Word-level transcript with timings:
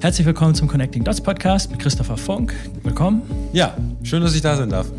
Herzlich 0.00 0.26
willkommen 0.26 0.54
zum 0.54 0.66
Connecting 0.66 1.04
Dots 1.04 1.20
Podcast 1.20 1.70
mit 1.70 1.78
Christopher 1.78 2.16
Funk. 2.16 2.52
Willkommen. 2.82 3.22
Ja, 3.52 3.76
schön, 4.02 4.20
dass 4.20 4.34
ich 4.34 4.40
da 4.40 4.56
sein 4.56 4.68
darf. 4.68 4.90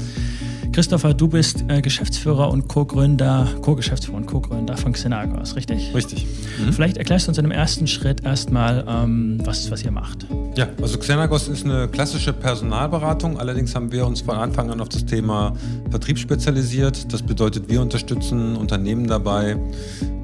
Christopher, 0.72 1.14
du 1.14 1.28
bist 1.28 1.66
äh, 1.68 1.82
Geschäftsführer 1.82 2.50
und 2.50 2.68
Co-Gründer, 2.68 3.48
Co-Geschäftsführer 3.62 4.18
und 4.18 4.26
Co-Gründer 4.26 4.76
von 4.76 4.94
Xenagos, 4.94 5.56
richtig? 5.56 5.94
Richtig. 5.94 6.26
Mhm. 6.58 6.74
Vielleicht 6.74 6.98
erklärst 6.98 7.28
du 7.28 7.32
uns 7.32 7.38
in 7.38 7.44
dem 7.44 7.52
ersten 7.52 7.86
Schritt 7.86 8.24
erstmal, 8.24 8.86
ähm, 8.88 9.40
was, 9.44 9.70
was 9.70 9.84
ihr 9.84 9.92
macht. 9.92 10.26
Ja, 10.56 10.68
also 10.82 11.00
Xenagos 11.00 11.48
ist 11.48 11.66
eine 11.66 11.88
klassische 11.88 12.32
Personalberatung. 12.32 13.40
Allerdings 13.40 13.74
haben 13.74 13.92
wir 13.92 14.06
uns 14.06 14.22
von 14.22 14.36
Anfang 14.36 14.70
an 14.70 14.82
auf 14.82 14.90
das 14.90 15.04
Thema 15.04 15.54
Vertrieb 15.90 16.20
spezialisiert. 16.20 17.12
Das 17.12 17.24
bedeutet, 17.24 17.70
wir 17.70 17.82
unterstützen 17.82 18.56
Unternehmen 18.56 19.08
dabei, 19.08 19.58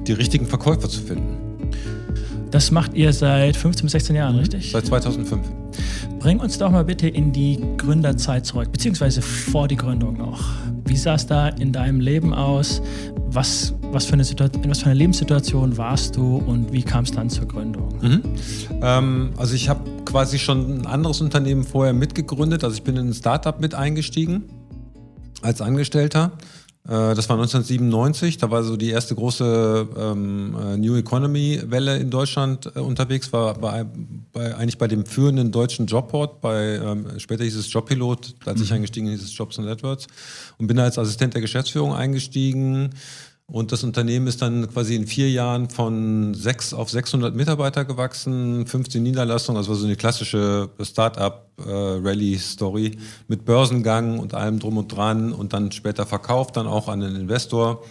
die 0.06 0.12
richtigen 0.12 0.46
Verkäufer 0.46 0.88
zu 0.88 1.00
finden. 1.00 1.36
Das 2.52 2.70
macht 2.70 2.94
ihr 2.94 3.12
seit 3.12 3.56
15 3.56 3.86
bis 3.86 3.92
16 3.92 4.16
Jahren, 4.16 4.36
richtig? 4.36 4.70
Seit 4.70 4.86
2005. 4.86 5.40
Bring 6.20 6.38
uns 6.38 6.58
doch 6.58 6.70
mal 6.70 6.84
bitte 6.84 7.08
in 7.08 7.32
die 7.32 7.58
Gründerzeit 7.76 8.46
zurück, 8.46 8.70
beziehungsweise 8.70 9.22
vor 9.22 9.66
die 9.66 9.76
Gründung 9.76 10.16
noch. 10.16 10.44
Wie 10.84 10.96
sah 10.96 11.14
es 11.14 11.26
da 11.26 11.48
in 11.48 11.72
deinem 11.72 12.00
Leben 12.00 12.34
aus? 12.34 12.82
Was, 13.26 13.74
was, 13.92 14.06
für 14.06 14.14
eine 14.14 14.22
in 14.22 14.70
was 14.70 14.80
für 14.80 14.86
einer 14.86 14.94
Lebenssituation 14.94 15.76
warst 15.76 16.16
du 16.16 16.36
und 16.36 16.72
wie 16.72 16.82
kam 16.82 17.04
es 17.04 17.10
dann 17.10 17.28
zur 17.30 17.46
Gründung? 17.46 17.98
Mhm. 18.00 18.22
Ähm, 18.82 19.30
also 19.36 19.54
ich 19.54 19.68
habe 19.68 19.88
quasi 20.04 20.38
schon 20.38 20.80
ein 20.80 20.86
anderes 20.86 21.20
Unternehmen 21.20 21.64
vorher 21.64 21.92
mitgegründet. 21.92 22.64
Also 22.64 22.76
ich 22.76 22.82
bin 22.82 22.96
in 22.96 23.08
ein 23.08 23.14
Startup 23.14 23.60
mit 23.60 23.74
eingestiegen 23.74 24.44
als 25.42 25.60
Angestellter 25.60 26.32
äh, 26.88 27.14
das 27.14 27.28
war 27.28 27.36
1997, 27.36 28.38
da 28.38 28.50
war 28.50 28.62
so 28.62 28.76
die 28.76 28.90
erste 28.90 29.14
große 29.14 29.88
ähm, 29.96 30.56
äh, 30.58 30.76
New 30.78 30.96
Economy-Welle 30.96 31.98
in 31.98 32.10
Deutschland 32.10 32.72
äh, 32.74 32.78
unterwegs, 32.78 33.32
war 33.32 33.54
bei, 33.54 33.84
bei, 34.32 34.56
eigentlich 34.56 34.78
bei 34.78 34.88
dem 34.88 35.04
führenden 35.04 35.52
deutschen 35.52 35.86
Jobboard, 35.86 36.40
bei 36.40 36.80
ähm, 36.82 37.18
später 37.18 37.44
hieß 37.44 37.56
es 37.56 37.70
Jobpilot, 37.70 38.34
als 38.46 38.58
mhm. 38.58 38.64
ich 38.64 38.72
eingestiegen 38.72 39.08
hieß 39.08 39.22
es 39.22 39.36
Jobs 39.36 39.58
and 39.58 39.68
AdWords 39.68 40.06
und 40.56 40.66
bin 40.68 40.78
als 40.78 40.98
Assistent 40.98 41.34
der 41.34 41.42
Geschäftsführung 41.42 41.94
eingestiegen, 41.94 42.90
und 43.50 43.72
das 43.72 43.82
Unternehmen 43.82 44.28
ist 44.28 44.42
dann 44.42 44.70
quasi 44.70 44.94
in 44.94 45.08
vier 45.08 45.28
Jahren 45.28 45.68
von 45.68 46.34
sechs 46.34 46.72
auf 46.72 46.88
600 46.88 47.34
Mitarbeiter 47.34 47.84
gewachsen, 47.84 48.64
15 48.64 49.02
Niederlassungen, 49.02 49.58
also 49.58 49.74
so 49.74 49.86
eine 49.86 49.96
klassische 49.96 50.70
Start-up-Rally-Story 50.80 52.96
mit 53.26 53.44
Börsengang 53.44 54.20
und 54.20 54.34
allem 54.34 54.60
drum 54.60 54.78
und 54.78 54.86
dran 54.88 55.32
und 55.32 55.52
dann 55.52 55.72
später 55.72 56.06
verkauft, 56.06 56.56
dann 56.56 56.68
auch 56.68 56.86
an 56.88 57.00
den 57.00 57.16
Investor. 57.16 57.82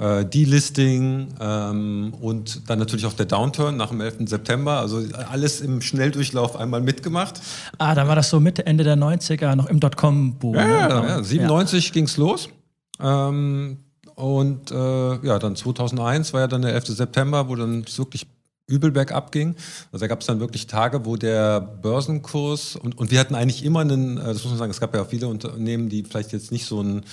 Äh, 0.00 0.24
Delisting 0.24 1.28
ähm, 1.40 2.14
und 2.20 2.68
dann 2.70 2.78
natürlich 2.78 3.04
auch 3.06 3.14
der 3.14 3.26
Downturn 3.26 3.76
nach 3.76 3.90
dem 3.90 4.00
11. 4.00 4.28
September. 4.28 4.78
Also 4.78 5.02
alles 5.30 5.60
im 5.60 5.80
Schnelldurchlauf 5.80 6.56
einmal 6.56 6.80
mitgemacht. 6.80 7.40
Ah, 7.78 7.96
da 7.96 8.06
war 8.06 8.14
das 8.14 8.30
so 8.30 8.38
Mitte, 8.38 8.64
Ende 8.66 8.84
der 8.84 8.96
90er, 8.96 9.56
noch 9.56 9.66
im 9.66 9.80
Dotcom-Boom. 9.80 10.54
Ja, 10.54 11.00
ne? 11.00 11.08
ja, 11.08 11.20
97 11.22 11.86
ja. 11.86 11.92
ging's 11.92 12.16
los. 12.16 12.48
Ähm, 13.00 13.78
und 14.18 14.72
äh, 14.72 15.26
ja, 15.26 15.38
dann 15.38 15.54
2001 15.54 16.32
war 16.32 16.40
ja 16.40 16.48
dann 16.48 16.62
der 16.62 16.74
11. 16.74 16.88
September, 16.88 17.48
wo 17.48 17.54
dann 17.54 17.84
wirklich 17.96 18.26
übel 18.66 18.90
bergab 18.90 19.30
ging. 19.30 19.54
Also 19.92 20.02
da 20.02 20.08
gab 20.08 20.22
es 20.22 20.26
dann 20.26 20.40
wirklich 20.40 20.66
Tage, 20.66 21.06
wo 21.06 21.14
der 21.14 21.60
Börsenkurs 21.60 22.74
und, 22.74 22.98
und 22.98 23.12
wir 23.12 23.20
hatten 23.20 23.36
eigentlich 23.36 23.64
immer 23.64 23.78
einen, 23.78 24.18
äh, 24.18 24.24
das 24.24 24.42
muss 24.42 24.48
man 24.48 24.58
sagen, 24.58 24.70
es 24.72 24.80
gab 24.80 24.92
ja 24.92 25.02
auch 25.02 25.08
viele 25.08 25.28
Unternehmen, 25.28 25.88
die 25.88 26.02
vielleicht 26.02 26.32
jetzt 26.32 26.50
nicht 26.50 26.66
so 26.66 26.82
ein 26.82 27.04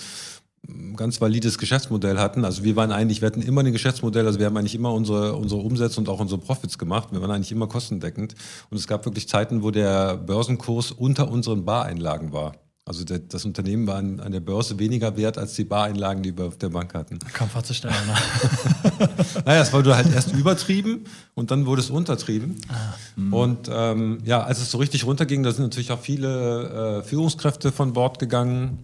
ganz 0.95 1.21
valides 1.21 1.59
Geschäftsmodell 1.59 2.17
hatten. 2.17 2.43
Also 2.43 2.63
wir 2.63 2.75
waren 2.75 2.91
eigentlich, 2.91 3.21
wir 3.21 3.27
hatten 3.27 3.43
immer 3.43 3.61
ein 3.61 3.71
Geschäftsmodell, 3.71 4.25
also 4.25 4.39
wir 4.39 4.47
haben 4.47 4.57
eigentlich 4.57 4.73
immer 4.73 4.91
unsere, 4.91 5.35
unsere 5.35 5.61
Umsätze 5.61 5.99
und 5.99 6.09
auch 6.09 6.19
unsere 6.19 6.41
Profits 6.41 6.79
gemacht. 6.79 7.09
Wir 7.11 7.21
waren 7.21 7.29
eigentlich 7.29 7.51
immer 7.51 7.67
kostendeckend. 7.67 8.33
Und 8.71 8.77
es 8.77 8.87
gab 8.87 9.05
wirklich 9.05 9.29
Zeiten, 9.29 9.61
wo 9.61 9.69
der 9.69 10.17
Börsenkurs 10.17 10.91
unter 10.91 11.29
unseren 11.29 11.65
Bareinlagen 11.65 12.33
war. 12.33 12.53
Also 12.88 13.03
der, 13.03 13.17
das 13.17 13.46
Unternehmen 13.46 13.88
war 13.88 13.96
an, 13.96 14.19
an, 14.19 14.31
der 14.31 14.41
Börse 14.41 14.78
weniger 14.78 15.18
wert 15.18 15.40
als 15.40 15.56
die 15.56 15.63
Bareinlagen, 15.63 16.22
die 16.22 16.38
wir 16.38 16.46
auf 16.46 16.57
der 16.59 16.69
Bank 16.69 16.94
hatten. 16.94 17.18
Kaum 17.34 17.50
vorzustellen. 17.50 17.96
Ne? 18.06 19.09
naja, 19.46 19.63
es 19.63 19.73
wurde 19.73 19.96
halt 19.96 20.13
erst 20.13 20.34
übertrieben 20.34 21.06
und 21.34 21.50
dann 21.50 21.66
wurde 21.66 21.81
es 21.81 21.90
untertrieben. 21.90 22.57
Ah, 22.68 22.94
und 23.35 23.72
ähm, 23.74 24.19
ja, 24.24 24.44
als 24.44 24.62
es 24.62 24.69
so 24.69 24.78
richtig 24.78 25.03
runterging, 25.03 25.41
da 25.41 25.51
sind 25.51 25.63
natürlich 25.63 25.91
auch 25.91 26.00
viele 26.00 27.00
äh, 27.00 27.03
Führungskräfte 27.03 27.72
von 27.72 27.94
Bord 27.94 28.19
gegangen. 28.19 28.78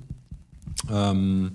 Ähm, 0.90 1.52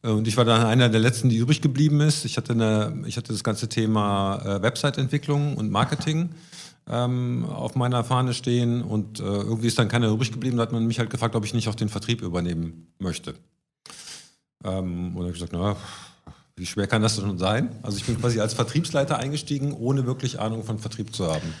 und 0.00 0.26
ich 0.26 0.38
war 0.38 0.46
dann 0.46 0.64
einer 0.64 0.88
der 0.88 1.00
letzten, 1.00 1.28
die 1.28 1.36
übrig 1.36 1.60
geblieben 1.60 2.00
ist. 2.00 2.24
Ich 2.24 2.38
hatte, 2.38 2.54
eine, 2.54 3.04
ich 3.06 3.18
hatte 3.18 3.34
das 3.34 3.44
ganze 3.44 3.68
Thema 3.68 4.36
äh, 4.42 4.62
Website-Entwicklung 4.62 5.54
und 5.58 5.70
Marketing 5.70 6.30
ähm, 6.88 7.46
auf 7.48 7.74
meiner 7.74 8.04
Fahne 8.04 8.34
stehen 8.34 8.82
und 8.82 9.20
äh, 9.20 9.22
irgendwie 9.22 9.68
ist 9.68 9.78
dann 9.78 9.88
keiner 9.88 10.08
übrig 10.08 10.32
geblieben. 10.32 10.56
Da 10.56 10.62
hat 10.62 10.72
man 10.72 10.86
mich 10.86 10.98
halt 10.98 11.10
gefragt, 11.10 11.34
ob 11.34 11.44
ich 11.44 11.54
nicht 11.54 11.68
auch 11.68 11.74
den 11.74 11.88
Vertrieb 11.88 12.22
übernehmen 12.22 12.88
möchte. 12.98 13.34
Ähm, 14.64 15.16
und 15.16 15.22
habe 15.22 15.28
ich 15.28 15.34
gesagt, 15.34 15.52
na, 15.52 15.76
wie 16.56 16.66
schwer 16.66 16.86
kann 16.86 17.02
das 17.02 17.16
schon 17.16 17.38
sein? 17.38 17.70
Also 17.82 17.96
ich 17.96 18.04
bin 18.04 18.20
quasi 18.20 18.40
als 18.40 18.54
Vertriebsleiter 18.54 19.18
eingestiegen, 19.18 19.72
ohne 19.72 20.06
wirklich 20.06 20.40
Ahnung 20.40 20.64
von 20.64 20.78
Vertrieb 20.78 21.14
zu 21.14 21.26
haben. 21.26 21.54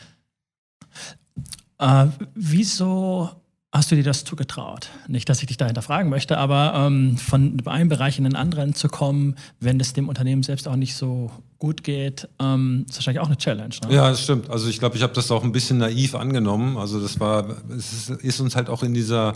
Äh, 1.78 2.06
wieso 2.34 3.30
hast 3.74 3.90
du 3.90 3.96
dir 3.96 4.04
das 4.04 4.24
zugetraut? 4.24 4.88
Nicht, 5.08 5.28
dass 5.28 5.40
ich 5.40 5.48
dich 5.48 5.56
da 5.56 5.66
hinterfragen 5.66 6.08
möchte, 6.08 6.38
aber 6.38 6.74
ähm, 6.76 7.18
von 7.18 7.60
einem 7.66 7.88
Bereich 7.88 8.18
in 8.18 8.24
den 8.24 8.36
anderen 8.36 8.74
zu 8.74 8.88
kommen, 8.88 9.34
wenn 9.58 9.80
es 9.80 9.92
dem 9.92 10.08
Unternehmen 10.08 10.44
selbst 10.44 10.68
auch 10.68 10.76
nicht 10.76 10.94
so 10.94 11.30
gut 11.58 11.82
geht, 11.82 12.28
ähm, 12.40 12.86
ist 12.88 12.96
wahrscheinlich 12.96 13.20
auch 13.20 13.26
eine 13.26 13.36
Challenge. 13.36 13.74
Ne? 13.88 13.94
Ja, 13.94 14.10
das 14.10 14.22
stimmt. 14.22 14.48
Also 14.48 14.68
ich 14.68 14.78
glaube, 14.78 14.96
ich 14.96 15.02
habe 15.02 15.12
das 15.12 15.30
auch 15.30 15.42
ein 15.42 15.50
bisschen 15.50 15.78
naiv 15.78 16.14
angenommen. 16.14 16.76
Also 16.76 17.00
das 17.00 17.18
war, 17.18 17.48
es 17.76 17.92
ist, 17.92 18.10
ist 18.22 18.40
uns 18.40 18.54
halt 18.54 18.68
auch 18.68 18.84
in 18.84 18.94
dieser 18.94 19.34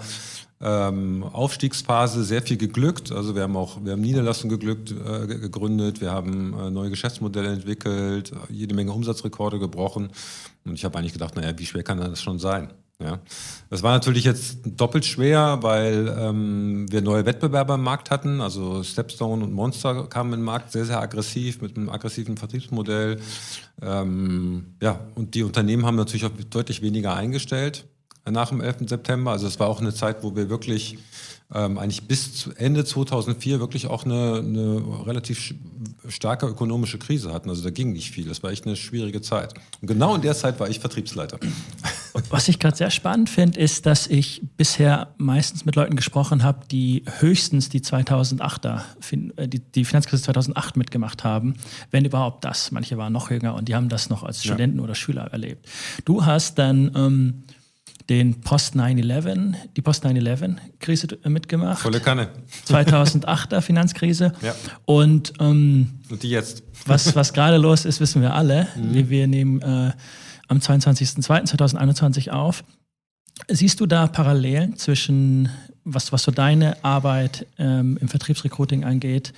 ähm, 0.61 1.25
Aufstiegsphase 1.25 2.23
sehr 2.23 2.43
viel 2.43 2.59
geglückt. 2.59 3.11
Also 3.11 3.35
wir 3.35 3.43
haben 3.43 3.57
auch, 3.57 3.85
wir 3.85 3.93
haben 3.93 4.01
Niederlassungen 4.01 4.57
geglückt, 4.57 4.93
äh, 4.93 5.27
gegründet, 5.27 6.01
wir 6.01 6.13
haben 6.13 6.55
äh, 6.59 6.71
neue 6.71 6.91
Geschäftsmodelle 6.91 7.49
entwickelt, 7.49 8.33
jede 8.51 8.75
Menge 8.75 8.93
Umsatzrekorde 8.93 9.59
gebrochen. 9.59 10.11
Und 10.65 10.75
ich 10.75 10.85
habe 10.85 10.97
eigentlich 10.99 11.13
gedacht, 11.13 11.35
naja, 11.35 11.59
wie 11.59 11.67
schwer 11.67 11.83
kann 11.83 11.99
das 11.99 12.23
schon 12.23 12.39
sein? 12.39 12.71
Ja, 13.01 13.21
das 13.71 13.85
war 13.85 13.93
natürlich 13.93 14.25
jetzt 14.25 14.59
doppelt 14.65 15.05
schwer, 15.05 15.59
weil 15.63 16.13
ähm, 16.19 16.91
wir 16.91 17.01
neue 17.01 17.25
Wettbewerber 17.27 17.77
im 17.77 17.83
Markt 17.83 18.11
hatten. 18.11 18.41
Also 18.41 18.83
Stepstone 18.83 19.45
und 19.45 19.53
Monster 19.53 20.09
kamen 20.09 20.33
im 20.33 20.43
Markt 20.43 20.73
sehr, 20.73 20.85
sehr 20.85 21.01
aggressiv 21.01 21.63
mit 21.63 21.77
einem 21.77 21.91
aggressiven 21.91 22.37
Vertriebsmodell. 22.37 23.21
Ähm, 23.81 24.75
ja, 24.83 24.99
und 25.15 25.35
die 25.35 25.45
Unternehmen 25.45 25.87
haben 25.87 25.95
natürlich 25.95 26.25
auch 26.25 26.33
deutlich 26.51 26.83
weniger 26.83 27.15
eingestellt 27.15 27.85
nach 28.29 28.49
dem 28.49 28.61
11. 28.61 28.89
September. 28.89 29.31
Also 29.31 29.47
es 29.47 29.61
war 29.61 29.69
auch 29.69 29.81
eine 29.81 29.95
Zeit, 29.95 30.25
wo 30.25 30.35
wir 30.35 30.51
wirklich 30.51 30.99
ähm, 31.55 31.79
eigentlich 31.79 32.09
bis 32.09 32.49
Ende 32.57 32.85
2004 32.85 33.61
wirklich 33.61 33.87
auch 33.87 34.05
eine, 34.05 34.39
eine 34.39 35.07
relativ 35.07 35.55
starke 36.09 36.47
ökonomische 36.47 36.99
Krise 36.99 37.33
hatten. 37.33 37.49
Also 37.49 37.63
da 37.63 37.71
ging 37.71 37.93
nicht 37.93 38.11
viel. 38.11 38.29
Das 38.29 38.43
war 38.43 38.51
echt 38.51 38.67
eine 38.67 38.75
schwierige 38.75 39.23
Zeit. 39.23 39.55
Und 39.81 39.87
genau 39.87 40.15
in 40.15 40.23
der 40.23 40.35
Zeit 40.35 40.59
war 40.61 40.69
ich 40.69 40.81
Vertriebsleiter. 40.81 41.39
Was 42.31 42.49
ich 42.49 42.59
gerade 42.59 42.77
sehr 42.77 42.91
spannend 42.91 43.31
finde, 43.31 43.59
ist, 43.61 43.87
dass 43.87 44.07
ich 44.07 44.43
bisher 44.57 45.09
meistens 45.19 45.65
mit 45.65 45.77
Leuten 45.77 45.97
gesprochen 45.97 46.43
habe, 46.43 46.67
die 46.71 47.05
höchstens 47.21 47.69
die 47.69 47.81
2008er, 47.81 48.81
äh, 49.37 49.49
die, 49.49 49.61
die 49.61 49.85
Finanzkrise 49.85 50.23
2008 50.25 50.77
mitgemacht 50.77 51.25
haben, 51.25 51.55
wenn 51.91 52.05
überhaupt 52.05 52.45
das. 52.45 52.71
Manche 52.71 52.97
waren 52.99 53.13
noch 53.13 53.31
jünger 53.31 53.55
und 53.55 53.69
die 53.69 53.75
haben 53.75 53.89
das 53.89 54.11
noch 54.11 54.23
als 54.23 54.43
Studenten 54.43 54.79
ja. 54.79 54.85
oder 54.85 54.95
Schüler 54.95 55.25
erlebt. 55.33 55.67
Du 56.05 56.25
hast 56.25 56.59
dann 56.59 56.93
ähm, 56.95 57.45
den 58.09 58.41
Post-9-11, 58.41 59.55
die 59.77 59.83
Post-9-11-Krise 59.83 61.19
mitgemacht. 61.25 61.81
Volle 61.81 62.01
Kanne. 62.01 62.29
2008er 62.67 63.61
Finanzkrise. 63.61 64.33
Ja. 64.41 64.55
Und, 64.87 65.35
ähm, 65.41 66.01
Und 66.09 66.23
die 66.23 66.31
jetzt. 66.31 66.63
Was, 66.87 67.15
was 67.15 67.35
gerade 67.35 67.59
los 67.59 67.85
ist, 67.85 68.01
wissen 68.01 68.23
wir 68.23 68.35
alle. 68.35 68.69
Mhm. 68.77 68.95
Wir, 68.95 69.11
wir 69.11 69.27
nehmen 69.27 69.61
äh, 69.61 69.93
am 70.49 70.59
22.02.2021 70.59 72.31
auf. 72.31 72.65
Siehst 73.49 73.79
du 73.81 73.87
da 73.87 74.09
Parallelen 74.09 74.77
zwischen, 74.77 75.49
was, 75.85 76.13
was 76.13 76.25
so 76.25 76.33
deine 76.33 76.83
Arbeit 76.85 77.47
ähm, 77.59 77.97
im 78.01 78.09
Vertriebsrecruiting 78.09 78.85
angeht, 78.85 79.33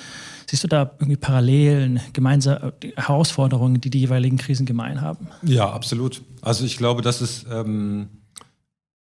siehst 0.48 0.64
du 0.64 0.68
da 0.68 0.90
irgendwie 0.98 1.16
Parallelen, 1.16 2.00
gemeinsame 2.14 2.72
Herausforderungen, 2.96 3.80
die 3.80 3.90
die 3.90 4.00
jeweiligen 4.00 4.38
Krisen 4.38 4.64
gemein 4.64 5.02
haben? 5.02 5.28
Ja, 5.42 5.70
absolut. 5.70 6.22
Also 6.40 6.64
ich 6.64 6.78
glaube, 6.78 7.02
dass 7.02 7.20
es 7.20 7.44
ähm, 7.50 8.08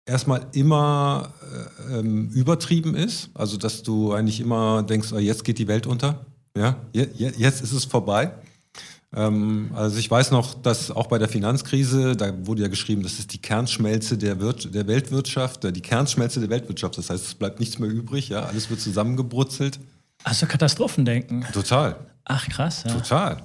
erstmal 0.06 0.48
immer 0.51 1.34
äh, 1.90 2.00
ähm, 2.00 2.30
übertrieben 2.30 2.95
ist. 2.95 3.30
Also 3.34 3.57
dass 3.57 3.84
du 3.84 4.13
eigentlich 4.13 4.40
immer 4.40 4.84
denkst, 4.84 5.13
oh, 5.13 5.19
jetzt 5.19 5.44
geht 5.44 5.60
die 5.60 5.68
Welt 5.68 5.88
unter. 5.88 6.25
Ja, 6.56 6.75
jetzt 6.92 7.62
ist 7.62 7.72
es 7.72 7.86
vorbei. 7.86 8.31
Ähm, 9.15 9.71
also 9.75 9.98
ich 9.98 10.10
weiß 10.10 10.31
noch, 10.31 10.56
dass 10.56 10.92
auch 10.92 11.07
bei 11.07 11.18
der 11.18 11.30
Finanzkrise, 11.30 12.15
da 12.15 12.33
wurde 12.45 12.63
ja 12.63 12.68
geschrieben, 12.68 13.04
das 13.04 13.19
ist 13.19 13.33
die 13.33 13.38
Kernschmelze 13.38 14.18
der, 14.18 14.39
Wirt 14.39 14.74
der 14.74 14.88
Weltwirtschaft, 14.88 15.63
die 15.63 15.81
Kernschmelze 15.81 16.39
der 16.39 16.50
Weltwirtschaft. 16.50 16.98
Das 16.98 17.10
heißt, 17.10 17.25
es 17.25 17.33
bleibt 17.36 17.60
nichts 17.60 17.80
mehr 17.80 17.89
übrig, 17.89 18.30
ja, 18.30 18.44
alles 18.44 18.69
wird 18.69 18.81
zusammengebrutzelt. 18.81 19.80
Also 20.24 20.45
Katastrophendenken. 20.45 21.45
Total. 21.54 21.95
Ach 22.25 22.48
krass. 22.48 22.83
Ja. 22.86 22.94
Total. 22.94 23.44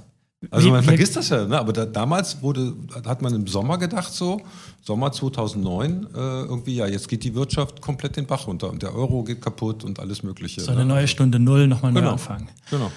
Also 0.52 0.70
man 0.70 0.84
vergisst 0.84 1.16
das 1.16 1.30
ja, 1.30 1.44
ne? 1.46 1.58
aber 1.58 1.72
da, 1.72 1.84
damals 1.84 2.40
wurde, 2.40 2.72
hat 3.04 3.20
man 3.22 3.34
im 3.34 3.48
Sommer 3.48 3.76
gedacht 3.76 4.12
so, 4.12 4.40
Sommer 4.82 5.10
2009, 5.10 6.06
äh, 6.14 6.18
irgendwie, 6.18 6.76
ja, 6.76 6.86
jetzt 6.86 7.08
geht 7.08 7.24
die 7.24 7.34
Wirtschaft 7.34 7.80
komplett 7.80 8.16
den 8.16 8.24
Bach 8.24 8.46
runter 8.46 8.70
und 8.70 8.80
der 8.80 8.94
Euro 8.94 9.24
geht 9.24 9.42
kaputt 9.42 9.82
und 9.82 9.98
alles 9.98 10.22
Mögliche. 10.22 10.60
So 10.60 10.70
eine 10.70 10.82
ne? 10.82 10.86
neue 10.86 11.08
Stunde 11.08 11.40
Null 11.40 11.66
nochmal 11.66 11.92
genau. 11.92 12.06
neu 12.06 12.12
anfangen. 12.12 12.48
Genau. 12.70 12.92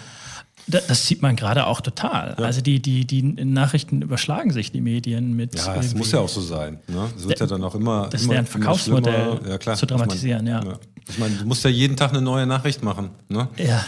Das 0.68 1.08
sieht 1.08 1.22
man 1.22 1.36
gerade 1.36 1.68
auch 1.68 1.82
total. 1.82 2.36
Ja. 2.38 2.46
Also 2.46 2.62
die, 2.62 2.82
die, 2.82 3.06
die 3.06 3.24
Nachrichten 3.24 4.02
überschlagen 4.02 4.52
sich, 4.52 4.72
die 4.72 4.82
Medien 4.82 5.36
mit. 5.36 5.56
Ja, 5.56 5.76
es 5.76 5.96
muss 5.96 6.12
ja 6.12 6.20
auch 6.20 6.30
so 6.30 6.42
sein. 6.42 6.80
Ne? 6.88 7.10
Es 7.18 7.28
wird 7.28 7.40
ja 7.40 7.48
dann 7.48 7.64
auch 7.64 7.76
immer. 7.76 8.08
Das 8.10 8.24
immer, 8.24 8.32
wäre 8.32 8.44
ein 8.44 8.48
Verkaufsmodell 8.48 9.40
ja, 9.48 9.58
klar. 9.58 9.76
zu 9.76 9.86
dramatisieren, 9.86 10.48
ich 10.48 10.54
mein, 10.54 10.64
ja. 10.64 10.72
ja. 10.72 10.80
Ich 11.10 11.18
meine, 11.18 11.36
du 11.36 11.46
musst 11.46 11.64
ja 11.64 11.70
jeden 11.70 11.98
Tag 11.98 12.12
eine 12.12 12.22
neue 12.22 12.46
Nachricht 12.46 12.84
machen. 12.84 13.10
Ne? 13.28 13.50
Ja. 13.58 13.86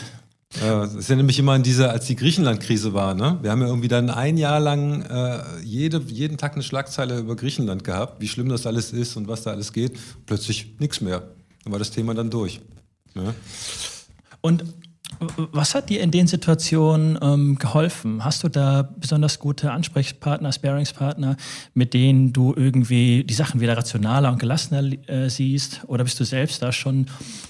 Es 0.83 0.93
ist 0.93 1.09
ja 1.09 1.15
nämlich 1.15 1.39
immer 1.39 1.55
in 1.55 1.63
dieser, 1.63 1.89
als 1.89 2.05
die 2.05 2.15
Griechenland-Krise 2.15 2.93
war, 2.93 3.15
ne? 3.15 3.39
Wir 3.41 3.49
haben 3.49 3.61
ja 3.61 3.67
irgendwie 3.67 3.87
dann 3.87 4.11
ein 4.11 4.37
Jahr 4.37 4.59
lang 4.59 5.01
äh, 5.01 5.39
jede, 5.63 5.99
jeden 6.07 6.37
Tag 6.37 6.53
eine 6.53 6.61
Schlagzeile 6.61 7.17
über 7.17 7.35
Griechenland 7.35 7.83
gehabt, 7.83 8.21
wie 8.21 8.27
schlimm 8.27 8.49
das 8.49 8.67
alles 8.67 8.93
ist 8.93 9.17
und 9.17 9.27
was 9.27 9.41
da 9.41 9.49
alles 9.51 9.73
geht. 9.73 9.97
Plötzlich 10.27 10.75
nichts 10.79 11.01
mehr. 11.01 11.23
Dann 11.63 11.71
war 11.71 11.79
das 11.79 11.89
Thema 11.89 12.13
dann 12.13 12.29
durch. 12.29 12.61
Ne? 13.15 13.33
Und 14.41 14.63
was 15.19 15.75
hat 15.75 15.89
dir 15.89 16.01
in 16.01 16.11
den 16.11 16.27
Situationen 16.27 17.17
ähm, 17.21 17.57
geholfen? 17.57 18.23
Hast 18.23 18.43
du 18.43 18.49
da 18.49 18.89
besonders 18.97 19.39
gute 19.39 19.71
Ansprechpartner, 19.71 20.51
Sparingspartner, 20.51 21.37
mit 21.73 21.93
denen 21.93 22.33
du 22.33 22.53
irgendwie 22.55 23.23
die 23.23 23.33
Sachen 23.33 23.61
wieder 23.61 23.77
rationaler 23.77 24.31
und 24.31 24.39
gelassener 24.39 24.83
äh, 25.09 25.29
siehst? 25.29 25.81
Oder 25.87 26.03
bist 26.03 26.19
du 26.19 26.23
selbst 26.23 26.61
da 26.61 26.71
schon 26.71 27.07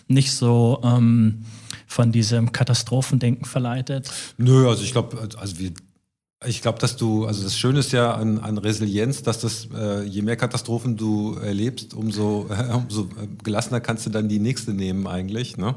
nicht 0.07 0.31
so 0.31 0.81
ähm, 0.83 1.45
von 1.87 2.11
diesem 2.11 2.51
Katastrophendenken 2.51 3.45
verleitet? 3.45 4.11
Nö, 4.37 4.67
also 4.67 4.83
ich 4.83 4.91
glaube, 4.91 5.17
also 5.37 5.59
wir 5.59 5.71
ich 6.45 6.61
glaube, 6.61 6.79
dass 6.79 6.95
du, 6.97 7.25
also 7.25 7.43
das 7.43 7.57
Schöne 7.57 7.79
ist 7.79 7.91
ja 7.91 8.13
an, 8.13 8.39
an 8.39 8.57
Resilienz, 8.57 9.23
dass 9.23 9.39
das, 9.39 9.67
äh, 9.75 10.03
je 10.03 10.21
mehr 10.21 10.35
Katastrophen 10.35 10.97
du 10.97 11.35
erlebst, 11.35 11.93
umso, 11.93 12.47
äh, 12.49 12.73
umso 12.73 13.09
gelassener 13.43 13.79
kannst 13.79 14.05
du 14.05 14.09
dann 14.09 14.29
die 14.29 14.39
nächste 14.39 14.73
nehmen 14.73 15.07
eigentlich. 15.07 15.57
Ne? 15.57 15.75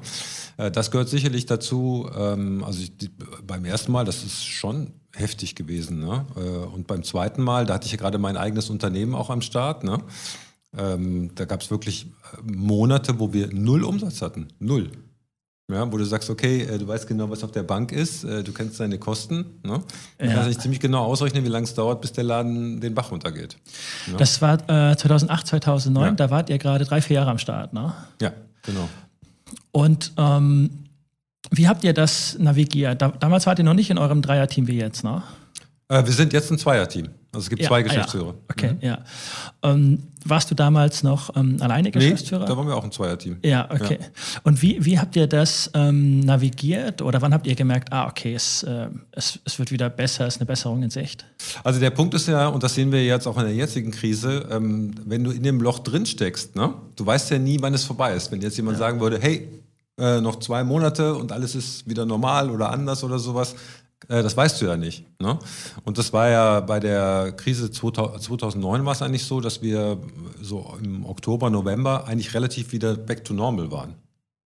Äh, 0.56 0.70
das 0.70 0.90
gehört 0.90 1.08
sicherlich 1.08 1.46
dazu. 1.46 2.08
Ähm, 2.16 2.64
also 2.64 2.80
ich, 2.80 2.96
die, 2.96 3.10
beim 3.46 3.64
ersten 3.64 3.92
Mal, 3.92 4.04
das 4.04 4.24
ist 4.24 4.44
schon 4.44 4.92
heftig 5.14 5.54
gewesen. 5.54 6.00
Ne? 6.00 6.26
Äh, 6.36 6.74
und 6.74 6.86
beim 6.86 7.02
zweiten 7.02 7.42
Mal, 7.42 7.66
da 7.66 7.74
hatte 7.74 7.86
ich 7.86 7.92
ja 7.92 7.98
gerade 7.98 8.18
mein 8.18 8.36
eigenes 8.36 8.70
Unternehmen 8.70 9.14
auch 9.14 9.30
am 9.30 9.42
Start. 9.42 9.84
Ne? 9.84 9.98
Ähm, 10.76 11.34
da 11.34 11.44
gab 11.44 11.62
es 11.62 11.70
wirklich 11.70 12.06
äh, 12.06 12.52
Monate, 12.52 13.18
wo 13.18 13.32
wir 13.32 13.48
null 13.52 13.84
Umsatz 13.84 14.22
hatten. 14.22 14.48
Null. 14.58 14.90
Ja, 15.68 15.92
wo 15.92 15.98
du 15.98 16.04
sagst, 16.04 16.30
okay, 16.30 16.62
äh, 16.62 16.78
du 16.78 16.86
weißt 16.86 17.08
genau, 17.08 17.28
was 17.28 17.42
auf 17.42 17.50
der 17.50 17.64
Bank 17.64 17.90
ist, 17.90 18.22
äh, 18.22 18.44
du 18.44 18.52
kennst 18.52 18.78
deine 18.78 18.98
Kosten. 18.98 19.58
Ne? 19.64 19.82
Du 20.16 20.26
ja. 20.26 20.34
kannst 20.34 20.50
dich 20.50 20.58
ziemlich 20.60 20.78
genau 20.78 21.04
ausrechnen, 21.04 21.44
wie 21.44 21.48
lange 21.48 21.64
es 21.64 21.74
dauert, 21.74 22.00
bis 22.00 22.12
der 22.12 22.22
Laden 22.22 22.80
den 22.80 22.94
Bach 22.94 23.10
runtergeht. 23.10 23.56
Ja? 24.06 24.16
Das 24.16 24.40
war 24.40 24.54
äh, 24.70 24.96
2008, 24.96 25.46
2009, 25.48 26.04
ja. 26.04 26.10
da 26.12 26.30
wart 26.30 26.50
ihr 26.50 26.58
gerade 26.58 26.84
drei, 26.84 27.02
vier 27.02 27.16
Jahre 27.16 27.30
am 27.30 27.38
Start, 27.38 27.72
ne? 27.72 27.92
Ja, 28.22 28.32
genau. 28.62 28.88
Und 29.72 30.12
ähm, 30.16 30.70
wie 31.50 31.66
habt 31.66 31.82
ihr 31.82 31.92
das 31.92 32.38
navigiert? 32.38 33.02
Da, 33.02 33.08
damals 33.08 33.46
wart 33.46 33.58
ihr 33.58 33.64
noch 33.64 33.74
nicht 33.74 33.90
in 33.90 33.98
eurem 33.98 34.22
Dreierteam 34.22 34.68
wie 34.68 34.78
jetzt, 34.78 35.02
ne? 35.02 35.24
Äh, 35.88 36.06
wir 36.06 36.12
sind 36.12 36.32
jetzt 36.32 36.52
ein 36.52 36.58
Zweierteam. 36.58 37.08
Also 37.36 37.44
es 37.44 37.50
gibt 37.50 37.60
ja, 37.60 37.68
zwei 37.68 37.82
Geschäftsführer. 37.82 38.28
Ja. 38.28 38.34
Okay, 38.50 38.72
mhm. 38.72 38.78
ja. 38.80 38.98
Ähm, 39.62 40.02
warst 40.24 40.50
du 40.50 40.54
damals 40.54 41.02
noch 41.02 41.36
ähm, 41.36 41.58
alleine 41.60 41.90
Geschäftsführer? 41.90 42.44
Nee, 42.44 42.48
da 42.48 42.56
waren 42.56 42.66
wir 42.66 42.74
auch 42.74 42.82
ein 42.82 42.92
Zweierteam. 42.92 43.36
Ja, 43.44 43.68
okay. 43.70 43.98
Ja. 44.00 44.06
Und 44.42 44.62
wie, 44.62 44.82
wie 44.82 44.98
habt 44.98 45.16
ihr 45.16 45.26
das 45.26 45.70
ähm, 45.74 46.20
navigiert 46.20 47.02
oder 47.02 47.20
wann 47.20 47.34
habt 47.34 47.46
ihr 47.46 47.54
gemerkt, 47.54 47.92
ah, 47.92 48.08
okay, 48.08 48.34
es, 48.34 48.62
äh, 48.62 48.88
es, 49.12 49.38
es 49.44 49.58
wird 49.58 49.70
wieder 49.70 49.90
besser, 49.90 50.26
es 50.26 50.36
ist 50.36 50.40
eine 50.40 50.46
Besserung 50.46 50.82
in 50.82 50.88
Sicht? 50.88 51.26
Also 51.62 51.78
der 51.78 51.90
Punkt 51.90 52.14
ist 52.14 52.26
ja, 52.26 52.48
und 52.48 52.62
das 52.62 52.74
sehen 52.74 52.90
wir 52.90 53.04
jetzt 53.04 53.26
auch 53.26 53.36
in 53.36 53.44
der 53.44 53.54
jetzigen 53.54 53.90
Krise, 53.90 54.48
ähm, 54.50 54.94
wenn 55.04 55.22
du 55.22 55.30
in 55.30 55.42
dem 55.42 55.60
Loch 55.60 55.80
drin 55.80 56.06
steckst, 56.06 56.56
ne? 56.56 56.72
du 56.96 57.04
weißt 57.04 57.30
ja 57.32 57.38
nie, 57.38 57.58
wann 57.60 57.74
es 57.74 57.84
vorbei 57.84 58.14
ist. 58.14 58.32
Wenn 58.32 58.40
jetzt 58.40 58.56
jemand 58.56 58.78
sagen 58.78 58.98
würde, 58.98 59.18
hey, 59.20 59.46
äh, 59.98 60.22
noch 60.22 60.38
zwei 60.40 60.64
Monate 60.64 61.14
und 61.14 61.32
alles 61.32 61.54
ist 61.54 61.86
wieder 61.86 62.06
normal 62.06 62.50
oder 62.50 62.70
anders 62.70 63.04
oder 63.04 63.18
sowas, 63.18 63.54
das 64.08 64.36
weißt 64.36 64.60
du 64.60 64.66
ja 64.66 64.76
nicht. 64.76 65.04
Ne? 65.20 65.38
Und 65.84 65.98
das 65.98 66.12
war 66.12 66.28
ja 66.28 66.60
bei 66.60 66.80
der 66.80 67.32
Krise 67.36 67.70
2009 67.70 68.84
war 68.84 68.92
es 68.92 69.02
eigentlich 69.02 69.24
so, 69.24 69.40
dass 69.40 69.62
wir 69.62 69.98
so 70.40 70.74
im 70.82 71.04
Oktober, 71.04 71.50
November 71.50 72.06
eigentlich 72.06 72.34
relativ 72.34 72.72
wieder 72.72 72.94
back 72.94 73.24
to 73.24 73.34
normal 73.34 73.70
waren. 73.70 73.94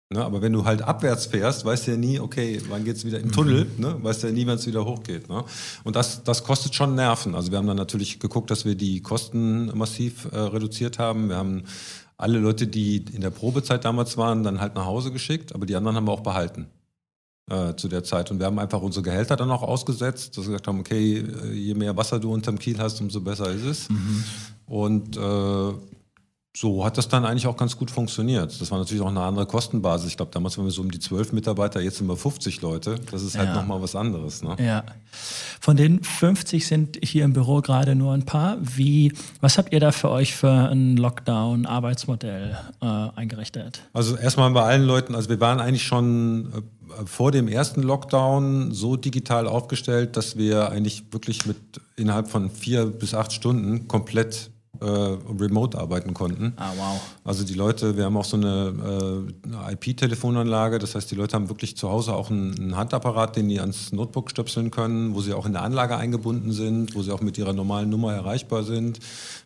Ne? 0.10 0.24
Aber 0.24 0.42
wenn 0.42 0.54
du 0.54 0.66
halt 0.66 0.82
abwärts 0.82 1.26
fährst, 1.28 1.66
weißt 1.66 1.88
du 1.88 1.92
ja 1.92 1.98
nie, 1.98 2.20
okay, 2.20 2.62
wann 2.70 2.84
geht 2.84 2.96
es 2.96 3.06
wieder 3.06 3.20
im 3.20 3.32
Tunnel, 3.32 3.66
mhm. 3.66 3.82
ne? 3.82 3.98
weißt 4.02 4.24
du 4.24 4.28
ja 4.28 4.34
nie, 4.34 4.48
wann 4.48 4.56
es 4.56 4.66
wieder 4.66 4.86
hochgeht. 4.86 5.30
Ne? 5.30 5.44
Und 5.84 5.96
das, 5.96 6.24
das 6.24 6.44
kostet 6.44 6.76
schon 6.76 6.96
Nerven. 6.96 7.36
Also 7.36 7.52
wir 7.52 7.58
haben 7.58 7.68
dann 7.68 7.78
natürlich 7.78 8.20
geguckt, 8.20 8.50
dass 8.52 8.66
wir 8.66 8.76
die 8.76 9.02
Kosten 9.02 9.76
massiv 9.78 10.28
äh, 10.32 10.38
reduziert 10.38 11.00
haben. 11.00 11.30
Wir 11.30 11.38
haben 11.38 11.64
alle 12.18 12.40
Leute, 12.40 12.68
die 12.68 13.06
in 13.12 13.22
der 13.22 13.32
Probezeit 13.32 13.86
damals 13.86 14.18
waren, 14.18 14.44
dann 14.44 14.62
halt 14.62 14.76
nach 14.76 14.86
Hause 14.86 15.12
geschickt, 15.12 15.54
aber 15.54 15.66
die 15.66 15.76
anderen 15.76 15.98
haben 15.98 16.08
wir 16.08 16.12
auch 16.12 16.22
behalten 16.22 16.68
äh, 17.50 17.76
zu 17.76 17.88
der 17.88 18.04
Zeit. 18.04 18.32
Und 18.32 18.40
wir 18.40 18.46
haben 18.46 18.60
einfach 18.60 18.82
unsere 18.82 19.04
Gehälter 19.04 19.36
dann 19.36 19.52
auch 19.52 19.64
ausgesetzt, 19.64 20.38
dass 20.38 20.46
wir 20.46 20.52
gesagt 20.52 20.68
haben, 20.68 20.80
okay, 20.80 21.18
äh, 21.18 21.54
je 21.54 21.74
mehr 21.74 21.96
Wasser 21.98 22.20
du 22.20 22.32
unterm 22.34 22.58
Kiel 22.58 22.78
hast, 22.80 23.02
umso 23.02 23.22
besser 23.22 23.52
ist 23.52 23.66
es. 23.66 23.90
Mhm. 23.90 24.24
Und 24.66 25.18
äh, 25.18 25.74
so 26.56 26.86
hat 26.86 27.00
das 27.00 27.08
dann 27.08 27.26
eigentlich 27.26 27.48
auch 27.48 27.58
ganz 27.58 27.76
gut 27.76 27.90
funktioniert. 27.90 28.62
Das 28.62 28.70
war 28.70 28.78
natürlich 28.78 29.02
auch 29.02 29.08
eine 29.08 29.22
andere 29.22 29.48
Kostenbasis. 29.48 30.10
Ich 30.10 30.18
glaube, 30.18 30.32
damals 30.32 30.56
waren 30.58 30.66
wir 30.66 30.72
so 30.72 30.84
um 30.84 30.92
die 30.92 31.00
zwölf 31.00 31.34
Mitarbeiter, 31.34 31.82
jetzt 31.82 31.98
sind 31.98 32.08
wir 32.08 32.16
50 32.16 32.62
Leute. 32.62 33.00
Das 33.12 33.24
ist 33.24 33.36
halt 33.36 33.50
ja. 33.50 33.56
nochmal 33.56 33.82
was 33.82 33.96
anderes. 33.96 34.44
Ne? 34.44 34.56
Ja. 34.60 34.84
Von 35.60 35.78
den 35.78 36.04
50 36.04 36.68
sind 36.68 37.00
hier 37.02 37.26
im 37.26 37.34
Büro 37.34 37.62
gerade 37.62 37.96
nur 37.96 38.14
ein 38.14 38.26
paar. 38.26 38.58
Wie, 38.62 39.14
was 39.42 39.58
habt 39.58 39.74
ihr 39.74 39.80
da 39.80 39.92
für 39.92 40.12
euch 40.12 40.36
für 40.36 40.52
ein 40.52 40.96
Lockdown-Arbeitsmodell 40.96 42.56
äh, 42.82 42.86
eingerichtet? 42.86 43.82
Also 43.92 44.16
erstmal 44.16 44.52
bei 44.52 44.62
allen 44.62 44.84
Leuten, 44.84 45.16
also 45.16 45.30
wir 45.30 45.40
waren 45.40 45.60
eigentlich 45.60 45.84
schon 45.84 46.54
äh, 46.56 46.62
vor 47.06 47.32
dem 47.32 47.48
ersten 47.48 47.82
Lockdown 47.82 48.72
so 48.72 48.96
digital 48.96 49.48
aufgestellt, 49.48 50.18
dass 50.18 50.38
wir 50.38 50.70
eigentlich 50.70 51.04
wirklich 51.12 51.46
mit 51.46 51.58
innerhalb 51.96 52.28
von 52.28 52.50
vier 52.50 52.86
bis 52.86 53.14
acht 53.14 53.34
Stunden 53.34 53.88
komplett 53.88 54.52
äh, 54.84 54.86
remote 54.86 55.78
arbeiten 55.78 56.14
konnten. 56.14 56.54
Ah, 56.58 56.72
wow. 56.76 57.02
Also 57.24 57.44
die 57.44 57.54
Leute, 57.54 57.96
wir 57.96 58.06
haben 58.06 58.18
auch 58.18 58.26
so 58.26 58.38
eine, 58.38 58.74
äh, 59.46 59.48
eine 59.48 59.72
IP-Telefonanlage, 59.74 60.80
das 60.80 60.96
heißt, 60.96 61.10
die 61.12 61.16
Leute 61.16 61.36
haben 61.36 61.48
wirklich 61.48 61.78
zu 61.78 61.90
Hause 61.90 62.14
auch 62.14 62.30
einen, 62.30 62.58
einen, 62.60 62.76
Handapparat, 62.76 63.36
den 63.36 63.50
die 63.50 63.60
ans 63.60 63.92
Notebook 63.92 64.30
stöpseln 64.30 64.72
können, 64.72 65.16
wo 65.16 65.22
sie 65.22 65.34
auch 65.34 65.46
in 65.46 65.54
der 65.54 65.62
Anlage 65.62 65.96
eingebunden 65.96 66.52
sind, 66.52 66.96
wo 66.96 67.04
sie 67.04 67.12
auch 67.12 67.22
mit 67.22 67.38
ihrer 67.38 67.54
normalen 67.54 67.90
Nummer 67.90 68.14
erreichbar 68.14 68.64
sind. 68.64 69.00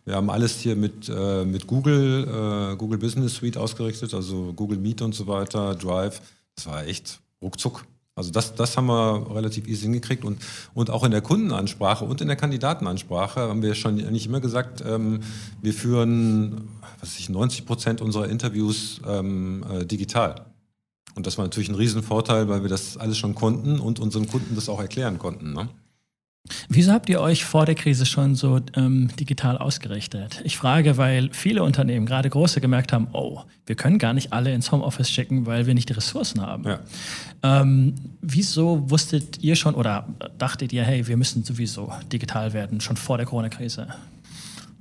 Wir 0.06 0.16
haben 0.16 0.30
alles 0.30 0.60
hier 0.60 0.76
mit, 0.76 1.10
äh, 1.10 1.44
mit 1.44 1.68
Google, 1.68 2.72
äh, 2.74 2.76
Google 2.78 2.98
Business 2.98 3.36
Suite 3.36 3.58
ausgerichtet, 3.58 4.14
also 4.14 4.54
Google 4.56 4.80
Meet 4.80 5.02
und 5.02 5.14
so 5.14 5.28
weiter, 5.28 5.76
Drive. 5.76 6.22
Das 6.56 6.66
war 6.66 6.88
echt 6.88 7.20
ruckzuck. 7.42 7.86
Also 8.16 8.32
das, 8.32 8.56
das 8.56 8.76
haben 8.78 8.88
wir 8.88 9.36
relativ 9.36 9.68
easy 9.68 9.84
hingekriegt 9.84 10.26
und, 10.26 10.40
und 10.74 10.90
auch 10.90 11.04
in 11.04 11.12
der 11.12 11.22
Kundenansprache 11.22 12.04
und 12.04 12.20
in 12.20 12.28
der 12.28 12.36
Kandidatenansprache 12.36 13.42
haben 13.42 13.62
wir 13.62 13.76
schon 13.76 14.00
eigentlich 14.00 14.26
immer 14.26 14.42
gesagt, 14.42 14.84
ähm, 14.86 15.20
wir 15.62 15.74
führen 15.74 16.68
was 17.00 17.10
weiß 17.10 17.20
ich, 17.20 17.30
90 17.30 17.66
Prozent 17.66 18.02
unserer 18.02 18.28
Interviews 18.30 19.02
ähm, 19.08 19.64
äh, 19.72 19.86
digital. 19.86 20.46
Und 21.16 21.26
das 21.26 21.38
war 21.38 21.46
natürlich 21.46 21.70
ein 21.70 21.76
Riesenvorteil, 21.76 22.48
weil 22.48 22.62
wir 22.62 22.70
das 22.70 22.98
alles 22.98 23.18
schon 23.18 23.36
konnten 23.36 23.80
und 23.80 24.00
unseren 24.00 24.28
Kunden 24.28 24.56
das 24.56 24.70
auch 24.70 24.80
erklären 24.80 25.18
konnten. 25.18 25.54
Ne? 25.54 25.70
Wieso 26.70 26.92
habt 26.92 27.10
ihr 27.10 27.22
euch 27.22 27.46
vor 27.46 27.66
der 27.66 27.76
Krise 27.76 28.06
schon 28.06 28.36
so 28.36 28.60
ähm, 28.76 29.10
digital 29.20 29.58
ausgerichtet? 29.58 30.42
Ich 30.44 30.58
frage, 30.58 30.98
weil 30.98 31.30
viele 31.32 31.64
Unternehmen, 31.64 32.06
gerade 32.06 32.30
große, 32.30 32.62
gemerkt 32.62 32.94
haben, 32.94 33.08
oh, 33.14 33.42
wir 33.66 33.76
können 33.76 34.00
gar 34.00 34.14
nicht 34.14 34.34
alle 34.34 34.54
ins 34.54 34.72
Homeoffice 34.72 35.10
schicken, 35.10 35.46
weil 35.46 35.66
wir 35.66 35.74
nicht 35.74 35.90
die 35.90 35.94
Ressourcen 35.94 36.42
haben. 36.42 36.64
Ja. 36.66 36.80
Ähm, 37.44 37.96
wieso 38.22 38.90
wusstet 38.90 39.44
ihr 39.44 39.56
schon 39.56 39.76
oder 39.76 40.08
dachtet 40.38 40.74
ihr, 40.74 40.84
hey, 40.84 41.08
wir 41.08 41.18
müssen 41.18 41.44
sowieso 41.44 41.92
digital 42.12 42.54
werden, 42.54 42.82
schon 42.82 42.98
vor 42.98 43.18
der 43.18 43.26
Corona-Krise? 43.26 43.88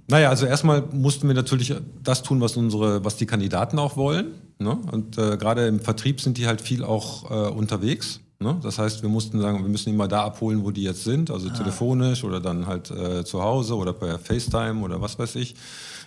Naja, 0.09 0.31
also 0.31 0.47
erstmal 0.47 0.83
mussten 0.93 1.27
wir 1.27 1.35
natürlich 1.35 1.75
das 2.03 2.23
tun, 2.23 2.41
was 2.41 2.57
unsere, 2.57 3.05
was 3.05 3.17
die 3.17 3.27
Kandidaten 3.27 3.79
auch 3.79 3.97
wollen. 3.97 4.27
Ne? 4.59 4.79
Und 4.93 5.19
äh, 5.19 5.37
gerade 5.37 5.67
im 5.67 5.81
Vertrieb 5.81 6.21
sind 6.21 6.39
die 6.39 6.47
halt 6.47 6.61
viel 6.61 6.85
auch 6.85 7.31
äh, 7.31 7.51
unterwegs. 7.51 8.21
Ne? 8.39 8.59
Das 8.63 8.79
heißt, 8.79 9.03
wir 9.03 9.09
mussten 9.09 9.41
sagen, 9.41 9.63
wir 9.63 9.69
müssen 9.69 9.91
ihn 9.91 9.97
mal 9.97 10.09
da 10.09 10.25
abholen, 10.25 10.65
wo 10.65 10.71
die 10.71 10.83
jetzt 10.83 11.05
sind, 11.05 11.31
also 11.31 11.49
ah. 11.49 11.53
telefonisch 11.53 12.23
oder 12.23 12.41
dann 12.41 12.67
halt 12.67 12.91
äh, 12.91 13.25
zu 13.25 13.43
Hause 13.43 13.77
oder 13.77 13.93
per 13.93 14.19
FaceTime 14.19 14.83
oder 14.83 15.01
was 15.01 15.19
weiß 15.19 15.37
ich. 15.37 15.55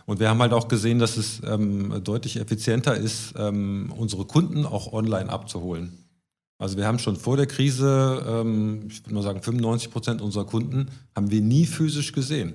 Und 0.06 0.20
wir 0.20 0.30
haben 0.30 0.40
halt 0.42 0.54
auch 0.54 0.68
gesehen, 0.68 1.00
dass 1.00 1.18
es 1.18 1.42
ähm, 1.46 2.04
deutlich 2.04 2.38
effizienter 2.40 2.96
ist, 2.96 3.34
ähm, 3.38 3.94
unsere 3.96 4.26
Kunden 4.26 4.66
auch 4.66 4.94
online 4.94 5.30
abzuholen. 5.30 6.06
Also 6.60 6.78
wir 6.78 6.86
haben 6.86 7.00
schon 7.00 7.16
vor 7.16 7.38
der 7.38 7.48
Krise, 7.48 8.24
ähm, 8.28 8.88
ich 8.90 9.04
würde 9.06 9.14
mal 9.16 9.24
sagen, 9.24 9.42
95 9.42 9.92
Prozent 9.92 10.22
unserer 10.22 10.46
Kunden 10.46 10.90
haben 11.16 11.32
wir 11.32 11.42
nie 11.42 11.66
physisch 11.66 12.12
gesehen. 12.12 12.54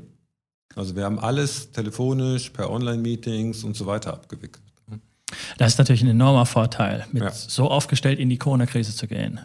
Also 0.76 0.94
wir 0.94 1.04
haben 1.04 1.18
alles 1.18 1.72
telefonisch, 1.72 2.50
per 2.50 2.70
Online-Meetings 2.70 3.64
und 3.64 3.76
so 3.76 3.86
weiter 3.86 4.12
abgewickelt. 4.12 4.64
Das 5.58 5.72
ist 5.72 5.78
natürlich 5.78 6.02
ein 6.02 6.08
enormer 6.08 6.46
Vorteil, 6.46 7.06
mit 7.12 7.22
ja. 7.22 7.30
so 7.30 7.70
aufgestellt 7.70 8.18
in 8.18 8.28
die 8.30 8.38
Corona-Krise 8.38 8.94
zu 8.94 9.06
gehen. 9.06 9.40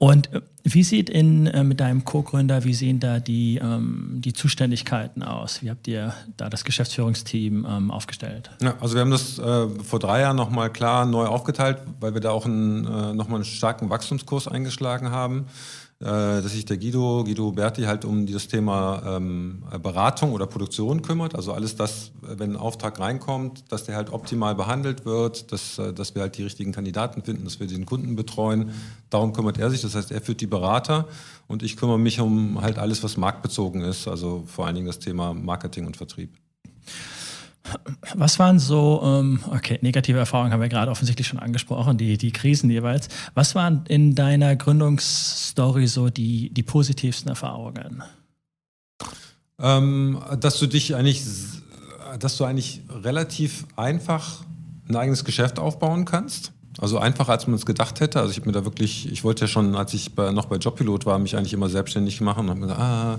Und 0.00 0.32
äh, 0.32 0.40
wie 0.64 0.82
sieht 0.82 1.10
in, 1.10 1.46
äh, 1.46 1.62
mit 1.62 1.80
deinem 1.80 2.06
Co-Gründer, 2.06 2.64
wie 2.64 2.72
sehen 2.72 3.00
da 3.00 3.20
die, 3.20 3.58
ähm, 3.58 4.22
die 4.24 4.32
Zuständigkeiten 4.32 5.22
aus? 5.22 5.62
Wie 5.62 5.68
habt 5.68 5.86
ihr 5.88 6.14
da 6.38 6.48
das 6.48 6.64
Geschäftsführungsteam 6.64 7.66
ähm, 7.68 7.90
aufgestellt? 7.90 8.50
Ja, 8.62 8.76
also 8.80 8.94
wir 8.94 9.02
haben 9.02 9.10
das 9.10 9.38
äh, 9.38 9.68
vor 9.84 9.98
drei 9.98 10.22
Jahren 10.22 10.36
nochmal 10.36 10.72
klar 10.72 11.04
neu 11.04 11.26
aufgeteilt, 11.26 11.82
weil 12.00 12.14
wir 12.14 12.22
da 12.22 12.30
auch 12.30 12.46
einen, 12.46 12.86
äh, 12.86 13.12
nochmal 13.12 13.36
einen 13.36 13.44
starken 13.44 13.90
Wachstumskurs 13.90 14.48
eingeschlagen 14.48 15.10
haben. 15.10 15.48
Äh, 16.02 16.40
dass 16.40 16.52
sich 16.52 16.64
der 16.64 16.78
Guido, 16.78 17.24
Guido 17.24 17.52
Berti 17.52 17.82
halt 17.82 18.06
um 18.06 18.26
das 18.26 18.48
Thema 18.48 19.02
ähm, 19.06 19.62
Beratung 19.82 20.32
oder 20.32 20.46
Produktion 20.46 21.02
kümmert. 21.02 21.34
Also 21.34 21.52
alles 21.52 21.76
das, 21.76 22.12
wenn 22.22 22.52
ein 22.52 22.56
Auftrag 22.56 22.98
reinkommt, 22.98 23.70
dass 23.70 23.84
der 23.84 23.96
halt 23.96 24.10
optimal 24.10 24.54
behandelt 24.54 25.04
wird, 25.04 25.52
dass, 25.52 25.78
äh, 25.78 25.92
dass 25.92 26.14
wir 26.14 26.22
halt 26.22 26.38
die 26.38 26.42
richtigen 26.44 26.72
Kandidaten 26.72 27.22
finden, 27.22 27.44
dass 27.44 27.60
wir 27.60 27.66
den 27.66 27.84
Kunden 27.84 28.16
betreuen. 28.16 28.70
Darum 29.10 29.34
kümmert 29.34 29.58
er 29.58 29.68
sich. 29.68 29.82
Das 29.82 29.94
heißt, 29.94 30.10
er 30.10 30.22
führt 30.22 30.40
die 30.40 30.46
Berater 30.46 31.06
und 31.48 31.62
ich 31.62 31.76
kümmere 31.76 31.98
mich 31.98 32.18
um 32.18 32.62
halt 32.62 32.78
alles, 32.78 33.02
was 33.02 33.18
marktbezogen 33.18 33.82
ist. 33.82 34.08
Also 34.08 34.44
vor 34.46 34.64
allen 34.64 34.76
Dingen 34.76 34.86
das 34.86 35.00
Thema 35.00 35.34
Marketing 35.34 35.84
und 35.84 35.98
Vertrieb. 35.98 36.30
Was 38.14 38.38
waren 38.38 38.58
so, 38.58 39.00
ähm, 39.04 39.40
okay, 39.50 39.78
negative 39.82 40.18
Erfahrungen 40.18 40.52
haben 40.52 40.60
wir 40.60 40.68
gerade 40.68 40.90
offensichtlich 40.90 41.26
schon 41.26 41.38
angesprochen, 41.38 41.98
die, 41.98 42.18
die 42.18 42.32
Krisen 42.32 42.70
jeweils. 42.70 43.08
Was 43.34 43.54
waren 43.54 43.84
in 43.88 44.14
deiner 44.14 44.56
Gründungsstory 44.56 45.86
so 45.86 46.08
die, 46.10 46.50
die 46.50 46.62
positivsten 46.62 47.28
Erfahrungen? 47.28 48.02
Ähm, 49.58 50.20
dass 50.40 50.58
du 50.58 50.66
dich 50.66 50.94
eigentlich, 50.94 51.22
dass 52.18 52.36
du 52.36 52.44
eigentlich 52.44 52.82
relativ 52.88 53.66
einfach 53.76 54.44
ein 54.88 54.96
eigenes 54.96 55.24
Geschäft 55.24 55.58
aufbauen 55.58 56.04
kannst. 56.04 56.52
Also 56.80 56.98
einfacher, 56.98 57.32
als 57.32 57.46
man 57.46 57.56
es 57.56 57.66
gedacht 57.66 58.00
hätte. 58.00 58.20
Also 58.20 58.30
ich 58.30 58.38
habe 58.38 58.46
mir 58.48 58.52
da 58.52 58.64
wirklich, 58.64 59.10
ich 59.12 59.22
wollte 59.22 59.42
ja 59.42 59.48
schon, 59.48 59.74
als 59.74 59.92
ich 59.92 60.14
bei, 60.14 60.32
noch 60.32 60.46
bei 60.46 60.56
Jobpilot 60.56 61.04
war, 61.04 61.18
mich 61.18 61.36
eigentlich 61.36 61.52
immer 61.52 61.68
selbstständig 61.68 62.20
machen 62.22 62.44
und 62.44 62.50
habe 62.50 62.60
mir 62.60 62.66
gedacht, 62.68 62.80
ah, 62.80 63.18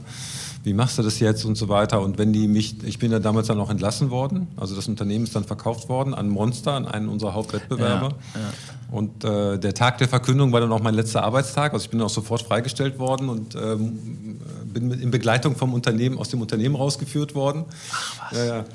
wie 0.63 0.73
machst 0.73 0.97
du 0.97 1.03
das 1.03 1.19
jetzt 1.19 1.45
und 1.45 1.55
so 1.55 1.69
weiter. 1.69 2.01
Und 2.01 2.17
wenn 2.17 2.33
die 2.33 2.47
mich, 2.47 2.83
ich 2.83 2.99
bin 2.99 3.11
ja 3.11 3.19
damals 3.19 3.47
dann 3.47 3.59
auch 3.59 3.69
entlassen 3.69 4.09
worden, 4.09 4.47
also 4.57 4.75
das 4.75 4.87
Unternehmen 4.87 5.25
ist 5.25 5.35
dann 5.35 5.43
verkauft 5.43 5.89
worden 5.89 6.13
an 6.13 6.29
Monster, 6.29 6.73
an 6.73 6.87
einen 6.87 7.07
unserer 7.07 7.33
Hauptwettbewerber. 7.33 8.09
Ja, 8.33 8.41
ja. 8.41 8.49
Und 8.91 9.23
äh, 9.23 9.57
der 9.57 9.73
Tag 9.73 9.99
der 9.99 10.09
Verkündung 10.09 10.51
war 10.51 10.59
dann 10.59 10.71
auch 10.71 10.81
mein 10.81 10.95
letzter 10.95 11.23
Arbeitstag, 11.23 11.73
also 11.73 11.83
ich 11.85 11.89
bin 11.89 12.01
auch 12.01 12.09
sofort 12.09 12.41
freigestellt 12.41 12.99
worden 12.99 13.29
und 13.29 13.55
ähm, 13.55 14.39
bin 14.73 14.91
in 14.91 15.11
Begleitung 15.11 15.55
vom 15.55 15.73
Unternehmen, 15.73 16.17
aus 16.17 16.29
dem 16.29 16.41
Unternehmen 16.41 16.75
rausgeführt 16.75 17.35
worden. 17.35 17.65
Ach, 17.91 18.31
was. 18.31 18.47
Ja, 18.47 18.65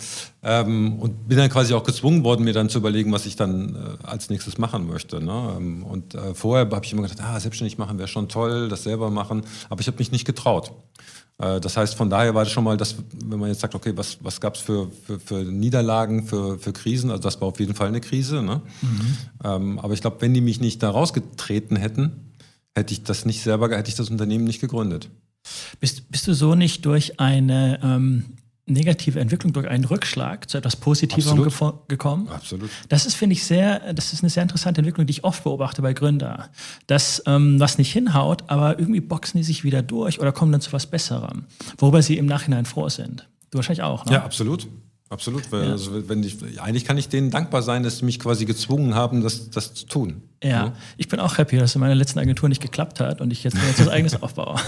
ähm, 0.42 0.98
und 1.00 1.26
bin 1.28 1.38
dann 1.38 1.50
quasi 1.50 1.74
auch 1.74 1.82
gezwungen 1.82 2.22
worden, 2.22 2.44
mir 2.44 2.52
dann 2.52 2.68
zu 2.68 2.78
überlegen, 2.78 3.10
was 3.12 3.26
ich 3.26 3.36
dann 3.36 3.74
äh, 3.74 4.06
als 4.06 4.30
nächstes 4.30 4.58
machen 4.58 4.86
möchte. 4.86 5.20
Ne? 5.20 5.56
Ähm, 5.56 5.82
und 5.82 6.14
äh, 6.14 6.34
vorher 6.34 6.70
habe 6.70 6.84
ich 6.84 6.92
immer 6.92 7.02
gedacht, 7.02 7.20
ah, 7.20 7.40
selbstständig 7.40 7.78
machen 7.78 7.98
wäre 7.98 8.08
schon 8.08 8.28
toll, 8.28 8.68
das 8.68 8.84
selber 8.84 9.10
machen, 9.10 9.42
aber 9.68 9.80
ich 9.80 9.88
habe 9.88 9.98
mich 9.98 10.12
nicht 10.12 10.24
getraut. 10.24 10.72
Äh, 11.38 11.60
das 11.60 11.76
heißt, 11.76 11.94
von 11.94 12.10
daher 12.10 12.34
war 12.34 12.44
das 12.44 12.52
schon 12.52 12.64
mal, 12.64 12.76
das, 12.76 12.96
wenn 13.24 13.38
man 13.38 13.48
jetzt 13.48 13.60
sagt, 13.60 13.74
okay, 13.74 13.92
was, 13.96 14.18
was 14.22 14.40
gab 14.40 14.54
es 14.54 14.60
für, 14.60 14.90
für, 15.04 15.18
für, 15.18 15.44
Niederlagen, 15.44 16.24
für, 16.26 16.58
für 16.58 16.72
Krisen, 16.72 17.10
also 17.10 17.22
das 17.22 17.40
war 17.40 17.48
auf 17.48 17.60
jeden 17.60 17.74
Fall 17.74 17.88
eine 17.88 18.00
Krise. 18.00 18.42
Ne? 18.42 18.62
Mhm. 18.82 19.16
Ähm, 19.44 19.78
aber 19.78 19.94
ich 19.94 20.00
glaube, 20.00 20.18
wenn 20.20 20.34
die 20.34 20.40
mich 20.40 20.60
nicht 20.60 20.82
da 20.82 20.90
rausgetreten 20.90 21.76
hätten, 21.76 22.32
hätte 22.74 22.92
ich 22.92 23.02
das 23.02 23.24
nicht 23.24 23.42
selber, 23.42 23.70
hätte 23.70 23.88
ich 23.88 23.96
das 23.96 24.10
Unternehmen 24.10 24.44
nicht 24.44 24.60
gegründet. 24.60 25.10
Bist, 25.80 26.10
bist 26.10 26.26
du 26.26 26.34
so 26.34 26.54
nicht 26.54 26.84
durch 26.84 27.20
eine 27.20 27.80
ähm, 27.82 28.24
negative 28.66 29.20
Entwicklung 29.20 29.52
durch 29.52 29.68
einen 29.68 29.84
Rückschlag 29.84 30.50
zu 30.50 30.58
etwas 30.58 30.76
Positivem 30.76 31.48
gekommen. 31.88 32.28
Absolut. 32.28 32.68
Das 32.88 33.06
ist, 33.06 33.14
finde 33.14 33.34
ich, 33.34 33.44
sehr, 33.44 33.92
das 33.92 34.12
ist 34.12 34.22
eine 34.22 34.30
sehr 34.30 34.42
interessante 34.42 34.80
Entwicklung, 34.80 35.06
die 35.06 35.12
ich 35.12 35.24
oft 35.24 35.44
beobachte 35.44 35.82
bei 35.82 35.92
Gründern. 35.92 36.44
Dass 36.86 37.22
ähm, 37.26 37.60
was 37.60 37.78
nicht 37.78 37.92
hinhaut, 37.92 38.44
aber 38.48 38.78
irgendwie 38.78 39.00
boxen 39.00 39.38
die 39.38 39.44
sich 39.44 39.62
wieder 39.62 39.82
durch 39.82 40.20
oder 40.20 40.32
kommen 40.32 40.52
dann 40.52 40.60
zu 40.60 40.72
was 40.72 40.86
Besserem, 40.86 41.44
worüber 41.78 42.02
sie 42.02 42.18
im 42.18 42.26
Nachhinein 42.26 42.64
froh 42.64 42.88
sind. 42.88 43.28
Du 43.50 43.58
wahrscheinlich 43.58 43.82
auch, 43.82 44.04
ne? 44.06 44.14
Ja, 44.14 44.24
absolut. 44.24 44.66
Absolut, 45.08 45.44
ja. 45.52 45.58
also 45.58 46.08
wenn 46.08 46.24
ich, 46.24 46.36
eigentlich 46.60 46.84
kann 46.84 46.98
ich 46.98 47.08
denen 47.08 47.30
dankbar 47.30 47.62
sein, 47.62 47.84
dass 47.84 47.98
sie 47.98 48.04
mich 48.04 48.18
quasi 48.18 48.44
gezwungen 48.44 48.96
haben, 48.96 49.22
das, 49.22 49.50
das 49.50 49.72
zu 49.72 49.86
tun. 49.86 50.22
Ja. 50.43 50.75
ich 50.97 51.09
bin 51.09 51.19
auch 51.19 51.38
happy, 51.38 51.57
dass 51.57 51.75
in 51.75 51.81
meiner 51.81 51.95
letzten 51.95 52.19
Agentur 52.19 52.49
nicht 52.49 52.61
geklappt 52.61 53.00
hat 53.00 53.21
und 53.21 53.33
ich 53.33 53.43
jetzt, 53.43 53.57
jetzt 53.57 53.81
was 53.81 53.88
eigenes 53.88 54.23
aufbaue. 54.23 54.57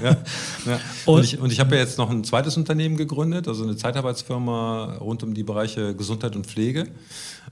Ja, 0.00 0.16
ja. 0.64 0.80
Und, 1.04 1.14
und, 1.18 1.24
ich, 1.24 1.38
und 1.38 1.52
ich 1.52 1.60
habe 1.60 1.74
ja 1.74 1.82
jetzt 1.82 1.98
noch 1.98 2.08
ein 2.08 2.24
zweites 2.24 2.56
Unternehmen 2.56 2.96
gegründet, 2.96 3.48
also 3.48 3.64
eine 3.64 3.76
Zeitarbeitsfirma 3.76 4.94
rund 4.98 5.22
um 5.22 5.34
die 5.34 5.42
Bereiche 5.42 5.94
Gesundheit 5.94 6.36
und 6.36 6.46
Pflege. 6.46 6.86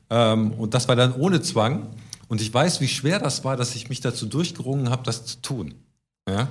Ähm, 0.08 0.52
und 0.52 0.72
das 0.72 0.88
war 0.88 0.96
dann 0.96 1.12
ohne 1.14 1.42
Zwang. 1.42 1.88
Und 2.28 2.40
ich 2.40 2.54
weiß, 2.54 2.80
wie 2.80 2.88
schwer 2.88 3.18
das 3.18 3.44
war, 3.44 3.56
dass 3.56 3.74
ich 3.74 3.90
mich 3.90 4.00
dazu 4.00 4.24
durchgerungen 4.24 4.88
habe, 4.88 5.02
das 5.02 5.26
zu 5.26 5.42
tun. 5.42 5.74
Ja 6.26 6.48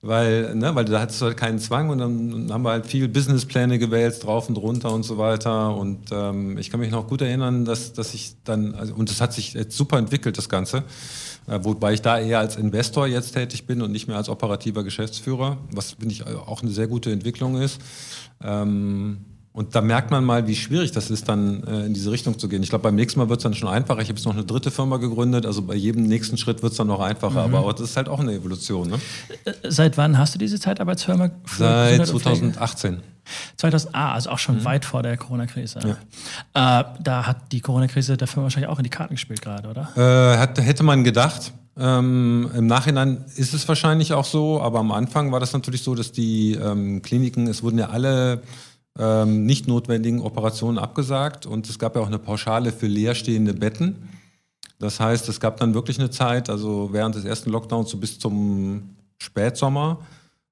weil, 0.00 0.54
ne, 0.54 0.74
weil 0.74 0.84
da 0.84 1.00
hattest 1.00 1.20
du 1.20 1.26
halt 1.26 1.36
keinen 1.36 1.58
Zwang 1.58 1.90
und 1.90 1.98
dann 1.98 2.52
haben 2.52 2.62
wir 2.62 2.70
halt 2.70 2.86
viel 2.86 3.08
Businesspläne 3.08 3.78
gewählt, 3.78 4.22
drauf 4.22 4.48
und 4.48 4.56
runter 4.56 4.92
und 4.92 5.02
so 5.02 5.18
weiter. 5.18 5.74
Und 5.76 6.10
ähm, 6.12 6.56
ich 6.56 6.70
kann 6.70 6.78
mich 6.78 6.92
noch 6.92 7.08
gut 7.08 7.20
erinnern, 7.20 7.64
dass, 7.64 7.92
dass 7.92 8.14
ich 8.14 8.36
dann, 8.44 8.74
also, 8.74 8.94
und 8.94 9.10
das 9.10 9.20
hat 9.20 9.32
sich 9.32 9.54
jetzt 9.54 9.76
super 9.76 9.98
entwickelt, 9.98 10.38
das 10.38 10.48
Ganze, 10.48 10.84
äh, 11.48 11.58
wobei 11.62 11.94
ich 11.94 12.02
da 12.02 12.18
eher 12.18 12.38
als 12.38 12.56
Investor 12.56 13.08
jetzt 13.08 13.32
tätig 13.32 13.66
bin 13.66 13.82
und 13.82 13.90
nicht 13.90 14.06
mehr 14.06 14.16
als 14.16 14.28
operativer 14.28 14.84
Geschäftsführer, 14.84 15.58
was 15.72 15.92
finde 15.92 16.14
ich 16.14 16.24
auch 16.26 16.62
eine 16.62 16.70
sehr 16.70 16.86
gute 16.86 17.10
Entwicklung 17.10 17.60
ist. 17.60 17.80
Ähm, 18.40 19.24
und 19.52 19.74
da 19.74 19.80
merkt 19.80 20.10
man 20.10 20.24
mal, 20.24 20.46
wie 20.46 20.54
schwierig 20.54 20.92
das 20.92 21.10
ist, 21.10 21.28
dann 21.28 21.64
äh, 21.64 21.86
in 21.86 21.94
diese 21.94 22.12
Richtung 22.12 22.38
zu 22.38 22.48
gehen. 22.48 22.62
Ich 22.62 22.68
glaube, 22.68 22.82
beim 22.82 22.94
nächsten 22.94 23.18
Mal 23.18 23.28
wird 23.28 23.40
es 23.40 23.42
dann 23.42 23.54
schon 23.54 23.68
einfacher. 23.68 24.00
Ich 24.00 24.08
habe 24.08 24.18
jetzt 24.18 24.24
noch 24.24 24.34
eine 24.34 24.44
dritte 24.44 24.70
Firma 24.70 24.98
gegründet, 24.98 25.46
also 25.46 25.62
bei 25.62 25.74
jedem 25.74 26.04
nächsten 26.04 26.36
Schritt 26.36 26.62
wird 26.62 26.72
es 26.72 26.78
dann 26.78 26.86
noch 26.86 27.00
einfacher. 27.00 27.48
Mhm. 27.48 27.54
Aber 27.54 27.72
das 27.72 27.82
ist 27.82 27.96
halt 27.96 28.08
auch 28.08 28.20
eine 28.20 28.34
Evolution. 28.34 28.88
Ne? 28.88 29.00
Äh, 29.44 29.52
seit 29.64 29.96
wann 29.96 30.16
hast 30.16 30.34
du 30.34 30.38
diese 30.38 30.60
Zeitarbeitsfirma? 30.60 31.30
Seit 31.56 32.06
2018. 32.06 33.00
2000, 33.56 33.94
ah, 33.94 34.14
also 34.14 34.30
auch 34.30 34.38
schon 34.38 34.56
mhm. 34.56 34.64
weit 34.64 34.84
vor 34.84 35.02
der 35.02 35.16
Corona-Krise. 35.16 35.96
Ja. 36.54 36.80
Äh, 36.80 36.84
da 37.02 37.26
hat 37.26 37.52
die 37.52 37.60
Corona-Krise 37.60 38.16
der 38.16 38.28
Firma 38.28 38.44
wahrscheinlich 38.44 38.70
auch 38.70 38.78
in 38.78 38.84
die 38.84 38.90
Karten 38.90 39.14
gespielt 39.14 39.42
gerade, 39.42 39.68
oder? 39.68 39.88
Äh, 39.96 40.38
hat, 40.38 40.58
hätte 40.60 40.82
man 40.82 41.04
gedacht. 41.04 41.52
Ähm, 41.76 42.50
Im 42.54 42.66
Nachhinein 42.66 43.24
ist 43.36 43.54
es 43.54 43.68
wahrscheinlich 43.68 44.12
auch 44.12 44.24
so, 44.24 44.60
aber 44.60 44.80
am 44.80 44.90
Anfang 44.90 45.30
war 45.30 45.40
das 45.40 45.52
natürlich 45.52 45.82
so, 45.82 45.94
dass 45.94 46.10
die 46.10 46.54
ähm, 46.54 47.02
Kliniken, 47.02 47.46
es 47.46 47.62
wurden 47.62 47.78
ja 47.78 47.90
alle 47.90 48.42
ähm, 48.98 49.46
nicht 49.46 49.68
notwendigen 49.68 50.20
Operationen 50.20 50.78
abgesagt 50.78 51.46
und 51.46 51.68
es 51.68 51.78
gab 51.78 51.96
ja 51.96 52.02
auch 52.02 52.06
eine 52.06 52.18
Pauschale 52.18 52.72
für 52.72 52.86
leerstehende 52.86 53.54
Betten. 53.54 54.08
Das 54.78 55.00
heißt, 55.00 55.28
es 55.28 55.40
gab 55.40 55.56
dann 55.58 55.74
wirklich 55.74 55.98
eine 55.98 56.10
Zeit, 56.10 56.48
also 56.50 56.90
während 56.92 57.14
des 57.14 57.24
ersten 57.24 57.50
Lockdowns 57.50 57.90
so 57.90 57.98
bis 57.98 58.18
zum 58.18 58.96
Spätsommer, 59.18 60.00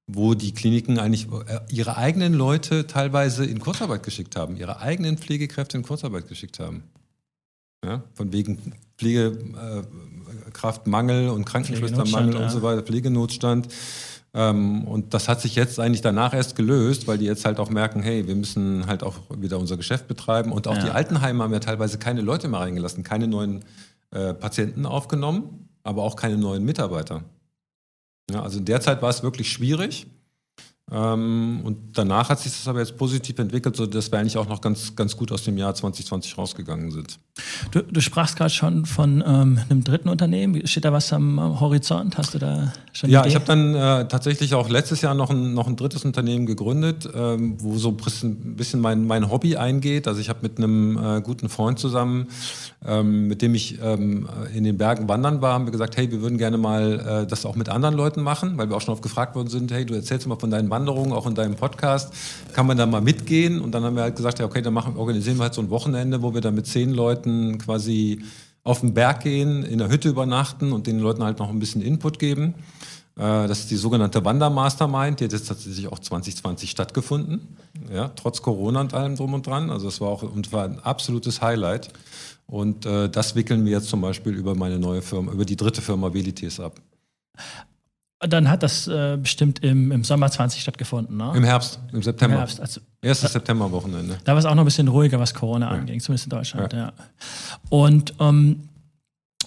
wo 0.07 0.33
die 0.33 0.53
Kliniken 0.53 0.99
eigentlich 0.99 1.27
äh, 1.47 1.59
ihre 1.69 1.97
eigenen 1.97 2.33
Leute 2.33 2.87
teilweise 2.87 3.45
in 3.45 3.59
Kurzarbeit 3.59 4.03
geschickt 4.03 4.37
haben, 4.37 4.57
ihre 4.57 4.79
eigenen 4.79 5.17
Pflegekräfte 5.17 5.77
in 5.77 5.83
Kurzarbeit 5.83 6.27
geschickt 6.27 6.59
haben. 6.59 6.83
Ja, 7.85 8.01
von 8.13 8.33
wegen 8.33 8.73
Pflegekraftmangel 8.97 11.27
äh, 11.27 11.29
und 11.29 11.45
Krankenschwestermangel 11.45 12.37
und 12.37 12.49
so 12.49 12.63
weiter, 12.63 12.81
Pflegenotstand. 12.81 13.67
Ähm, 14.33 14.83
und 14.83 15.13
das 15.13 15.29
hat 15.29 15.41
sich 15.41 15.55
jetzt 15.55 15.79
eigentlich 15.79 16.01
danach 16.01 16.33
erst 16.33 16.55
gelöst, 16.55 17.07
weil 17.07 17.17
die 17.17 17.25
jetzt 17.25 17.45
halt 17.45 17.59
auch 17.59 17.69
merken, 17.69 18.01
hey, 18.01 18.27
wir 18.27 18.35
müssen 18.35 18.85
halt 18.87 19.03
auch 19.03 19.15
wieder 19.35 19.59
unser 19.59 19.77
Geschäft 19.77 20.07
betreiben. 20.07 20.51
Und 20.51 20.67
auch 20.67 20.75
ja. 20.75 20.83
die 20.83 20.89
Altenheime 20.91 21.43
haben 21.43 21.53
ja 21.53 21.59
teilweise 21.59 21.97
keine 21.97 22.21
Leute 22.21 22.47
mehr 22.47 22.59
reingelassen, 22.59 23.03
keine 23.03 23.27
neuen 23.27 23.63
äh, 24.11 24.33
Patienten 24.33 24.85
aufgenommen, 24.85 25.69
aber 25.83 26.03
auch 26.03 26.15
keine 26.15 26.37
neuen 26.37 26.63
Mitarbeiter. 26.63 27.23
Ja, 28.31 28.43
also 28.43 28.59
in 28.59 28.65
der 28.65 28.81
Zeit 28.81 29.01
war 29.01 29.09
es 29.09 29.23
wirklich 29.23 29.51
schwierig. 29.51 30.07
Ähm, 30.89 31.61
und 31.63 31.77
danach 31.97 32.29
hat 32.29 32.39
sich 32.39 32.53
das 32.53 32.65
aber 32.67 32.79
jetzt 32.79 32.97
positiv 32.97 33.37
entwickelt, 33.39 33.75
sodass 33.75 34.09
wir 34.09 34.19
eigentlich 34.19 34.37
auch 34.37 34.47
noch 34.47 34.61
ganz, 34.61 34.95
ganz 34.95 35.17
gut 35.17 35.33
aus 35.33 35.43
dem 35.43 35.57
Jahr 35.57 35.75
2020 35.75 36.37
rausgegangen 36.37 36.91
sind. 36.91 37.19
Du, 37.71 37.81
du 37.81 37.99
sprachst 37.99 38.37
gerade 38.37 38.49
schon 38.49 38.85
von 38.85 39.21
ähm, 39.25 39.59
einem 39.69 39.83
dritten 39.83 40.07
Unternehmen. 40.07 40.65
Steht 40.65 40.85
da 40.85 40.93
was 40.93 41.11
am 41.11 41.59
Horizont? 41.59 42.17
Hast 42.17 42.33
du 42.33 42.39
da 42.39 42.71
schon 42.93 43.09
Ja, 43.09 43.21
Idee? 43.21 43.29
ich 43.29 43.35
habe 43.35 43.45
dann 43.45 43.75
äh, 43.75 44.07
tatsächlich 44.07 44.53
auch 44.53 44.69
letztes 44.69 45.01
Jahr 45.01 45.13
noch 45.13 45.29
ein, 45.29 45.53
noch 45.53 45.67
ein 45.67 45.75
drittes 45.75 46.05
Unternehmen 46.05 46.45
gegründet, 46.45 47.07
ähm, 47.13 47.57
wo 47.59 47.77
so 47.77 47.89
ein 47.89 48.55
bisschen 48.55 48.79
mein, 48.79 49.05
mein 49.05 49.29
Hobby 49.29 49.57
eingeht. 49.57 50.07
Also 50.07 50.21
ich 50.21 50.29
habe 50.29 50.39
mit 50.41 50.57
einem 50.57 50.97
äh, 50.97 51.21
guten 51.21 51.49
Freund 51.49 51.79
zusammen, 51.79 52.27
ähm, 52.85 53.27
mit 53.27 53.41
dem 53.41 53.55
ich 53.55 53.79
ähm, 53.81 54.29
in 54.53 54.63
den 54.63 54.77
Bergen 54.77 55.09
wandern 55.09 55.41
war, 55.41 55.53
haben 55.53 55.65
wir 55.65 55.71
gesagt, 55.71 55.97
hey, 55.97 56.09
wir 56.11 56.21
würden 56.21 56.37
gerne 56.37 56.57
mal 56.57 57.23
äh, 57.23 57.27
das 57.27 57.45
auch 57.45 57.57
mit 57.57 57.67
anderen 57.67 57.95
Leuten 57.95 58.21
machen, 58.21 58.57
weil 58.57 58.69
wir 58.69 58.77
auch 58.77 58.81
schon 58.81 58.93
oft 58.93 59.03
gefragt 59.03 59.35
worden 59.35 59.49
sind, 59.49 59.71
hey, 59.71 59.85
du 59.85 59.93
erzählst 59.93 60.25
mal 60.27 60.39
von 60.39 60.49
deinen 60.49 60.69
Wanderungen, 60.77 61.11
auch 61.11 61.25
in 61.25 61.33
deinem 61.33 61.55
Podcast, 61.55 62.13
kann 62.53 62.67
man 62.67 62.77
da 62.77 62.85
mal 62.85 63.01
mitgehen? 63.01 63.59
Und 63.61 63.71
dann 63.71 63.83
haben 63.83 63.95
wir 63.95 64.03
halt 64.03 64.15
gesagt, 64.15 64.37
ja, 64.37 64.45
okay, 64.45 64.61
dann 64.61 64.73
machen, 64.73 64.95
organisieren 64.95 65.37
wir 65.37 65.43
halt 65.43 65.55
so 65.55 65.61
ein 65.61 65.71
Wochenende, 65.71 66.21
wo 66.21 66.33
wir 66.33 66.41
dann 66.41 66.53
mit 66.53 66.67
zehn 66.67 66.91
Leuten 66.93 67.57
quasi 67.57 68.21
auf 68.63 68.81
den 68.81 68.93
Berg 68.93 69.21
gehen, 69.21 69.63
in 69.63 69.79
der 69.79 69.89
Hütte 69.89 70.09
übernachten 70.09 70.71
und 70.71 70.85
den 70.87 70.99
Leuten 70.99 71.23
halt 71.23 71.39
noch 71.39 71.49
ein 71.49 71.57
bisschen 71.57 71.81
Input 71.81 72.19
geben. 72.19 72.53
Äh, 73.15 73.47
das 73.47 73.59
ist 73.59 73.71
die 73.71 73.75
sogenannte 73.75 74.23
Wandermastermind, 74.23 75.19
die 75.19 75.25
hat 75.25 75.31
jetzt 75.31 75.47
tatsächlich 75.47 75.87
auch 75.87 75.99
2020 75.99 76.69
stattgefunden, 76.69 77.57
ja, 77.91 78.09
trotz 78.09 78.41
Corona 78.41 78.81
und 78.81 78.93
allem 78.93 79.15
drum 79.15 79.33
und 79.33 79.47
dran. 79.47 79.71
Also 79.71 79.87
es 79.87 79.99
war 79.99 80.09
auch 80.09 80.21
und 80.21 80.51
war 80.53 80.65
ein 80.65 80.79
absolutes 80.79 81.41
Highlight. 81.41 81.89
Und 82.45 82.85
äh, 82.85 83.09
das 83.09 83.35
wickeln 83.35 83.65
wir 83.65 83.73
jetzt 83.73 83.89
zum 83.89 84.01
Beispiel 84.01 84.33
über 84.33 84.55
meine 84.55 84.79
neue 84.79 85.01
Firma, 85.01 85.31
über 85.31 85.43
die 85.43 85.57
dritte 85.57 85.81
Firma 85.81 86.13
Velites 86.13 86.59
ab. 86.59 86.79
Dann 88.19 88.49
hat 88.49 88.63
das 88.63 88.87
äh, 88.87 89.17
bestimmt 89.21 89.63
im, 89.63 89.91
im 89.91 90.03
Sommer 90.03 90.31
20 90.31 90.61
stattgefunden, 90.61 91.17
ne? 91.17 91.33
Im 91.35 91.43
Herbst, 91.43 91.79
im 91.93 92.01
September. 92.01 92.33
Im 92.35 92.39
Herbst, 92.39 92.59
also, 92.59 92.81
Erstes 93.01 93.31
Septemberwochenende. 93.31 94.17
Da 94.23 94.31
war 94.31 94.39
es 94.39 94.45
auch 94.45 94.55
noch 94.55 94.63
ein 94.63 94.65
bisschen 94.65 94.87
ruhiger, 94.87 95.19
was 95.19 95.35
Corona 95.35 95.67
ja. 95.67 95.79
anging, 95.79 95.99
zumindest 95.99 96.25
in 96.25 96.31
Deutschland, 96.31 96.73
ja. 96.73 96.79
ja. 96.79 96.93
Und 97.69 98.15
ähm, 98.19 98.69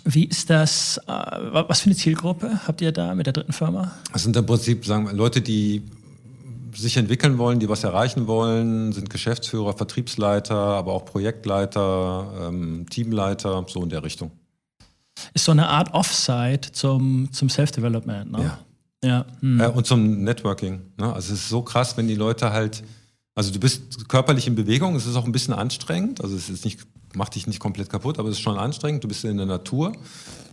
wie 0.05 0.25
ist 0.25 0.51
das, 0.51 0.99
äh, 1.09 1.13
was 1.13 1.81
für 1.81 1.87
eine 1.87 1.97
Zielgruppe 1.97 2.61
habt 2.67 2.81
ihr 2.81 2.93
da 2.93 3.15
mit 3.15 3.27
der 3.27 3.33
dritten 3.33 3.53
Firma? 3.53 3.91
Das 4.13 4.23
sind 4.23 4.37
im 4.37 4.47
Prinzip 4.47 4.87
sagen 4.87 5.07
wir, 5.07 5.13
Leute, 5.13 5.41
die 5.41 5.83
sich 6.75 6.97
entwickeln 6.97 7.39
wollen, 7.39 7.59
die 7.59 7.69
was 7.69 7.85
erreichen 7.85 8.27
wollen, 8.27 8.93
sind 8.93 9.11
Geschäftsführer, 9.11 9.73
Vertriebsleiter, 9.77 10.55
aber 10.55 10.93
auch 10.93 11.05
Projektleiter, 11.05 12.49
ähm, 12.49 12.87
Teamleiter, 12.89 13.65
so 13.69 13.83
in 13.83 13.89
der 13.89 14.05
Richtung. 14.05 14.31
Ist 15.35 15.45
so 15.45 15.53
eine 15.53 15.69
Art 15.69 15.95
Offsite 15.95 16.73
zum, 16.73 17.29
zum 17.33 17.49
Self-Development, 17.49 18.33
ne? 18.33 18.43
Ja. 18.43 18.59
Ja. 19.03 19.27
Hm. 19.41 19.61
ja. 19.61 19.69
Und 19.69 19.87
zum 19.87 20.25
Networking. 20.25 20.81
Ne? 20.99 21.13
Also 21.13 21.33
es 21.33 21.41
ist 21.41 21.49
so 21.49 21.63
krass, 21.63 21.97
wenn 21.97 22.07
die 22.07 22.15
Leute 22.15 22.53
halt, 22.53 22.83
also 23.35 23.53
du 23.53 23.59
bist 23.59 24.09
körperlich 24.09 24.47
in 24.47 24.55
Bewegung, 24.55 24.95
es 24.97 25.07
ist 25.07 25.17
auch 25.17 25.25
ein 25.25 25.33
bisschen 25.33 25.55
anstrengend, 25.55 26.23
also 26.23 26.37
es 26.37 26.51
ist 26.51 26.65
nicht, 26.65 26.81
macht 27.15 27.35
dich 27.35 27.47
nicht 27.47 27.61
komplett 27.61 27.89
kaputt, 27.89 28.19
aber 28.19 28.29
es 28.29 28.37
ist 28.37 28.43
schon 28.43 28.59
anstrengend, 28.59 29.03
du 29.03 29.09
bist 29.09 29.25
in 29.25 29.37
der 29.39 29.47
Natur. 29.47 29.93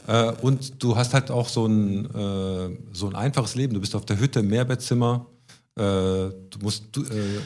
Äh, 0.07 0.31
und 0.41 0.81
du 0.81 0.95
hast 0.95 1.13
halt 1.13 1.29
auch 1.29 1.49
so 1.49 1.65
ein, 1.65 2.05
äh, 2.05 2.77
so 2.93 3.07
ein 3.07 3.15
einfaches 3.15 3.55
Leben. 3.55 3.73
Du 3.73 3.81
bist 3.81 3.93
auf 3.93 4.05
der 4.05 4.19
Hütte, 4.19 4.39
im 4.39 4.47
Mehrbettzimmer, 4.47 5.25
äh, 5.25 5.36
du 5.77 6.59
musst 6.61 6.85
du, 6.91 7.03
äh, 7.03 7.39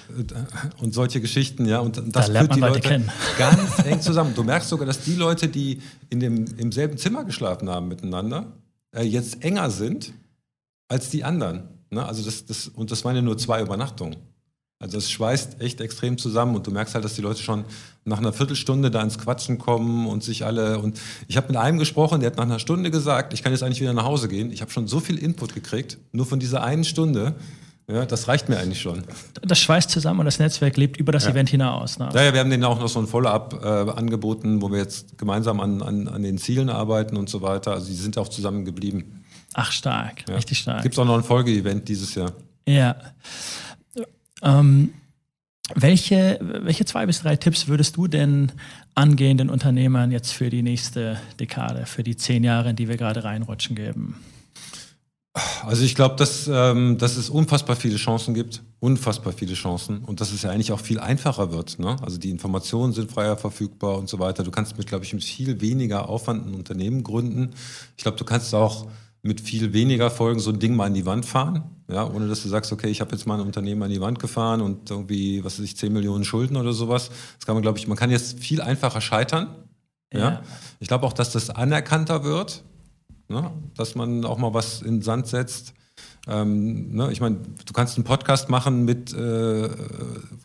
und 0.81 0.93
solche 0.93 1.19
Geschichten, 1.19 1.65
ja, 1.65 1.79
und 1.79 2.01
das 2.15 2.31
da 2.31 2.39
führt 2.39 2.55
die 2.55 2.59
Leute, 2.61 2.89
Leute 2.89 3.05
ganz 3.37 3.79
eng 3.83 4.01
zusammen. 4.01 4.33
Du 4.33 4.43
merkst 4.43 4.69
sogar, 4.69 4.85
dass 4.85 5.01
die 5.01 5.15
Leute, 5.15 5.49
die 5.49 5.81
in 6.09 6.19
dem, 6.19 6.45
im 6.57 6.71
selben 6.71 6.97
Zimmer 6.97 7.25
geschlafen 7.25 7.69
haben 7.69 7.87
miteinander, 7.87 8.53
äh, 8.95 9.03
jetzt 9.03 9.43
enger 9.43 9.69
sind 9.69 10.13
als 10.87 11.09
die 11.09 11.23
anderen. 11.23 11.69
Ne? 11.89 12.05
Also 12.05 12.23
das, 12.23 12.45
das, 12.45 12.67
und 12.69 12.91
das 12.91 13.03
waren 13.03 13.15
ja 13.15 13.21
nur 13.21 13.37
zwei 13.37 13.61
Übernachtungen. 13.61 14.17
Also 14.79 14.97
es 14.97 15.11
schweißt 15.11 15.61
echt 15.61 15.79
extrem 15.79 16.17
zusammen 16.17 16.55
und 16.55 16.65
du 16.65 16.71
merkst 16.71 16.95
halt, 16.95 17.05
dass 17.05 17.13
die 17.13 17.21
Leute 17.21 17.43
schon 17.43 17.65
nach 18.03 18.17
einer 18.17 18.33
Viertelstunde 18.33 18.89
da 18.89 19.03
ins 19.03 19.19
Quatschen 19.19 19.59
kommen 19.59 20.07
und 20.07 20.23
sich 20.23 20.43
alle 20.43 20.79
und 20.79 20.99
ich 21.27 21.37
habe 21.37 21.49
mit 21.49 21.57
einem 21.57 21.77
gesprochen, 21.77 22.21
der 22.21 22.31
hat 22.31 22.37
nach 22.37 22.45
einer 22.45 22.57
Stunde 22.57 22.89
gesagt, 22.89 23.33
ich 23.33 23.43
kann 23.43 23.51
jetzt 23.51 23.61
eigentlich 23.61 23.79
wieder 23.79 23.93
nach 23.93 24.05
Hause 24.05 24.27
gehen. 24.27 24.51
Ich 24.51 24.61
habe 24.61 24.71
schon 24.71 24.87
so 24.87 24.99
viel 24.99 25.19
Input 25.19 25.53
gekriegt, 25.53 25.99
nur 26.13 26.25
von 26.25 26.39
dieser 26.39 26.63
einen 26.63 26.83
Stunde. 26.83 27.35
Ja, 27.87 28.05
das 28.05 28.27
reicht 28.27 28.47
mir 28.47 28.57
eigentlich 28.57 28.79
schon. 28.79 29.03
Das 29.41 29.59
schweißt 29.59 29.89
zusammen 29.89 30.21
und 30.21 30.25
das 30.25 30.39
Netzwerk 30.39 30.77
lebt 30.77 30.97
über 30.97 31.11
das 31.11 31.25
ja. 31.25 31.31
Event 31.31 31.49
hinaus. 31.49 31.99
Ne? 31.99 32.09
Ja, 32.13 32.23
ja, 32.23 32.33
wir 32.33 32.39
haben 32.39 32.49
denen 32.49 32.63
auch 32.63 32.79
noch 32.79 32.87
so 32.87 32.99
ein 32.99 33.07
Follow-up 33.07 33.59
äh, 33.63 33.67
angeboten, 33.67 34.61
wo 34.61 34.71
wir 34.71 34.79
jetzt 34.79 35.17
gemeinsam 35.17 35.59
an, 35.59 35.81
an, 35.81 36.07
an 36.07 36.23
den 36.23 36.37
Zielen 36.37 36.69
arbeiten 36.69 37.17
und 37.17 37.29
so 37.29 37.41
weiter. 37.41 37.73
Also 37.73 37.87
die 37.87 37.95
sind 37.95 38.17
auch 38.17 38.29
zusammen 38.29 38.63
geblieben. 38.63 39.25
Ach, 39.53 39.71
stark, 39.71 40.23
ja. 40.29 40.35
richtig 40.35 40.59
stark. 40.59 40.83
Gibt 40.83 40.95
es 40.95 40.99
auch 40.99 41.05
noch 41.05 41.17
ein 41.17 41.23
Folgeevent 41.23 41.89
dieses 41.89 42.15
Jahr. 42.15 42.31
Ja. 42.65 42.95
Ähm, 44.41 44.93
welche, 45.75 46.39
welche 46.41 46.85
zwei 46.85 47.05
bis 47.05 47.21
drei 47.21 47.35
Tipps 47.35 47.67
würdest 47.67 47.97
du 47.97 48.07
denn 48.07 48.51
angehenden 48.95 49.49
Unternehmern 49.49 50.11
jetzt 50.11 50.31
für 50.31 50.49
die 50.49 50.61
nächste 50.61 51.19
Dekade, 51.39 51.85
für 51.85 52.03
die 52.03 52.15
zehn 52.15 52.43
Jahre, 52.43 52.69
in 52.69 52.75
die 52.75 52.87
wir 52.87 52.97
gerade 52.97 53.23
reinrutschen, 53.23 53.75
geben? 53.75 54.15
Also 55.65 55.83
ich 55.85 55.95
glaube, 55.95 56.15
dass, 56.17 56.49
ähm, 56.51 56.97
dass 56.97 57.15
es 57.15 57.29
unfassbar 57.29 57.77
viele 57.77 57.95
Chancen 57.95 58.33
gibt, 58.33 58.63
unfassbar 58.81 59.31
viele 59.31 59.53
Chancen 59.53 60.03
und 60.03 60.19
dass 60.19 60.33
es 60.33 60.41
ja 60.41 60.49
eigentlich 60.49 60.73
auch 60.73 60.79
viel 60.79 60.99
einfacher 60.99 61.53
wird. 61.53 61.79
Ne? 61.79 61.95
Also 62.01 62.17
die 62.17 62.31
Informationen 62.31 62.91
sind 62.91 63.11
freier 63.11 63.37
verfügbar 63.37 63.97
und 63.97 64.09
so 64.09 64.19
weiter. 64.19 64.43
Du 64.43 64.51
kannst 64.51 64.77
mit, 64.77 64.87
glaube 64.87 65.05
ich, 65.05 65.13
mit 65.13 65.23
viel 65.23 65.61
weniger 65.61 66.09
Aufwand 66.09 66.47
ein 66.47 66.53
Unternehmen 66.53 67.03
gründen. 67.03 67.51
Ich 67.95 68.03
glaube, 68.03 68.17
du 68.17 68.25
kannst 68.25 68.53
auch 68.53 68.87
mit 69.23 69.39
viel 69.39 69.71
weniger 69.71 70.09
Folgen 70.09 70.39
so 70.39 70.51
ein 70.51 70.59
Ding 70.59 70.75
mal 70.75 70.85
an 70.85 70.95
die 70.95 71.05
Wand 71.05 71.25
fahren, 71.25 71.63
ja, 71.87 72.09
ohne 72.09 72.27
dass 72.27 72.41
du 72.41 72.49
sagst, 72.49 72.71
okay, 72.71 72.87
ich 72.87 73.01
habe 73.01 73.11
jetzt 73.11 73.27
mal 73.27 73.35
ein 73.35 73.45
Unternehmen 73.45 73.83
an 73.83 73.91
die 73.91 74.01
Wand 74.01 74.19
gefahren 74.19 74.61
und 74.61 74.89
irgendwie, 74.89 75.43
was 75.43 75.59
weiß 75.59 75.65
ich, 75.65 75.77
10 75.77 75.93
Millionen 75.93 76.25
Schulden 76.25 76.57
oder 76.57 76.73
sowas. 76.73 77.11
Das 77.37 77.45
kann 77.45 77.55
man, 77.55 77.61
glaube 77.61 77.77
ich, 77.77 77.87
man 77.87 77.97
kann 77.97 78.09
jetzt 78.09 78.39
viel 78.39 78.61
einfacher 78.61 78.99
scheitern. 78.99 79.55
Ja. 80.11 80.19
ja. 80.19 80.41
Ich 80.79 80.87
glaube 80.87 81.05
auch, 81.05 81.13
dass 81.13 81.31
das 81.31 81.49
anerkannter 81.51 82.23
wird. 82.23 82.63
Ne? 83.31 83.51
Dass 83.75 83.95
man 83.95 84.25
auch 84.25 84.37
mal 84.37 84.53
was 84.53 84.81
in 84.81 84.95
den 84.95 85.01
Sand 85.01 85.27
setzt. 85.27 85.73
Ähm, 86.27 86.93
ne? 86.93 87.11
Ich 87.11 87.21
meine, 87.21 87.37
du 87.65 87.73
kannst 87.73 87.97
einen 87.97 88.03
Podcast 88.03 88.49
machen 88.49 88.85
mit 88.85 89.13
äh, 89.13 89.69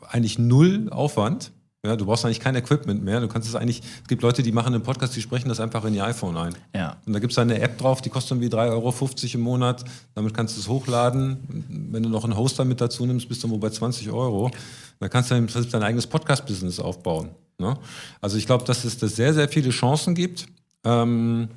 eigentlich 0.08 0.38
null 0.38 0.88
Aufwand. 0.90 1.52
Ja, 1.84 1.94
du 1.94 2.06
brauchst 2.06 2.24
eigentlich 2.24 2.40
kein 2.40 2.56
Equipment 2.56 3.04
mehr. 3.04 3.20
Du 3.20 3.28
kannst 3.28 3.48
es 3.48 3.54
eigentlich, 3.54 3.80
es 4.02 4.08
gibt 4.08 4.22
Leute, 4.22 4.42
die 4.42 4.50
machen 4.50 4.74
einen 4.74 4.82
Podcast, 4.82 5.14
die 5.14 5.22
sprechen 5.22 5.48
das 5.48 5.60
einfach 5.60 5.84
in 5.84 5.92
die 5.92 6.00
iPhone 6.00 6.36
ein. 6.36 6.54
Ja. 6.74 6.96
Und 7.06 7.12
da 7.12 7.20
gibt 7.20 7.32
es 7.32 7.38
eine 7.38 7.60
App 7.60 7.78
drauf, 7.78 8.02
die 8.02 8.10
kostet 8.10 8.32
irgendwie 8.32 8.54
3,50 8.54 8.72
Euro 8.72 9.34
im 9.34 9.40
Monat. 9.40 9.84
Damit 10.14 10.34
kannst 10.34 10.56
du 10.56 10.60
es 10.60 10.68
hochladen. 10.68 11.64
Wenn 11.90 12.02
du 12.02 12.08
noch 12.08 12.24
einen 12.24 12.36
Hoster 12.36 12.64
mit 12.64 12.80
dazu 12.80 13.06
nimmst, 13.06 13.28
bist 13.28 13.44
du 13.44 13.50
wo 13.50 13.58
bei 13.58 13.70
20 13.70 14.10
Euro. 14.10 14.50
Dann 14.98 15.10
kannst 15.10 15.30
du 15.30 15.36
im 15.36 15.46
Prinzip 15.46 15.70
dein 15.70 15.84
eigenes 15.84 16.08
Podcast-Business 16.08 16.80
aufbauen. 16.80 17.30
Ne? 17.58 17.76
Also 18.20 18.36
ich 18.36 18.46
glaube, 18.46 18.64
dass 18.64 18.84
es 18.84 18.98
da 18.98 19.06
sehr, 19.06 19.32
sehr 19.32 19.48
viele 19.48 19.70
Chancen 19.70 20.16
gibt. 20.16 20.46
Ähm, 20.82 21.48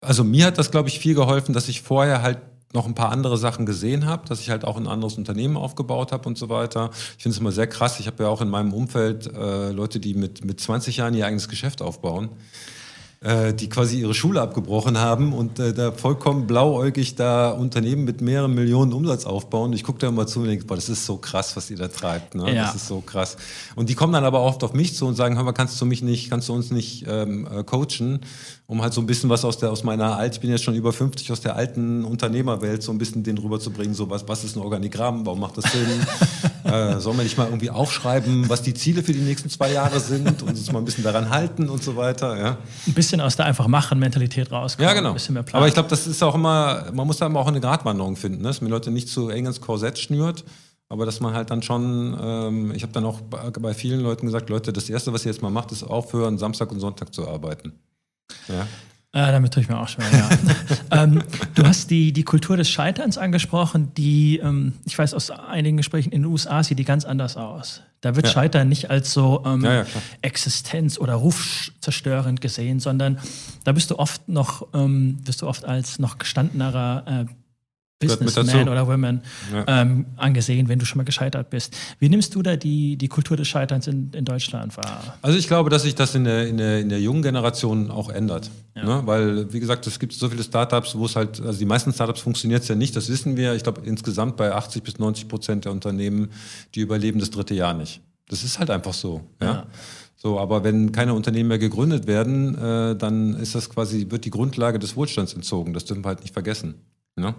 also 0.00 0.24
mir 0.24 0.46
hat 0.46 0.58
das, 0.58 0.70
glaube 0.70 0.88
ich, 0.88 0.98
viel 0.98 1.14
geholfen, 1.14 1.52
dass 1.52 1.68
ich 1.68 1.82
vorher 1.82 2.22
halt 2.22 2.38
noch 2.72 2.86
ein 2.86 2.94
paar 2.94 3.10
andere 3.10 3.36
Sachen 3.36 3.66
gesehen 3.66 4.06
habe, 4.06 4.28
dass 4.28 4.40
ich 4.40 4.50
halt 4.50 4.64
auch 4.64 4.76
ein 4.76 4.86
anderes 4.86 5.18
Unternehmen 5.18 5.56
aufgebaut 5.56 6.12
habe 6.12 6.28
und 6.28 6.38
so 6.38 6.48
weiter. 6.48 6.90
Ich 7.16 7.22
finde 7.24 7.34
es 7.34 7.40
immer 7.40 7.52
sehr 7.52 7.66
krass. 7.66 7.98
Ich 7.98 8.06
habe 8.06 8.22
ja 8.22 8.28
auch 8.28 8.40
in 8.40 8.48
meinem 8.48 8.72
Umfeld 8.72 9.26
äh, 9.26 9.70
Leute, 9.70 9.98
die 9.98 10.14
mit, 10.14 10.44
mit 10.44 10.60
20 10.60 10.98
Jahren 10.98 11.14
ihr 11.14 11.26
eigenes 11.26 11.48
Geschäft 11.48 11.82
aufbauen 11.82 12.30
äh, 13.22 13.52
die 13.52 13.68
quasi 13.68 14.00
ihre 14.00 14.14
Schule 14.14 14.40
abgebrochen 14.40 14.96
haben 14.96 15.34
und 15.34 15.58
äh, 15.58 15.74
da 15.74 15.92
vollkommen 15.92 16.46
blauäugig 16.46 17.16
da 17.16 17.50
Unternehmen 17.50 18.04
mit 18.04 18.22
mehreren 18.22 18.54
Millionen 18.54 18.94
Umsatz 18.94 19.26
aufbauen. 19.26 19.74
Ich 19.74 19.84
gucke 19.84 19.98
da 19.98 20.08
immer 20.08 20.26
zu 20.26 20.40
und 20.40 20.46
denke, 20.46 20.64
boah, 20.64 20.74
das 20.74 20.88
ist 20.88 21.04
so 21.04 21.18
krass, 21.18 21.54
was 21.54 21.70
ihr 21.70 21.76
da 21.76 21.88
treibt. 21.88 22.34
Ne? 22.34 22.54
Ja. 22.54 22.64
Das 22.64 22.76
ist 22.76 22.88
so 22.88 23.02
krass. 23.02 23.36
Und 23.76 23.90
die 23.90 23.94
kommen 23.94 24.14
dann 24.14 24.24
aber 24.24 24.40
oft 24.40 24.64
auf 24.64 24.72
mich 24.72 24.96
zu 24.96 25.06
und 25.06 25.16
sagen, 25.16 25.36
hör 25.36 25.44
mal, 25.44 25.52
kannst 25.52 25.78
du 25.78 25.84
mich 25.84 26.00
nicht, 26.00 26.30
kannst 26.30 26.48
du 26.48 26.54
uns 26.54 26.70
nicht 26.70 27.04
ähm, 27.06 27.46
äh, 27.46 27.62
coachen, 27.62 28.20
um 28.66 28.80
halt 28.80 28.94
so 28.94 29.02
ein 29.02 29.06
bisschen 29.06 29.28
was 29.28 29.44
aus 29.44 29.58
der 29.58 29.70
aus 29.70 29.84
meiner 29.84 30.16
alt, 30.16 30.34
ich 30.34 30.40
bin 30.40 30.48
jetzt 30.48 30.64
schon 30.64 30.74
über 30.74 30.92
50 30.92 31.30
aus 31.30 31.42
der 31.42 31.56
alten 31.56 32.04
Unternehmerwelt, 32.04 32.82
so 32.82 32.90
ein 32.90 32.98
bisschen 32.98 33.22
den 33.22 33.36
rüberzubringen, 33.36 33.94
so 33.94 34.08
was, 34.08 34.28
was 34.28 34.44
ist 34.44 34.56
ein 34.56 34.62
Organigramm, 34.62 35.26
warum 35.26 35.40
macht 35.40 35.58
das 35.58 35.70
Sinn? 35.70 35.88
äh, 36.64 37.00
sollen 37.00 37.16
wir 37.16 37.24
nicht 37.24 37.36
mal 37.36 37.46
irgendwie 37.46 37.70
aufschreiben, 37.70 38.48
was 38.48 38.62
die 38.62 38.72
Ziele 38.72 39.02
für 39.02 39.12
die 39.12 39.20
nächsten 39.20 39.50
zwei 39.50 39.72
Jahre 39.72 39.98
sind 39.98 40.42
und 40.42 40.50
uns 40.50 40.72
mal 40.72 40.78
ein 40.78 40.84
bisschen 40.84 41.04
daran 41.04 41.30
halten 41.30 41.68
und 41.68 41.82
so 41.82 41.96
weiter. 41.96 42.38
Ja? 42.38 42.58
Ein 42.86 42.94
bisschen 42.94 43.09
bisschen 43.10 43.20
aus 43.20 43.36
der 43.36 43.46
einfach 43.46 43.66
machen 43.66 43.98
Mentalität 43.98 44.52
rauskommen. 44.52 44.88
Ja, 44.88 44.94
genau. 44.94 45.16
Aber 45.52 45.66
ich 45.66 45.74
glaube, 45.74 45.88
das 45.88 46.06
ist 46.06 46.22
auch 46.22 46.34
immer, 46.34 46.86
man 46.92 47.06
muss 47.06 47.18
da 47.18 47.26
immer 47.26 47.40
auch 47.40 47.48
eine 47.48 47.60
Gratwanderung 47.60 48.16
finden, 48.16 48.42
ne? 48.42 48.48
dass 48.48 48.60
man 48.60 48.70
Leute 48.70 48.90
nicht 48.90 49.08
zu 49.08 49.28
eng 49.28 49.46
ins 49.46 49.60
Korsett 49.60 49.98
schnürt. 49.98 50.44
Aber 50.88 51.06
dass 51.06 51.20
man 51.20 51.34
halt 51.34 51.50
dann 51.50 51.62
schon, 51.62 52.18
ähm, 52.20 52.72
ich 52.74 52.82
habe 52.82 52.92
dann 52.92 53.04
auch 53.04 53.20
bei, 53.20 53.74
vielen 53.74 54.00
Leuten 54.00 54.26
gesagt, 54.26 54.50
Leute, 54.50 54.72
das 54.72 54.90
Erste, 54.90 55.12
was 55.12 55.24
ihr 55.24 55.30
jetzt 55.30 55.40
mal 55.40 55.50
macht, 55.50 55.70
ist 55.70 55.84
aufhören, 55.84 56.36
Samstag 56.36 56.72
und 56.72 56.80
Sonntag 56.80 57.14
zu 57.14 57.28
arbeiten. 57.28 57.74
Ja. 58.48 58.62
Äh, 59.12 59.32
damit 59.32 59.54
tue 59.54 59.62
ich 59.62 59.68
mir 59.68 59.78
auch 59.78 59.88
schon, 59.88 60.04
ja. 60.12 60.28
ähm, 61.02 61.22
du 61.54 61.64
hast 61.64 61.90
die, 61.90 62.12
die 62.12 62.24
Kultur 62.24 62.56
des 62.56 62.68
Scheiterns 62.68 63.18
angesprochen, 63.18 63.92
die, 63.96 64.38
ähm, 64.38 64.74
ich 64.84 64.98
weiß 64.98 65.14
aus 65.14 65.30
einigen 65.30 65.76
Gesprächen 65.76 66.10
in 66.10 66.22
den 66.22 66.30
USA, 66.30 66.62
sieht 66.64 66.78
die 66.78 66.84
ganz 66.84 67.04
anders 67.04 67.36
aus. 67.36 67.82
Da 68.00 68.16
wird 68.16 68.26
ja. 68.26 68.32
Scheitern 68.32 68.68
nicht 68.68 68.90
als 68.90 69.12
so 69.12 69.42
ähm, 69.44 69.62
ja, 69.62 69.82
ja, 69.82 69.86
Existenz- 70.22 70.98
oder 70.98 71.14
Rufzerstörend 71.14 72.40
gesehen, 72.40 72.80
sondern 72.80 73.18
da 73.64 73.72
bist 73.72 73.90
du 73.90 73.98
oft 73.98 74.26
noch, 74.28 74.68
ähm, 74.72 75.18
bist 75.24 75.42
du 75.42 75.46
oft 75.46 75.66
als 75.66 75.98
noch 75.98 76.18
gestandenerer 76.18 77.26
äh, 77.28 77.32
Businessman 78.00 78.68
oder 78.68 78.86
Women 78.86 79.22
ja. 79.52 79.64
ähm, 79.66 80.06
angesehen, 80.16 80.68
wenn 80.68 80.78
du 80.78 80.86
schon 80.86 80.98
mal 80.98 81.04
gescheitert 81.04 81.50
bist. 81.50 81.76
Wie 81.98 82.08
nimmst 82.08 82.34
du 82.34 82.42
da 82.42 82.56
die, 82.56 82.96
die 82.96 83.08
Kultur 83.08 83.36
des 83.36 83.48
Scheiterns 83.48 83.86
in, 83.86 84.10
in 84.12 84.24
Deutschland 84.24 84.76
wahr? 84.76 85.18
Also 85.20 85.38
ich 85.38 85.46
glaube, 85.46 85.68
dass 85.68 85.82
sich 85.82 85.94
das 85.94 86.14
in 86.14 86.24
der, 86.24 86.48
in 86.48 86.56
der, 86.56 86.80
in 86.80 86.88
der 86.88 87.00
jungen 87.00 87.22
Generation 87.22 87.90
auch 87.90 88.08
ändert. 88.08 88.50
Ja. 88.74 88.84
Ne? 88.84 89.02
Weil, 89.04 89.52
wie 89.52 89.60
gesagt, 89.60 89.86
es 89.86 89.98
gibt 89.98 90.14
so 90.14 90.28
viele 90.28 90.42
Startups, 90.42 90.96
wo 90.96 91.04
es 91.04 91.16
halt, 91.16 91.40
also 91.40 91.58
die 91.58 91.66
meisten 91.66 91.92
Startups 91.92 92.20
funktioniert 92.20 92.62
es 92.62 92.68
ja 92.68 92.74
nicht, 92.74 92.96
das 92.96 93.08
wissen 93.08 93.36
wir. 93.36 93.54
Ich 93.54 93.62
glaube, 93.62 93.82
insgesamt 93.84 94.36
bei 94.36 94.52
80 94.52 94.82
bis 94.82 94.98
90 94.98 95.28
Prozent 95.28 95.64
der 95.66 95.72
Unternehmen, 95.72 96.30
die 96.74 96.80
überleben 96.80 97.20
das 97.20 97.30
dritte 97.30 97.54
Jahr 97.54 97.74
nicht. 97.74 98.00
Das 98.28 98.44
ist 98.44 98.58
halt 98.58 98.70
einfach 98.70 98.94
so. 98.94 99.22
ja. 99.40 99.46
ja. 99.46 99.66
So, 100.22 100.38
aber 100.38 100.64
wenn 100.64 100.92
keine 100.92 101.14
Unternehmen 101.14 101.48
mehr 101.48 101.58
gegründet 101.58 102.06
werden, 102.06 102.54
äh, 102.54 102.94
dann 102.94 103.32
ist 103.36 103.54
das 103.54 103.70
quasi, 103.70 104.08
wird 104.10 104.26
die 104.26 104.30
Grundlage 104.30 104.78
des 104.78 104.94
Wohlstands 104.94 105.32
entzogen. 105.32 105.72
Das 105.72 105.86
dürfen 105.86 106.04
wir 106.04 106.08
halt 106.08 106.20
nicht 106.20 106.34
vergessen. 106.34 106.74
Ne? 107.16 107.34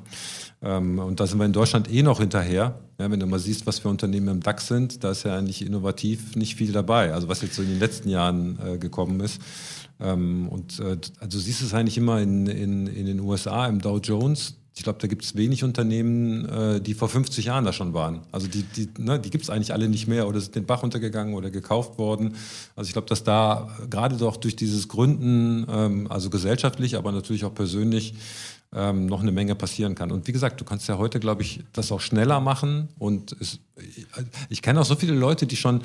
Ähm, 0.62 0.99
und 0.99 1.19
da 1.19 1.27
sind 1.27 1.39
wir 1.39 1.45
in 1.45 1.53
Deutschland 1.53 1.91
eh 1.91 2.03
noch 2.03 2.19
hinterher. 2.19 2.79
Ja, 2.99 3.10
wenn 3.10 3.19
du 3.19 3.25
mal 3.25 3.39
siehst, 3.39 3.65
was 3.65 3.79
für 3.79 3.89
Unternehmen 3.89 4.27
im 4.27 4.39
DAX 4.41 4.67
sind, 4.67 5.03
da 5.03 5.12
ist 5.12 5.23
ja 5.23 5.38
eigentlich 5.38 5.65
innovativ 5.65 6.36
nicht 6.36 6.55
viel 6.55 6.71
dabei. 6.71 7.13
Also 7.13 7.27
was 7.27 7.41
jetzt 7.41 7.55
so 7.55 7.62
in 7.62 7.69
den 7.69 7.79
letzten 7.79 8.10
Jahren 8.10 8.60
äh, 8.63 8.77
gekommen 8.77 9.19
ist. 9.21 9.41
Ähm, 9.99 10.47
und 10.49 10.79
äh, 10.79 10.97
also 11.19 11.39
siehst 11.39 11.62
es 11.62 11.73
eigentlich 11.73 11.97
immer 11.97 12.21
in, 12.21 12.47
in, 12.47 12.88
in 12.88 13.05
den 13.05 13.19
USA 13.19 13.67
im 13.67 13.81
Dow 13.81 13.97
Jones. 13.97 14.57
Ich 14.73 14.84
glaube, 14.84 14.99
da 14.99 15.07
gibt 15.07 15.23
es 15.23 15.36
wenig 15.36 15.63
Unternehmen, 15.63 16.47
äh, 16.47 16.81
die 16.81 16.93
vor 16.93 17.10
50 17.10 17.45
Jahren 17.45 17.65
da 17.65 17.73
schon 17.73 17.93
waren. 17.93 18.21
Also 18.31 18.47
die, 18.47 18.63
die, 18.63 18.88
ne, 18.97 19.19
die 19.19 19.29
gibt 19.29 19.43
es 19.43 19.49
eigentlich 19.49 19.73
alle 19.73 19.89
nicht 19.89 20.07
mehr 20.07 20.27
oder 20.27 20.39
sind 20.39 20.55
den 20.55 20.65
Bach 20.65 20.81
untergegangen 20.81 21.34
oder 21.34 21.51
gekauft 21.51 21.97
worden. 21.97 22.36
Also 22.75 22.88
ich 22.88 22.93
glaube, 22.93 23.07
dass 23.07 23.23
da 23.23 23.69
gerade 23.89 24.15
doch 24.15 24.38
durch 24.38 24.55
dieses 24.55 24.88
Gründen, 24.88 25.65
ähm, 25.69 26.07
also 26.10 26.29
gesellschaftlich, 26.29 26.95
aber 26.95 27.12
natürlich 27.12 27.45
auch 27.45 27.53
persönlich, 27.53 28.13
ähm, 28.73 29.05
noch 29.05 29.21
eine 29.21 29.31
Menge 29.31 29.55
passieren 29.55 29.95
kann. 29.95 30.12
Und 30.12 30.27
wie 30.27 30.31
gesagt, 30.31 30.60
du 30.62 30.65
kannst 30.65 30.88
ja 30.88 30.97
heute, 30.97 31.19
glaube 31.19 31.41
ich, 31.41 31.63
das 31.73 31.91
auch 31.91 32.01
schneller 32.01 32.39
machen. 32.39 32.89
Und 32.97 33.36
es, 33.39 33.60
ich, 33.77 34.05
ich 34.49 34.62
kenne 34.62 34.81
auch 34.81 34.86
so 34.86 34.95
viele 34.95 35.13
Leute, 35.13 35.45
die 35.45 35.55
schon 35.55 35.81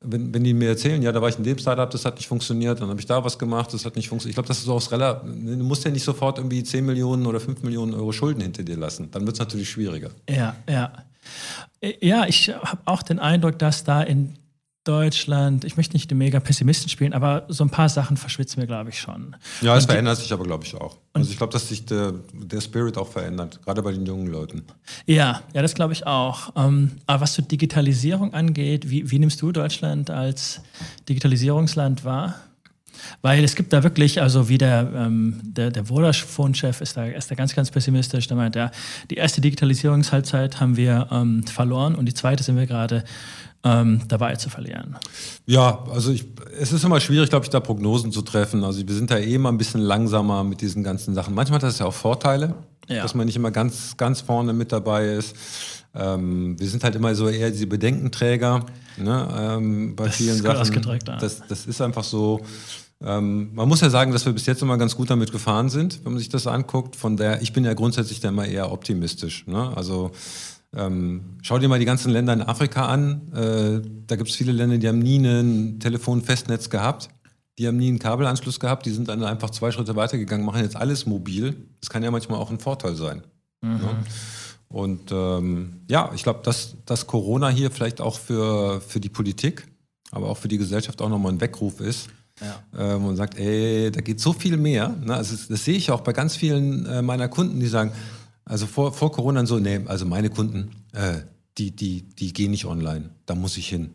wenn, 0.00 0.32
wenn 0.32 0.44
die 0.44 0.54
mir 0.54 0.68
erzählen, 0.68 1.02
ja, 1.02 1.10
da 1.12 1.20
war 1.20 1.28
ich 1.28 1.38
in 1.38 1.44
dem 1.44 1.58
Startup, 1.58 1.90
das 1.90 2.04
hat 2.04 2.16
nicht 2.16 2.28
funktioniert, 2.28 2.80
dann 2.80 2.88
habe 2.88 3.00
ich 3.00 3.06
da 3.06 3.24
was 3.24 3.38
gemacht, 3.38 3.74
das 3.74 3.84
hat 3.84 3.96
nicht 3.96 4.08
funktioniert. 4.08 4.32
Ich 4.32 4.36
glaube, 4.36 4.48
das 4.48 4.58
ist 4.58 4.64
so 4.64 4.74
aus 4.74 4.92
relativ, 4.92 5.28
du 5.28 5.64
musst 5.64 5.84
ja 5.84 5.90
nicht 5.90 6.04
sofort 6.04 6.38
irgendwie 6.38 6.62
10 6.62 6.86
Millionen 6.86 7.26
oder 7.26 7.40
5 7.40 7.62
Millionen 7.62 7.94
Euro 7.94 8.12
Schulden 8.12 8.40
hinter 8.40 8.62
dir 8.62 8.76
lassen. 8.76 9.10
Dann 9.10 9.26
wird 9.26 9.34
es 9.34 9.40
natürlich 9.40 9.68
schwieriger. 9.68 10.10
Ja, 10.28 10.56
ja. 10.68 10.92
Ja, 12.00 12.26
ich 12.26 12.48
habe 12.48 12.80
auch 12.86 13.02
den 13.02 13.18
Eindruck, 13.18 13.58
dass 13.58 13.84
da 13.84 14.02
in 14.02 14.34
Deutschland, 14.88 15.64
ich 15.64 15.76
möchte 15.76 15.94
nicht 15.94 16.10
den 16.10 16.16
mega 16.16 16.40
Pessimisten 16.40 16.88
spielen, 16.88 17.12
aber 17.12 17.44
so 17.48 17.62
ein 17.62 17.68
paar 17.68 17.90
Sachen 17.90 18.16
verschwitzen 18.16 18.60
wir, 18.62 18.66
glaube 18.66 18.88
ich, 18.88 18.98
schon. 18.98 19.36
Ja, 19.60 19.76
es 19.76 19.84
verändert 19.84 20.16
sich 20.16 20.32
aber, 20.32 20.44
glaube 20.44 20.64
ich, 20.64 20.74
auch. 20.74 20.96
Also 21.12 21.30
ich 21.30 21.36
glaube, 21.36 21.52
dass 21.52 21.68
sich 21.68 21.84
der, 21.84 22.14
der 22.32 22.62
Spirit 22.62 22.96
auch 22.96 23.08
verändert, 23.08 23.60
gerade 23.62 23.82
bei 23.82 23.92
den 23.92 24.06
jungen 24.06 24.28
Leuten. 24.28 24.62
Ja, 25.04 25.42
ja, 25.52 25.60
das 25.60 25.74
glaube 25.74 25.92
ich 25.92 26.06
auch. 26.06 26.54
Ähm, 26.56 26.92
aber 27.06 27.20
was 27.20 27.34
so 27.34 27.42
Digitalisierung 27.42 28.32
angeht, 28.32 28.88
wie, 28.88 29.10
wie 29.10 29.18
nimmst 29.18 29.42
du 29.42 29.52
Deutschland 29.52 30.08
als 30.08 30.62
Digitalisierungsland 31.06 32.04
wahr? 32.04 32.36
Weil 33.22 33.44
es 33.44 33.54
gibt 33.54 33.72
da 33.72 33.82
wirklich, 33.82 34.20
also 34.20 34.48
wie 34.48 34.58
der, 34.58 34.90
ähm, 34.94 35.40
der, 35.42 35.70
der 35.70 35.84
Vodafone-Chef 35.84 36.80
ist 36.80 36.96
da, 36.96 37.04
ist 37.04 37.30
da 37.30 37.34
ganz, 37.34 37.54
ganz 37.54 37.70
pessimistisch. 37.70 38.26
Der 38.26 38.36
meint, 38.36 38.56
ja, 38.56 38.70
die 39.10 39.16
erste 39.16 39.40
Digitalisierungshalbzeit 39.40 40.60
haben 40.60 40.76
wir 40.76 41.08
ähm, 41.10 41.46
verloren 41.46 41.94
und 41.94 42.06
die 42.06 42.14
zweite 42.14 42.42
sind 42.42 42.56
wir 42.56 42.66
gerade 42.66 43.04
ähm, 43.64 44.02
dabei 44.08 44.36
zu 44.36 44.50
verlieren. 44.50 44.96
Ja, 45.46 45.84
also 45.92 46.12
ich, 46.12 46.26
es 46.58 46.72
ist 46.72 46.84
immer 46.84 47.00
schwierig, 47.00 47.30
glaube 47.30 47.44
ich, 47.44 47.50
da 47.50 47.60
Prognosen 47.60 48.12
zu 48.12 48.22
treffen. 48.22 48.64
Also 48.64 48.86
wir 48.86 48.94
sind 48.94 49.10
da 49.10 49.18
eh 49.18 49.34
immer 49.34 49.50
ein 49.50 49.58
bisschen 49.58 49.80
langsamer 49.80 50.44
mit 50.44 50.60
diesen 50.60 50.84
ganzen 50.84 51.14
Sachen. 51.14 51.34
Manchmal 51.34 51.56
hat 51.56 51.64
das 51.64 51.78
ja 51.78 51.86
auch 51.86 51.94
Vorteile, 51.94 52.54
ja. 52.88 53.02
dass 53.02 53.14
man 53.14 53.26
nicht 53.26 53.36
immer 53.36 53.50
ganz, 53.50 53.96
ganz 53.96 54.20
vorne 54.20 54.52
mit 54.52 54.72
dabei 54.72 55.06
ist. 55.06 55.34
Ähm, 55.94 56.58
wir 56.58 56.68
sind 56.68 56.84
halt 56.84 56.94
immer 56.94 57.14
so 57.14 57.28
eher 57.28 57.50
diese 57.50 57.66
Bedenkenträger 57.66 58.64
ne, 58.96 59.28
ähm, 59.38 59.96
bei 59.96 60.06
das 60.06 60.16
vielen 60.16 60.36
Sachen. 60.36 60.46
Das, 61.20 61.42
das 61.48 61.66
ist 61.66 61.80
einfach 61.80 62.04
so. 62.04 62.40
Ähm, 63.00 63.54
man 63.54 63.68
muss 63.68 63.80
ja 63.80 63.90
sagen, 63.90 64.12
dass 64.12 64.26
wir 64.26 64.32
bis 64.32 64.46
jetzt 64.46 64.60
immer 64.60 64.76
ganz 64.76 64.96
gut 64.96 65.08
damit 65.10 65.30
gefahren 65.30 65.68
sind, 65.68 66.04
wenn 66.04 66.12
man 66.12 66.18
sich 66.18 66.28
das 66.28 66.46
anguckt. 66.46 66.96
Von 66.96 67.16
der, 67.16 67.42
ich 67.42 67.52
bin 67.52 67.64
ja 67.64 67.74
grundsätzlich 67.74 68.20
da 68.20 68.28
immer 68.28 68.46
eher 68.46 68.72
optimistisch. 68.72 69.46
Ne? 69.46 69.72
Also 69.76 70.10
ähm, 70.76 71.38
schau 71.42 71.58
dir 71.58 71.68
mal 71.68 71.78
die 71.78 71.84
ganzen 71.84 72.12
Länder 72.12 72.32
in 72.32 72.42
Afrika 72.42 72.86
an. 72.86 73.32
Äh, 73.32 73.88
da 74.06 74.16
gibt 74.16 74.28
es 74.28 74.36
viele 74.36 74.52
Länder, 74.52 74.78
die 74.78 74.88
haben 74.88 74.98
nie 74.98 75.18
ein 75.18 75.80
Telefon-Festnetz 75.80 76.68
gehabt. 76.70 77.08
Die 77.58 77.66
haben 77.66 77.76
nie 77.76 77.88
einen 77.88 77.98
Kabelanschluss 77.98 78.60
gehabt. 78.60 78.86
Die 78.86 78.90
sind 78.90 79.08
dann 79.08 79.24
einfach 79.24 79.50
zwei 79.50 79.72
Schritte 79.72 79.96
weitergegangen, 79.96 80.44
machen 80.44 80.62
jetzt 80.62 80.76
alles 80.76 81.06
mobil. 81.06 81.56
Das 81.80 81.90
kann 81.90 82.02
ja 82.02 82.10
manchmal 82.10 82.38
auch 82.38 82.50
ein 82.50 82.60
Vorteil 82.60 82.94
sein. 82.94 83.22
Mhm. 83.62 83.70
Ne? 83.70 83.96
Und 84.68 85.10
ähm, 85.10 85.80
ja, 85.88 86.10
ich 86.14 86.22
glaube, 86.22 86.40
dass, 86.44 86.76
dass 86.84 87.06
Corona 87.06 87.48
hier 87.48 87.70
vielleicht 87.70 88.00
auch 88.00 88.18
für, 88.18 88.80
für 88.82 89.00
die 89.00 89.08
Politik, 89.08 89.66
aber 90.10 90.28
auch 90.28 90.36
für 90.36 90.48
die 90.48 90.58
Gesellschaft 90.58 91.00
auch 91.00 91.08
nochmal 91.08 91.32
ein 91.32 91.40
Weckruf 91.40 91.80
ist. 91.80 92.08
Ja. 92.40 92.94
Ähm, 92.94 93.06
und 93.06 93.16
sagt, 93.16 93.36
ey, 93.36 93.90
da 93.90 94.00
geht 94.00 94.20
so 94.20 94.32
viel 94.32 94.56
mehr. 94.56 94.90
Ne? 94.90 95.14
Also 95.14 95.34
das, 95.34 95.48
das 95.48 95.64
sehe 95.64 95.76
ich 95.76 95.90
auch 95.90 96.02
bei 96.02 96.12
ganz 96.12 96.36
vielen 96.36 96.86
äh, 96.86 97.02
meiner 97.02 97.28
Kunden, 97.28 97.58
die 97.58 97.66
sagen, 97.66 97.92
also 98.48 98.66
vor, 98.66 98.92
vor 98.92 99.12
Corona 99.12 99.44
so, 99.46 99.58
nee, 99.58 99.80
also 99.86 100.06
meine 100.06 100.30
Kunden, 100.30 100.70
äh, 100.92 101.20
die, 101.58 101.70
die, 101.70 102.02
die 102.02 102.32
gehen 102.32 102.50
nicht 102.50 102.64
online. 102.64 103.10
Da 103.26 103.34
muss 103.34 103.56
ich 103.56 103.68
hin. 103.68 103.90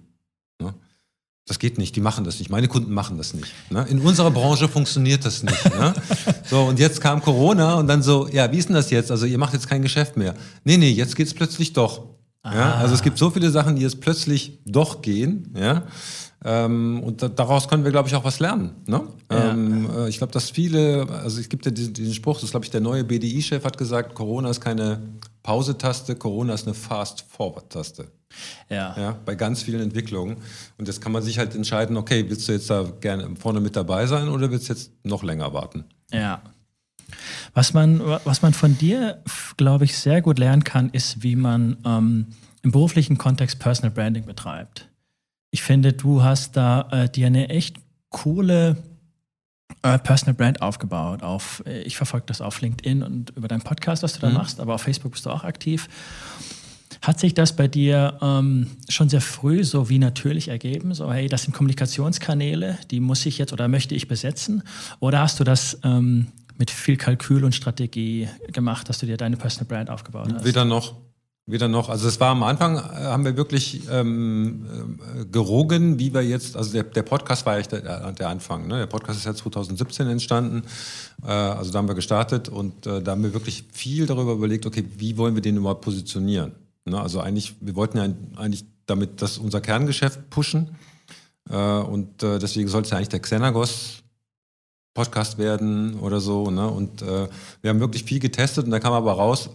Ne? 0.62 0.74
Das 1.46 1.60
geht 1.60 1.78
nicht, 1.78 1.96
die 1.96 2.02
machen 2.02 2.24
das 2.24 2.39
nicht. 2.39 2.50
Meine 2.50 2.68
Kunden 2.68 2.94
machen 2.94 3.18
das 3.18 3.34
nicht. 3.34 3.52
Ne? 3.70 3.86
In 3.89 4.00
unserer 4.00 4.32
Branche 4.32 4.70
funktioniert 4.70 5.26
das 5.26 5.44
nicht. 5.44 5.66
Ne? 5.66 5.94
So, 6.46 6.66
und 6.66 6.78
jetzt 6.78 7.02
kam 7.02 7.22
Corona 7.22 7.76
und 7.76 7.88
dann 7.88 8.04
so, 8.04 8.28
ja, 8.28 8.52
wie 8.52 8.58
ist 8.58 8.68
denn 8.68 8.76
das 8.76 8.92
jetzt? 8.92 9.10
Also 9.10 9.26
ihr 9.26 9.39
macht 9.39 9.54
jetzt 9.54 9.68
kein 9.68 9.82
Geschäft 9.82 10.18
mehr. 10.18 10.36
Nee, 10.63 10.78
nee, 10.78 10.92
jetzt 10.92 11.16
geht 11.16 11.26
es 11.26 11.34
plötzlich 11.34 11.74
doch. 11.74 12.04
Ja? 12.46 12.76
Also 12.76 12.94
es 12.94 13.02
gibt 13.02 13.18
so 13.18 13.32
viele 13.32 13.50
Sachen, 13.50 13.76
die 13.76 13.82
jetzt 13.82 14.02
plötzlich 14.02 14.60
doch 14.66 15.02
gehen. 15.02 15.52
Ja? 15.58 15.88
Ähm, 16.45 17.01
und 17.03 17.21
da, 17.21 17.29
daraus 17.29 17.67
können 17.67 17.84
wir, 17.84 17.91
glaube 17.91 18.10
ich, 18.10 18.15
auch 18.15 18.23
was 18.23 18.39
lernen. 18.39 18.71
Ne? 18.86 19.01
Ja. 19.32 19.51
Ähm, 19.51 19.89
äh, 19.95 20.10
ich 20.10 20.17
glaube, 20.17 20.34
dass 20.34 20.49
viele, 20.49 21.08
also 21.10 21.39
es 21.39 21.47
gibt 21.47 21.65
ja 21.65 21.71
diesen, 21.71 21.93
diesen 21.93 22.13
Spruch, 22.13 22.39
das 22.39 22.51
glaube 22.51 22.65
ich, 22.65 22.71
der 22.71 22.82
neue 22.82 23.03
BDI-Chef 23.03 23.63
hat 23.63 23.77
gesagt, 23.77 24.13
Corona 24.13 24.49
ist 24.49 24.60
keine 24.60 25.01
Pause-Taste, 25.43 26.15
Corona 26.15 26.53
ist 26.53 26.67
eine 26.67 26.73
Fast-Forward-Taste. 26.73 28.08
Ja. 28.69 28.95
ja. 28.97 29.17
Bei 29.25 29.36
ganz 29.36 29.62
vielen 29.62 29.82
Entwicklungen. 29.82 30.38
Und 30.77 30.88
jetzt 30.88 31.01
kann 31.01 31.12
man 31.12 31.21
sich 31.21 31.38
halt 31.38 31.56
entscheiden, 31.56 31.95
okay, 31.97 32.25
willst 32.27 32.47
du 32.47 32.51
jetzt 32.51 32.69
da 32.69 32.84
gerne 32.99 33.36
vorne 33.38 33.62
mit 33.62 33.75
dabei 33.75 34.06
sein 34.08 34.27
oder 34.27 34.51
willst 34.51 34.69
du 34.69 34.73
jetzt 34.73 34.91
noch 35.03 35.23
länger 35.23 35.53
warten? 35.53 35.86
Ja. 36.12 36.41
Was 37.53 37.73
man, 37.73 38.01
was 38.23 38.41
man 38.41 38.53
von 38.53 38.77
dir, 38.77 39.21
glaube 39.56 39.86
ich, 39.86 39.97
sehr 39.97 40.21
gut 40.21 40.39
lernen 40.39 40.63
kann, 40.63 40.89
ist, 40.89 41.21
wie 41.21 41.36
man 41.36 41.77
ähm, 41.86 42.27
im 42.63 42.71
beruflichen 42.71 43.17
Kontext 43.17 43.60
Personal 43.60 43.91
Branding 43.91 44.25
betreibt 44.25 44.89
ich 45.54 45.62
finde, 45.62 45.94
du 45.94 46.24
hast 46.24 46.58
da 46.58 46.88
äh, 46.92 47.10
dir 47.10 47.28
eine 47.28 47.50
echt 47.50 47.78
coole 48.10 48.76
äh, 49.84 50.00
Personal 50.00 50.34
Brand 50.34 50.63
aufgebaut. 50.63 51.22
Auf, 51.22 51.62
äh, 51.68 51.84
ich 51.84 51.96
verfolge 51.96 52.26
das 52.26 52.42
auf 52.42 52.60
LinkedIn 52.60 53.04
und 53.04 53.30
über 53.38 53.48
deinen 53.48 53.62
Podcast, 53.62 54.02
was 54.02 54.13
du 54.13 54.20
da 54.20 54.30
mhm. 54.30 54.34
machst, 54.34 54.60
aber 54.60 54.74
auf 54.74 54.82
Facebook 54.82 55.12
bist 55.12 55.28
du 55.28 55.30
auch 55.30 55.44
aktiv. 55.44 55.88
Hat 57.04 57.20
sich 57.20 57.36
das 57.36 57.56
bei 57.56 57.68
dir 57.68 58.18
ähm, 58.20 58.66
schon 58.89 59.10
sehr 59.10 59.22
früh 59.22 59.63
so 59.63 59.89
wie 59.89 60.00
natürlich 60.00 60.48
ergeben? 60.48 60.96
So, 60.96 61.13
hey, 61.13 61.30
das 61.30 61.44
sind 61.44 61.54
Kommunikationskanäle, 61.54 62.80
die 62.89 63.00
muss 63.00 63.24
ich 63.28 63.38
jetzt 63.38 63.54
oder 63.54 63.68
möchte 63.68 63.94
ich 63.94 64.08
besetzen? 64.08 64.63
Oder 65.02 65.20
hast 65.20 65.39
du 65.39 65.44
das 65.44 65.78
ähm, 65.84 66.30
mit 66.58 66.72
viel 66.72 66.98
Kalkül 66.98 67.44
und 67.44 67.54
Strategie 67.54 68.28
gemacht, 68.48 68.89
dass 68.89 68.98
du 68.98 69.06
dir 69.06 69.18
deine 69.18 69.38
Personal 69.38 69.68
Brand 69.68 69.92
aufgebaut 69.92 70.34
hast? 70.34 70.46
Weder 70.46 70.66
noch. 70.66 70.96
Wieder 71.45 71.67
noch, 71.67 71.89
also 71.89 72.08
es 72.08 72.21
war 72.21 72.29
am 72.29 72.41
Anfang, 72.41 72.77
äh, 72.77 72.79
haben 72.79 73.25
wir 73.25 73.36
wirklich 73.36 73.82
ähm, 73.91 74.97
äh, 75.19 75.25
gerogen, 75.25 75.99
wie 75.99 76.13
wir 76.13 76.21
jetzt, 76.21 76.56
also 76.56 76.71
der, 76.71 76.84
der 76.84 77.03
Podcast 77.03 77.45
war 77.45 77.58
echt 77.58 77.73
der, 77.73 78.13
der 78.13 78.29
Anfang. 78.29 78.65
Ne? 78.67 78.77
Der 78.77 78.88
Podcast 78.88 79.19
ist 79.19 79.25
ja 79.25 79.36
2017 79.36 80.08
entstanden, 80.08 80.63
äh, 81.21 81.27
also 81.27 81.71
da 81.71 81.79
haben 81.79 81.89
wir 81.89 81.95
gestartet 81.95 82.47
und 82.47 82.88
äh, 82.88 83.01
da 83.01 83.12
haben 83.12 83.23
wir 83.23 83.34
wirklich 83.34 83.65
viel 83.73 84.06
darüber 84.06 84.32
überlegt, 84.32 84.65
okay, 84.65 84.86
wie 84.97 85.17
wollen 85.17 85.36
wir 85.36 85.41
den 85.41 85.58
überhaupt 85.58 85.82
positionieren? 85.82 86.53
Ne? 86.86 87.01
Also 87.01 87.19
eigentlich, 87.19 87.56
wir 87.60 87.75
wollten 87.75 87.97
ja 87.97 88.08
eigentlich 88.38 88.63
damit 88.86 89.21
das 89.21 89.38
unser 89.38 89.60
Kerngeschäft 89.60 90.29
pushen 90.29 90.77
äh, 91.49 91.58
und 91.58 92.23
äh, 92.23 92.39
deswegen 92.39 92.69
sollte 92.69 92.86
es 92.86 92.91
ja 92.91 92.97
eigentlich 92.97 93.10
der 93.10 93.19
Xenagos 93.19 94.01
Podcast 94.93 95.38
werden 95.39 95.99
oder 95.99 96.21
so. 96.21 96.51
Ne? 96.51 96.67
Und 96.69 97.01
wir 97.01 97.29
haben 97.65 97.79
wirklich 97.79 98.03
viel 98.03 98.19
getestet 98.19 98.65
und 98.65 98.69
da 98.69 98.79
kam 98.79 98.93
aber 98.93 99.13
raus, 99.13 99.49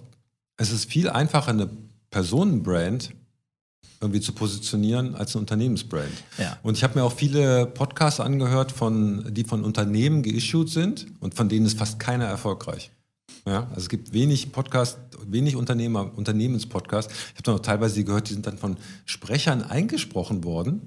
es 0.58 0.70
ist 0.70 0.90
viel 0.90 1.08
einfacher, 1.08 1.50
eine 1.50 1.70
Personenbrand 2.10 3.14
irgendwie 4.00 4.20
zu 4.20 4.32
positionieren 4.32 5.14
als 5.14 5.34
eine 5.34 5.40
Unternehmensbrand. 5.40 6.12
Ja. 6.36 6.58
Und 6.62 6.76
ich 6.76 6.84
habe 6.84 6.98
mir 6.98 7.04
auch 7.04 7.12
viele 7.12 7.66
Podcasts 7.66 8.20
angehört, 8.20 8.70
von, 8.70 9.32
die 9.32 9.44
von 9.44 9.64
Unternehmen 9.64 10.22
geissued 10.22 10.70
sind 10.70 11.06
und 11.20 11.34
von 11.34 11.48
denen 11.48 11.66
ist 11.66 11.78
fast 11.78 11.98
keiner 11.98 12.26
erfolgreich. 12.26 12.90
Ja, 13.44 13.66
also 13.70 13.80
es 13.80 13.88
gibt 13.88 14.12
wenig 14.12 14.52
Podcasts, 14.52 14.98
wenig 15.26 15.56
Unternehmer, 15.56 16.12
Unternehmenspodcasts. 16.16 17.12
Ich 17.12 17.34
habe 17.34 17.42
dann 17.44 17.54
auch 17.54 17.60
teilweise 17.60 18.04
gehört, 18.04 18.28
die 18.28 18.34
sind 18.34 18.46
dann 18.46 18.58
von 18.58 18.76
Sprechern 19.04 19.62
eingesprochen 19.62 20.44
worden. 20.44 20.82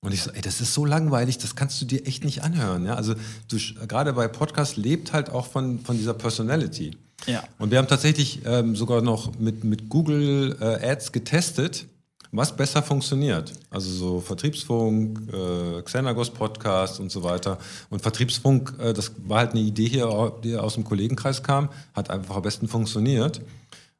Und 0.00 0.12
ich 0.12 0.22
so, 0.22 0.30
ey, 0.30 0.40
das 0.40 0.60
ist 0.60 0.74
so 0.74 0.84
langweilig, 0.84 1.38
das 1.38 1.56
kannst 1.56 1.80
du 1.80 1.86
dir 1.86 2.06
echt 2.06 2.24
nicht 2.24 2.42
anhören. 2.42 2.84
Ja? 2.84 2.94
Also 2.94 3.14
du, 3.48 3.58
gerade 3.88 4.12
bei 4.12 4.28
Podcasts 4.28 4.76
lebt 4.76 5.12
halt 5.12 5.30
auch 5.30 5.46
von, 5.46 5.80
von 5.80 5.96
dieser 5.96 6.14
Personality. 6.14 6.96
Ja. 7.26 7.44
Und 7.58 7.70
wir 7.70 7.78
haben 7.78 7.88
tatsächlich 7.88 8.40
ähm, 8.44 8.76
sogar 8.76 9.00
noch 9.00 9.38
mit, 9.38 9.64
mit 9.64 9.88
Google 9.88 10.56
äh, 10.60 10.90
Ads 10.90 11.12
getestet, 11.12 11.86
was 12.32 12.54
besser 12.54 12.82
funktioniert. 12.82 13.52
Also 13.70 13.90
so 13.90 14.20
Vertriebsfunk, 14.20 15.32
äh, 15.32 15.82
Xenagos 15.82 16.30
Podcast 16.30 17.00
und 17.00 17.10
so 17.10 17.22
weiter. 17.22 17.58
Und 17.90 18.02
Vertriebsfunk, 18.02 18.74
äh, 18.78 18.92
das 18.92 19.12
war 19.24 19.38
halt 19.38 19.52
eine 19.52 19.60
Idee 19.60 19.88
hier, 19.88 20.32
die 20.42 20.56
aus 20.56 20.74
dem 20.74 20.84
Kollegenkreis 20.84 21.42
kam, 21.42 21.70
hat 21.94 22.10
einfach 22.10 22.36
am 22.36 22.42
besten 22.42 22.68
funktioniert. 22.68 23.40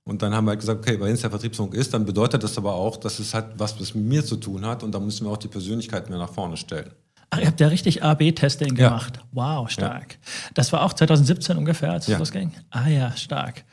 Und 0.05 0.21
dann 0.21 0.35
haben 0.35 0.45
wir 0.45 0.51
halt 0.51 0.61
gesagt, 0.61 0.87
okay, 0.87 1.01
wenn 1.01 1.15
es 1.15 1.23
der 1.23 1.31
Vertriebsfunk 1.31 1.73
ist, 1.75 1.95
dann 1.95 2.05
bedeutet 2.05 2.43
das 2.43 2.59
aber 2.59 2.75
auch, 2.75 2.99
dass 2.99 3.19
es 3.21 3.33
halt 3.33 3.47
was 3.57 3.79
mit 3.95 4.05
mir 4.05 4.25
zu 4.25 4.37
tun 4.37 4.67
hat 4.67 4.83
und 4.83 4.93
da 4.93 5.01
müssen 5.01 5.27
wir 5.27 5.33
auch 5.33 5.39
die 5.39 5.49
Persönlichkeit 5.49 6.11
mehr 6.11 6.19
nach 6.19 6.33
vorne 6.33 6.59
stellen. 6.59 6.91
Ach, 7.31 7.39
ihr 7.39 7.47
habt 7.47 7.61
ja 7.61 7.69
richtig 7.69 8.03
A-B-Testing 8.03 8.75
gemacht. 8.75 9.17
Ja. 9.17 9.23
Wow, 9.33 9.71
stark. 9.71 10.13
Ja. 10.13 10.51
Das 10.55 10.73
war 10.73 10.83
auch 10.83 10.93
2017 10.93 11.57
ungefähr, 11.57 11.93
als 11.93 12.07
es 12.07 12.13
ja. 12.13 12.19
losging? 12.19 12.53
Ah 12.71 12.89
ja, 12.89 13.17
stark. 13.17 13.65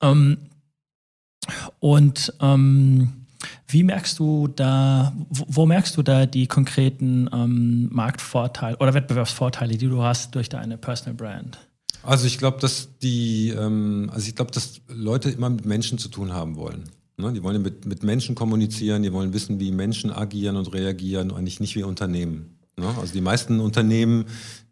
Ähm, 0.00 0.38
und 1.80 2.32
ähm, 2.40 3.12
wie 3.66 3.82
merkst 3.82 4.18
du 4.18 4.48
da, 4.48 5.12
wo, 5.30 5.44
wo, 5.48 5.66
merkst 5.66 5.96
du 5.96 6.02
da 6.02 6.26
die 6.26 6.46
konkreten 6.46 7.28
ähm, 7.32 7.88
Marktvorteile 7.90 8.76
oder 8.78 8.94
Wettbewerbsvorteile, 8.94 9.76
die 9.76 9.88
du 9.88 10.02
hast 10.02 10.34
durch 10.34 10.48
deine 10.48 10.76
Personal 10.78 11.14
Brand? 11.14 11.58
Also 12.02 12.26
ich 12.26 12.38
glaube, 12.38 12.58
dass 12.60 12.98
die, 12.98 13.50
ähm, 13.50 14.10
also 14.12 14.28
ich 14.28 14.34
glaube, 14.34 14.50
dass 14.50 14.80
Leute 14.88 15.30
immer 15.30 15.50
mit 15.50 15.64
Menschen 15.64 15.98
zu 15.98 16.08
tun 16.08 16.32
haben 16.32 16.56
wollen. 16.56 16.84
Ne? 17.16 17.32
Die 17.32 17.42
wollen 17.42 17.62
mit, 17.62 17.86
mit 17.86 18.02
Menschen 18.02 18.34
kommunizieren, 18.34 19.02
die 19.02 19.12
wollen 19.12 19.32
wissen, 19.32 19.60
wie 19.60 19.70
Menschen 19.70 20.10
agieren 20.10 20.56
und 20.56 20.72
reagieren 20.72 21.30
und 21.30 21.38
eigentlich 21.38 21.60
nicht 21.60 21.76
wie 21.76 21.84
Unternehmen. 21.84 22.58
Ne? 22.76 22.86
Also 23.00 23.12
die 23.12 23.20
meisten 23.20 23.60
Unternehmen, 23.60 24.26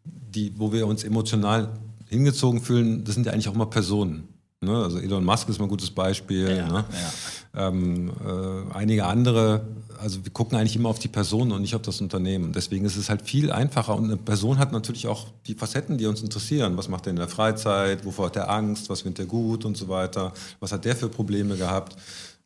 die, 0.04 0.52
wo 0.56 0.72
wir 0.72 0.86
uns 0.86 1.04
emotional 1.04 1.68
hingezogen 2.08 2.60
fühlen, 2.60 3.04
das 3.04 3.14
sind 3.14 3.26
ja 3.26 3.32
eigentlich 3.32 3.48
auch 3.48 3.54
mal 3.54 3.66
Personen. 3.66 4.28
Ne? 4.62 4.76
Also 4.76 4.98
Elon 4.98 5.24
Musk 5.24 5.48
ist 5.48 5.58
mal 5.58 5.64
ein 5.66 5.70
gutes 5.70 5.90
Beispiel. 5.90 6.56
Ja, 6.56 6.68
ne? 6.68 6.84
ja. 6.92 7.68
Ähm, 7.68 8.10
äh, 8.10 8.74
einige 8.74 9.06
andere, 9.06 9.66
also 9.98 10.24
wir 10.24 10.32
gucken 10.32 10.56
eigentlich 10.56 10.76
immer 10.76 10.88
auf 10.88 10.98
die 10.98 11.08
Person 11.08 11.50
und 11.50 11.62
nicht 11.62 11.74
auf 11.74 11.82
das 11.82 12.00
Unternehmen. 12.00 12.52
Deswegen 12.52 12.84
ist 12.84 12.96
es 12.96 13.08
halt 13.08 13.22
viel 13.22 13.50
einfacher 13.50 13.96
und 13.96 14.04
eine 14.04 14.16
Person 14.16 14.58
hat 14.58 14.70
natürlich 14.70 15.08
auch 15.08 15.28
die 15.46 15.54
Facetten, 15.54 15.98
die 15.98 16.06
uns 16.06 16.22
interessieren. 16.22 16.76
Was 16.76 16.88
macht 16.88 17.06
er 17.06 17.10
in 17.10 17.16
der 17.16 17.28
Freizeit? 17.28 18.04
Wovor 18.04 18.26
hat 18.26 18.36
er 18.36 18.50
Angst? 18.50 18.88
Was 18.90 19.02
findet 19.02 19.20
er 19.20 19.26
gut 19.26 19.64
und 19.64 19.76
so 19.76 19.88
weiter? 19.88 20.32
Was 20.60 20.72
hat 20.72 20.84
der 20.84 20.94
für 20.94 21.08
Probleme 21.08 21.56
gehabt? 21.56 21.96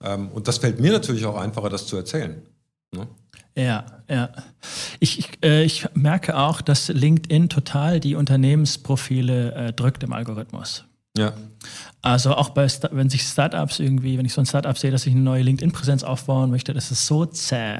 Ähm, 0.02 0.28
und 0.28 0.46
das 0.46 0.58
fällt 0.58 0.80
mir 0.80 0.92
natürlich 0.92 1.26
auch 1.26 1.36
einfacher, 1.36 1.68
das 1.68 1.86
zu 1.86 1.96
erzählen. 1.96 2.40
Ne? 2.92 3.06
Ja, 3.56 3.84
ja. 4.08 4.30
Ich, 4.98 5.18
ich, 5.18 5.28
äh, 5.44 5.64
ich, 5.64 5.86
merke 5.94 6.36
auch, 6.36 6.60
dass 6.60 6.88
LinkedIn 6.88 7.48
total 7.48 8.00
die 8.00 8.16
Unternehmensprofile 8.16 9.54
äh, 9.54 9.72
drückt 9.72 10.02
im 10.02 10.12
Algorithmus. 10.12 10.84
Ja. 11.16 11.32
Also 12.02 12.34
auch 12.34 12.50
bei, 12.50 12.66
wenn 12.90 13.08
sich 13.08 13.22
Startups 13.22 13.78
irgendwie, 13.78 14.18
wenn 14.18 14.26
ich 14.26 14.32
so 14.32 14.40
ein 14.40 14.46
Startup 14.46 14.76
sehe, 14.76 14.90
dass 14.90 15.06
ich 15.06 15.12
eine 15.12 15.22
neue 15.22 15.42
LinkedIn-Präsenz 15.42 16.02
aufbauen 16.02 16.50
möchte, 16.50 16.74
das 16.74 16.90
ist 16.90 17.06
so 17.06 17.24
zäh. 17.24 17.76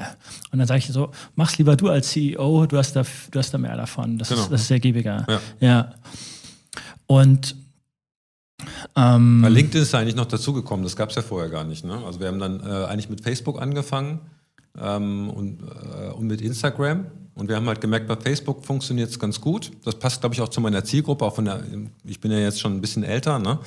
Und 0.51 0.59
dann 0.59 0.67
sage 0.67 0.79
ich 0.79 0.87
so, 0.87 1.11
mach's 1.35 1.57
lieber 1.57 1.75
du 1.75 1.89
als 1.89 2.09
CEO, 2.09 2.65
du 2.65 2.77
hast 2.77 2.95
da, 2.95 3.03
du 3.31 3.39
hast 3.39 3.53
da 3.53 3.57
mehr 3.57 3.75
davon. 3.75 4.17
Das, 4.17 4.29
genau. 4.29 4.41
ist, 4.41 4.51
das 4.51 4.61
ist 4.61 4.71
ergiebiger. 4.71 5.27
Ja. 5.27 5.67
ja. 5.67 5.93
Und 7.07 7.55
ähm, 8.95 9.41
Bei 9.41 9.49
LinkedIn 9.49 9.81
ist 9.81 9.93
eigentlich 9.93 10.15
noch 10.15 10.25
dazugekommen, 10.25 10.85
das 10.85 10.95
gab 10.95 11.09
es 11.09 11.17
ja 11.17 11.21
vorher 11.21 11.49
gar 11.49 11.65
nicht. 11.65 11.83
Ne? 11.83 12.01
Also 12.05 12.21
wir 12.21 12.29
haben 12.29 12.39
dann 12.39 12.61
äh, 12.61 12.85
eigentlich 12.85 13.09
mit 13.09 13.21
Facebook 13.21 13.61
angefangen 13.61 14.21
ähm, 14.79 15.29
und, 15.29 15.59
äh, 15.61 16.09
und 16.11 16.27
mit 16.27 16.41
Instagram. 16.41 17.05
Und 17.35 17.49
wir 17.49 17.55
haben 17.57 17.67
halt 17.67 17.81
gemerkt, 17.81 18.07
bei 18.07 18.15
Facebook 18.15 18.63
funktioniert 18.65 19.09
es 19.09 19.19
ganz 19.19 19.41
gut. 19.41 19.71
Das 19.83 19.95
passt, 19.95 20.21
glaube 20.21 20.35
ich, 20.35 20.41
auch 20.41 20.49
zu 20.49 20.61
meiner 20.61 20.83
Zielgruppe, 20.83 21.25
auch 21.25 21.35
von 21.35 21.45
der, 21.45 21.63
ich 22.05 22.19
bin 22.21 22.31
ja 22.31 22.39
jetzt 22.39 22.61
schon 22.61 22.73
ein 22.73 22.81
bisschen 22.81 23.03
älter, 23.03 23.39
ne? 23.39 23.59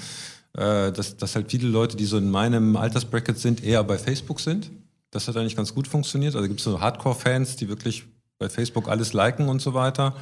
Äh, 0.56 0.90
dass, 0.92 1.16
dass 1.16 1.34
halt 1.34 1.50
viele 1.50 1.68
Leute, 1.68 1.96
die 1.96 2.06
so 2.06 2.16
in 2.16 2.30
meinem 2.30 2.76
Altersbracket 2.76 3.38
sind, 3.38 3.62
eher 3.62 3.84
bei 3.84 3.98
Facebook 3.98 4.40
sind. 4.40 4.70
Das 5.10 5.28
hat 5.28 5.36
eigentlich 5.36 5.56
ganz 5.56 5.74
gut 5.74 5.86
funktioniert. 5.86 6.34
Also 6.34 6.48
gibt 6.48 6.60
es 6.60 6.64
so 6.64 6.80
Hardcore-Fans, 6.80 7.56
die 7.56 7.68
wirklich 7.68 8.04
bei 8.38 8.48
Facebook 8.48 8.88
alles 8.88 9.12
liken 9.12 9.48
und 9.48 9.60
so 9.60 9.74
weiter. 9.74 10.14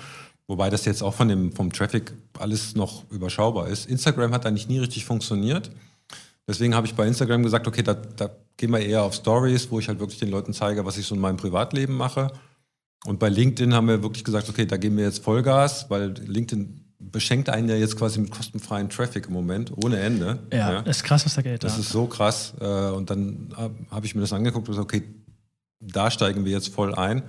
Wobei 0.49 0.70
das 0.70 0.85
jetzt 0.85 1.03
auch 1.03 1.14
von 1.14 1.29
dem, 1.29 1.53
vom 1.53 1.72
Traffic 1.72 2.12
alles 2.38 2.77
noch 2.77 3.11
überschaubar 3.11 3.68
ist. 3.68 3.87
Instagram 3.87 4.33
hat 4.33 4.46
eigentlich 4.46 4.68
nie 4.68 4.79
richtig 4.79 5.05
funktioniert. 5.05 5.70
Deswegen 6.49 6.75
habe 6.75 6.87
ich 6.87 6.95
bei 6.95 7.07
Instagram 7.07 7.43
gesagt, 7.43 7.67
okay, 7.67 7.83
da, 7.83 7.95
da 7.95 8.31
gehen 8.57 8.71
wir 8.71 8.79
eher 8.79 9.03
auf 9.03 9.15
Stories, 9.15 9.71
wo 9.71 9.81
ich 9.81 9.89
halt 9.89 9.99
wirklich 9.99 10.19
den 10.19 10.31
Leuten 10.31 10.53
zeige, 10.53 10.85
was 10.85 10.97
ich 10.97 11.07
so 11.07 11.15
in 11.15 11.21
meinem 11.21 11.37
Privatleben 11.37 11.95
mache. 11.95 12.31
Und 13.05 13.19
bei 13.19 13.29
LinkedIn 13.29 13.75
haben 13.75 13.89
wir 13.89 14.03
wirklich 14.03 14.25
gesagt, 14.25 14.49
okay, 14.49 14.67
da 14.67 14.77
geben 14.77 14.97
wir 14.97 15.05
jetzt 15.05 15.23
Vollgas, 15.23 15.91
weil 15.91 16.11
LinkedIn 16.11 16.87
beschenkt 16.99 17.49
einen 17.49 17.69
ja 17.69 17.77
jetzt 17.77 17.97
quasi 17.97 18.21
mit 18.21 18.31
kostenfreien 18.31 18.89
Traffic 18.89 19.27
im 19.27 19.33
Moment, 19.33 19.73
ohne 19.85 19.99
Ende. 19.99 20.39
Ja, 20.53 20.73
ja. 20.73 20.83
das 20.83 20.99
ist 20.99 21.05
krass, 21.05 21.25
was 21.25 21.35
da 21.35 21.43
geht. 21.43 21.63
Das 21.63 21.75
ja. 21.75 21.81
ist 21.81 21.91
so 21.91 22.07
krass. 22.07 22.55
Äh, 22.61 22.65
und 22.65 23.11
dann 23.11 23.53
habe 23.91 24.07
ich 24.07 24.15
mir 24.15 24.21
das 24.21 24.33
angeguckt 24.33 24.69
und 24.69 24.75
gesagt, 24.75 24.95
okay, 24.95 25.03
da 25.81 26.11
steigen 26.11 26.45
wir 26.45 26.53
jetzt 26.53 26.73
voll 26.73 26.95
ein. 26.95 27.23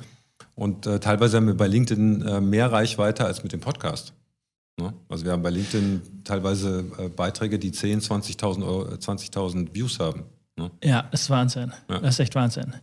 Und 0.56 0.88
äh, 0.88 1.00
teilweise 1.00 1.38
haben 1.38 1.48
wir 1.48 1.58
bei 1.58 1.68
LinkedIn 1.68 2.22
äh, 2.22 2.42
mehr 2.42 2.72
Reichweite 2.72 3.26
als 3.26 3.44
mit 3.44 3.52
dem 3.52 3.60
Podcast. 3.60 4.14
Ne? 4.78 4.94
Also 5.10 5.26
wir 5.26 5.32
haben 5.32 5.42
bei 5.42 5.50
LinkedIn 5.50 6.24
teilweise 6.24 6.84
Beiträge, 7.16 7.58
die 7.58 7.72
10, 7.72 8.02
20.000 8.02 9.00
20 9.00 9.74
Views 9.74 10.00
haben. 10.00 10.26
Ne? 10.58 10.72
Ja, 10.84 11.08
das 11.12 11.22
ist 11.22 11.30
Wahnsinn. 11.30 11.72
Ja. 11.88 12.00
Das 12.00 12.16
ist 12.16 12.20
echt 12.20 12.34
Wahnsinn. 12.34 12.74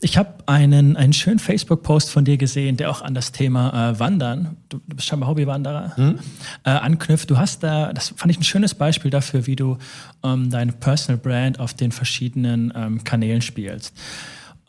Ich 0.00 0.16
habe 0.16 0.36
einen, 0.46 0.96
einen 0.96 1.12
schönen 1.12 1.38
Facebook-Post 1.38 2.10
von 2.10 2.24
dir 2.24 2.38
gesehen, 2.38 2.78
der 2.78 2.90
auch 2.90 3.02
an 3.02 3.14
das 3.14 3.30
Thema 3.30 3.90
äh, 3.90 3.98
Wandern, 3.98 4.56
du, 4.70 4.78
du, 4.78 4.96
bist 4.96 5.06
scheinbar 5.06 5.28
Hobbywanderer, 5.28 5.96
hm? 5.96 6.18
äh, 6.64 6.70
anknüpft. 6.70 7.30
Du 7.30 7.36
hast 7.36 7.62
da, 7.62 7.92
das 7.92 8.14
fand 8.16 8.30
ich 8.30 8.38
ein 8.38 8.44
schönes 8.44 8.74
Beispiel 8.74 9.10
dafür, 9.10 9.46
wie 9.46 9.56
du 9.56 9.76
ähm, 10.24 10.48
deine 10.48 10.72
Personal 10.72 11.18
Brand 11.18 11.60
auf 11.60 11.74
den 11.74 11.92
verschiedenen 11.92 12.72
ähm, 12.74 13.04
Kanälen 13.04 13.42
spielst. 13.42 13.94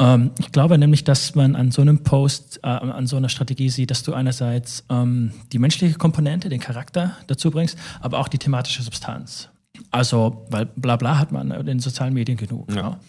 Ähm, 0.01 0.31
ich 0.39 0.51
glaube 0.51 0.77
nämlich, 0.77 1.03
dass 1.03 1.35
man 1.35 1.55
an 1.55 1.71
so 1.71 1.81
einem 1.81 2.03
Post, 2.03 2.59
äh, 2.63 2.67
an 2.67 3.05
so 3.05 3.17
einer 3.17 3.29
Strategie 3.29 3.69
sieht, 3.69 3.91
dass 3.91 4.01
du 4.01 4.13
einerseits 4.13 4.83
ähm, 4.89 5.31
die 5.51 5.59
menschliche 5.59 5.95
Komponente, 5.97 6.49
den 6.49 6.59
Charakter 6.59 7.17
dazu 7.27 7.51
bringst, 7.51 7.77
aber 7.99 8.17
auch 8.17 8.27
die 8.27 8.39
thematische 8.39 8.81
Substanz. 8.81 9.49
Also, 9.91 10.47
weil 10.49 10.65
bla 10.65 10.95
bla 10.95 11.19
hat 11.19 11.31
man 11.31 11.51
in 11.51 11.65
den 11.65 11.79
sozialen 11.79 12.13
Medien 12.13 12.37
genug. 12.37 12.69
Ja, 12.71 12.75
ja. 12.75 12.99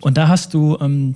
Und 0.00 0.16
da 0.16 0.28
hast 0.28 0.54
du 0.54 0.76
ähm, 0.80 1.14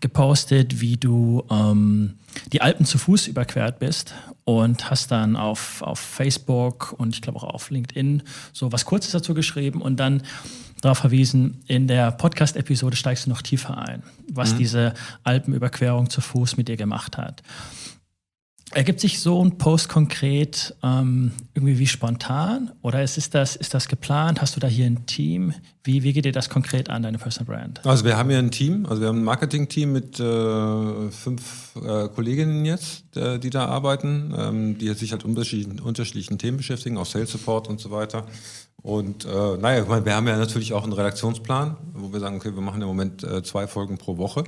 gepostet, 0.00 0.80
wie 0.80 0.96
du 0.96 1.44
ähm, 1.50 2.18
die 2.52 2.60
Alpen 2.60 2.86
zu 2.86 2.98
Fuß 2.98 3.28
überquert 3.28 3.78
bist 3.78 4.14
und 4.44 4.90
hast 4.90 5.10
dann 5.10 5.36
auf, 5.36 5.82
auf 5.82 5.98
Facebook 5.98 6.94
und 6.98 7.14
ich 7.14 7.22
glaube 7.22 7.38
auch 7.38 7.44
auf 7.44 7.70
LinkedIn 7.70 8.22
so 8.52 8.72
was 8.72 8.84
Kurzes 8.84 9.12
dazu 9.12 9.34
geschrieben 9.34 9.80
und 9.80 9.98
dann 9.98 10.22
darauf 10.80 10.98
verwiesen, 10.98 11.62
in 11.66 11.88
der 11.88 12.12
Podcast-Episode 12.12 12.96
steigst 12.96 13.26
du 13.26 13.30
noch 13.30 13.42
tiefer 13.42 13.78
ein, 13.78 14.02
was 14.32 14.54
mhm. 14.54 14.58
diese 14.58 14.94
Alpenüberquerung 15.24 16.10
zu 16.10 16.20
Fuß 16.20 16.56
mit 16.56 16.68
dir 16.68 16.76
gemacht 16.76 17.16
hat. 17.16 17.42
Ergibt 18.72 19.00
sich 19.00 19.20
so 19.20 19.42
ein 19.42 19.56
Post 19.56 19.88
konkret 19.88 20.76
ähm, 20.82 21.32
irgendwie 21.54 21.78
wie 21.78 21.86
spontan 21.86 22.70
oder 22.82 23.02
ist, 23.02 23.16
ist, 23.16 23.34
das, 23.34 23.56
ist 23.56 23.72
das 23.72 23.88
geplant? 23.88 24.42
Hast 24.42 24.56
du 24.56 24.60
da 24.60 24.66
hier 24.66 24.84
ein 24.84 25.06
Team? 25.06 25.54
Wie, 25.84 26.02
wie 26.02 26.12
geht 26.12 26.26
dir 26.26 26.32
das 26.32 26.50
konkret 26.50 26.90
an, 26.90 27.02
deine 27.02 27.16
Personal 27.16 27.46
Brand? 27.46 27.86
Also 27.86 28.04
wir 28.04 28.18
haben 28.18 28.28
hier 28.28 28.38
ein 28.38 28.50
Team, 28.50 28.84
also 28.84 29.00
wir 29.00 29.08
haben 29.08 29.20
ein 29.20 29.24
Marketing-Team 29.24 29.90
mit 29.90 30.20
äh, 30.20 31.10
fünf 31.10 31.76
äh, 31.76 32.08
Kolleginnen 32.08 32.66
jetzt, 32.66 33.16
äh, 33.16 33.38
die 33.38 33.48
da 33.48 33.64
arbeiten, 33.64 34.34
ähm, 34.36 34.76
die 34.76 34.92
sich 34.92 35.12
halt 35.12 35.24
unterschiedlichen, 35.24 35.80
unterschiedlichen 35.80 36.36
Themen 36.36 36.58
beschäftigen, 36.58 36.98
auch 36.98 37.06
Sales 37.06 37.32
Support 37.32 37.68
und 37.68 37.80
so 37.80 37.90
weiter. 37.90 38.26
Und 38.82 39.24
äh, 39.24 39.56
naja, 39.56 40.04
wir 40.04 40.14
haben 40.14 40.28
ja 40.28 40.36
natürlich 40.36 40.72
auch 40.72 40.84
einen 40.84 40.92
Redaktionsplan, 40.92 41.76
wo 41.94 42.12
wir 42.12 42.20
sagen, 42.20 42.36
okay, 42.36 42.54
wir 42.54 42.62
machen 42.62 42.80
im 42.80 42.88
Moment 42.88 43.24
äh, 43.24 43.42
zwei 43.42 43.66
Folgen 43.66 43.98
pro 43.98 44.18
Woche. 44.18 44.44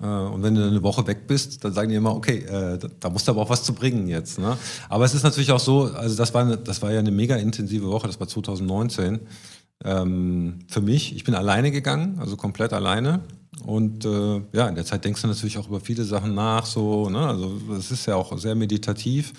Äh, 0.00 0.06
und 0.06 0.42
wenn 0.42 0.54
du 0.54 0.66
eine 0.66 0.82
Woche 0.82 1.06
weg 1.06 1.26
bist, 1.26 1.64
dann 1.64 1.72
sagen 1.72 1.88
die 1.88 1.94
immer, 1.94 2.14
okay, 2.14 2.38
äh, 2.40 2.78
da 3.00 3.10
musst 3.10 3.26
du 3.26 3.32
aber 3.32 3.42
auch 3.42 3.50
was 3.50 3.64
zu 3.64 3.72
bringen 3.72 4.08
jetzt. 4.08 4.38
Ne? 4.38 4.56
Aber 4.88 5.04
es 5.04 5.14
ist 5.14 5.22
natürlich 5.22 5.52
auch 5.52 5.60
so, 5.60 5.84
also 5.94 6.16
das 6.16 6.34
war, 6.34 6.42
eine, 6.42 6.58
das 6.58 6.82
war 6.82 6.92
ja 6.92 6.98
eine 6.98 7.10
mega 7.10 7.36
intensive 7.36 7.86
Woche, 7.88 8.06
das 8.06 8.20
war 8.20 8.28
2019. 8.28 9.20
Ähm, 9.84 10.60
für 10.68 10.80
mich, 10.80 11.14
ich 11.14 11.24
bin 11.24 11.34
alleine 11.34 11.70
gegangen, 11.70 12.18
also 12.18 12.36
komplett 12.36 12.72
alleine. 12.72 13.20
Und 13.64 14.04
äh, 14.04 14.42
ja, 14.52 14.68
in 14.68 14.74
der 14.74 14.84
Zeit 14.84 15.04
denkst 15.04 15.22
du 15.22 15.28
natürlich 15.28 15.58
auch 15.58 15.68
über 15.68 15.80
viele 15.80 16.04
Sachen 16.04 16.34
nach, 16.34 16.66
so, 16.66 17.08
ne? 17.08 17.26
Also 17.26 17.58
es 17.76 17.90
ist 17.90 18.06
ja 18.06 18.16
auch 18.16 18.36
sehr 18.38 18.54
meditativ. 18.54 19.32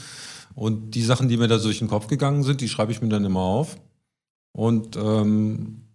Und 0.56 0.96
die 0.96 1.04
Sachen, 1.04 1.30
die 1.30 1.38
mir 1.38 1.48
da 1.48 1.58
durch 1.58 1.80
den 1.80 1.88
Kopf 1.88 2.08
gegangen 2.08 2.44
sind, 2.44 2.62
die 2.62 2.68
schreibe 2.68 2.92
ich 2.92 3.02
mir 3.02 3.10
dann 3.10 3.26
immer 3.26 3.42
auf. 3.42 3.78
Und 4.52 4.96
ähm, 4.96 5.88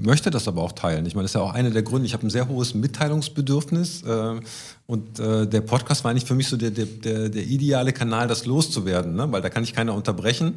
möchte 0.00 0.30
das 0.30 0.48
aber 0.48 0.62
auch 0.62 0.72
teilen. 0.72 1.06
Ich 1.06 1.14
meine, 1.14 1.24
das 1.24 1.32
ist 1.32 1.34
ja 1.34 1.42
auch 1.42 1.52
einer 1.52 1.70
der 1.70 1.82
Gründe. 1.82 2.06
Ich 2.06 2.14
habe 2.14 2.26
ein 2.26 2.30
sehr 2.30 2.48
hohes 2.48 2.74
Mitteilungsbedürfnis 2.74 4.02
äh, 4.02 4.40
und 4.86 5.18
äh, 5.18 5.46
der 5.46 5.60
Podcast 5.60 6.04
war 6.04 6.10
eigentlich 6.10 6.24
für 6.24 6.34
mich 6.34 6.48
so 6.48 6.56
der, 6.56 6.70
der, 6.70 6.86
der, 7.28 7.44
ideale 7.44 7.92
Kanal, 7.92 8.26
das 8.26 8.46
loszuwerden, 8.46 9.14
ne? 9.14 9.30
weil 9.30 9.42
da 9.42 9.50
kann 9.50 9.62
ich 9.62 9.74
keiner 9.74 9.94
unterbrechen. 9.94 10.54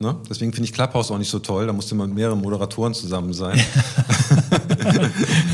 Ne? 0.00 0.16
Deswegen 0.30 0.52
finde 0.52 0.66
ich 0.66 0.72
Clubhouse 0.72 1.10
auch 1.10 1.18
nicht 1.18 1.30
so 1.30 1.40
toll. 1.40 1.66
Da 1.66 1.72
musste 1.72 1.94
man 1.96 2.14
mehrere 2.14 2.36
Moderatoren 2.36 2.94
zusammen 2.94 3.32
sein. 3.32 3.58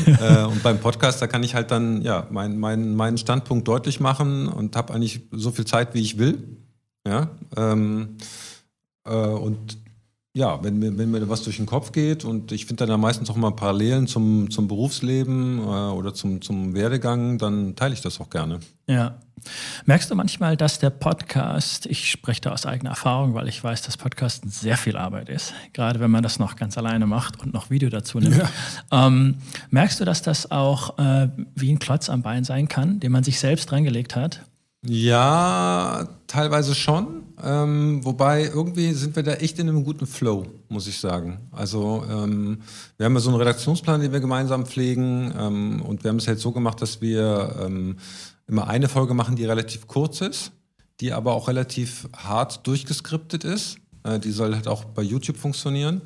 äh, 0.05 0.43
und 0.43 0.61
beim 0.61 0.79
Podcast, 0.79 1.21
da 1.21 1.27
kann 1.27 1.43
ich 1.43 1.55
halt 1.55 1.71
dann 1.71 2.03
ja 2.03 2.27
mein, 2.29 2.59
mein, 2.59 2.95
meinen 2.95 3.17
Standpunkt 3.17 3.67
deutlich 3.67 3.99
machen 3.99 4.47
und 4.47 4.75
habe 4.75 4.93
eigentlich 4.93 5.21
so 5.31 5.51
viel 5.51 5.65
Zeit, 5.65 5.95
wie 5.95 6.01
ich 6.01 6.19
will. 6.19 6.37
Ja. 7.07 7.31
Ähm, 7.57 8.17
äh, 9.03 9.15
und 9.15 9.77
ja, 10.35 10.61
wenn 10.61 10.77
mir, 10.79 10.97
wenn 10.97 11.11
mir 11.11 11.29
was 11.29 11.43
durch 11.43 11.55
den 11.55 11.65
Kopf 11.65 11.93
geht 11.93 12.25
und 12.25 12.51
ich 12.51 12.65
finde 12.65 12.81
dann 12.81 12.89
ja 12.89 12.97
meistens 12.97 13.29
auch 13.29 13.37
mal 13.37 13.51
Parallelen 13.51 14.05
zum, 14.05 14.51
zum 14.51 14.67
Berufsleben 14.67 15.59
äh, 15.59 15.61
oder 15.61 16.13
zum, 16.13 16.41
zum 16.41 16.73
Werdegang, 16.73 17.37
dann 17.37 17.77
teile 17.77 17.93
ich 17.93 18.01
das 18.01 18.19
auch 18.19 18.29
gerne. 18.29 18.59
Ja. 18.85 19.15
Merkst 19.85 20.11
du 20.11 20.15
manchmal, 20.15 20.57
dass 20.57 20.79
der 20.79 20.89
Podcast, 20.89 21.85
ich 21.85 22.11
spreche 22.11 22.41
da 22.41 22.51
aus 22.51 22.65
eigener 22.65 22.89
Erfahrung, 22.89 23.33
weil 23.33 23.47
ich 23.47 23.63
weiß, 23.63 23.83
dass 23.83 23.95
Podcasten 23.95 24.49
sehr 24.49 24.75
viel 24.75 24.97
Arbeit 24.97 25.29
ist, 25.29 25.53
gerade 25.71 26.01
wenn 26.01 26.11
man 26.11 26.21
das 26.21 26.37
noch 26.37 26.57
ganz 26.57 26.77
alleine 26.77 27.07
macht 27.07 27.41
und 27.41 27.53
noch 27.53 27.69
Video 27.69 27.87
dazu 27.89 28.19
nimmt. 28.19 28.35
Ja. 28.35 29.07
Ähm, 29.07 29.35
merkst 29.69 30.01
du, 30.01 30.05
dass 30.05 30.21
das 30.21 30.51
auch 30.51 30.99
äh, 30.99 31.29
wie 31.55 31.71
ein 31.71 31.79
Klotz 31.79 32.09
am 32.09 32.23
Bein 32.23 32.43
sein 32.43 32.67
kann, 32.67 32.99
den 32.99 33.13
man 33.13 33.23
sich 33.23 33.39
selbst 33.39 33.71
reingelegt 33.71 34.17
hat? 34.17 34.41
Ja, 34.85 36.09
teilweise 36.27 36.75
schon. 36.75 37.24
Ähm, 37.43 38.03
wobei 38.03 38.45
irgendwie 38.45 38.93
sind 38.93 39.15
wir 39.15 39.23
da 39.23 39.33
echt 39.33 39.59
in 39.59 39.67
einem 39.67 39.83
guten 39.83 40.07
Flow, 40.07 40.45
muss 40.69 40.87
ich 40.87 40.99
sagen. 40.99 41.39
Also 41.51 42.03
ähm, 42.09 42.61
wir 42.97 43.05
haben 43.05 43.13
ja 43.13 43.19
so 43.19 43.29
einen 43.29 43.39
Redaktionsplan, 43.39 44.01
den 44.01 44.13
wir 44.13 44.21
gemeinsam 44.21 44.65
pflegen 44.65 45.33
ähm, 45.37 45.81
und 45.81 46.03
wir 46.03 46.09
haben 46.09 46.17
es 46.17 46.25
jetzt 46.25 46.41
so 46.41 46.51
gemacht, 46.51 46.81
dass 46.81 47.01
wir 47.01 47.55
ähm, 47.61 47.97
immer 48.47 48.67
eine 48.67 48.87
Folge 48.87 49.13
machen, 49.13 49.35
die 49.35 49.45
relativ 49.45 49.87
kurz 49.87 50.21
ist, 50.21 50.51
die 51.01 51.11
aber 51.11 51.33
auch 51.33 51.47
relativ 51.47 52.07
hart 52.15 52.65
durchgeskriptet 52.67 53.43
ist. 53.43 53.77
Äh, 54.03 54.19
die 54.19 54.31
soll 54.31 54.55
halt 54.55 54.67
auch 54.67 54.85
bei 54.85 55.01
YouTube 55.01 55.37
funktionieren. 55.37 56.01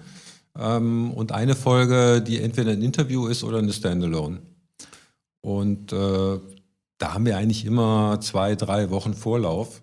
Ähm, 0.58 1.12
und 1.12 1.32
eine 1.32 1.56
Folge, 1.56 2.22
die 2.22 2.42
entweder 2.42 2.72
ein 2.72 2.82
Interview 2.82 3.28
ist 3.28 3.44
oder 3.44 3.60
eine 3.60 3.74
Standalone. 3.74 4.40
Und 5.42 5.94
äh, 5.94 6.40
da 6.98 7.14
haben 7.14 7.26
wir 7.26 7.38
eigentlich 7.38 7.66
immer 7.66 8.20
zwei, 8.22 8.56
drei 8.56 8.90
Wochen 8.90 9.14
Vorlauf. 9.14 9.82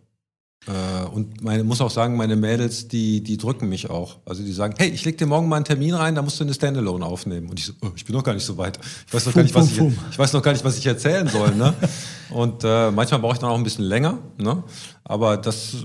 Äh, 0.67 1.07
und 1.09 1.43
meine, 1.43 1.63
muss 1.65 1.81
auch 1.81 1.91
sagen, 1.91 2.17
meine 2.17 2.35
Mädels, 2.35 2.89
die, 2.89 3.23
die 3.23 3.37
drücken 3.37 3.69
mich 3.69 3.89
auch. 3.89 4.19
Also 4.25 4.43
die 4.43 4.53
sagen, 4.53 4.75
hey, 4.79 4.89
ich 4.89 5.05
leg 5.05 5.17
dir 5.19 5.27
morgen 5.27 5.49
mal 5.49 5.57
einen 5.57 5.65
Termin 5.65 5.95
rein, 5.95 6.15
da 6.15 6.23
musst 6.23 6.41
du 6.41 6.45
eine 6.45 6.55
Standalone 6.55 7.05
aufnehmen. 7.05 7.49
Und 7.49 7.61
ich 7.61 7.67
so, 7.67 7.73
oh, 7.83 7.91
ich 7.95 8.05
bin 8.05 8.15
noch 8.15 8.25
gar 8.25 8.35
nicht 8.35 8.45
so 8.45 8.57
weit. 8.59 8.79
Ich 9.07 9.15
weiß 9.15 9.27
noch, 9.27 9.33
fum, 9.33 9.41
gar, 9.41 9.43
nicht, 9.45 9.55
was 9.55 9.71
fum, 9.71 9.89
ich, 9.89 10.13
ich 10.13 10.19
weiß 10.19 10.33
noch 10.33 10.43
gar 10.43 10.53
nicht, 10.53 10.65
was 10.65 10.79
ich 10.79 10.87
erzählen 10.87 11.29
soll. 11.29 11.55
Ne? 11.55 11.75
und 12.31 12.65
äh, 12.65 12.91
manchmal 12.91 13.21
brauche 13.21 13.35
ich 13.35 13.39
dann 13.39 13.51
auch 13.51 13.57
ein 13.59 13.65
bisschen 13.65 13.85
länger. 13.85 14.19
Ne? 14.39 14.65
Aber 15.05 15.37
das 15.37 15.77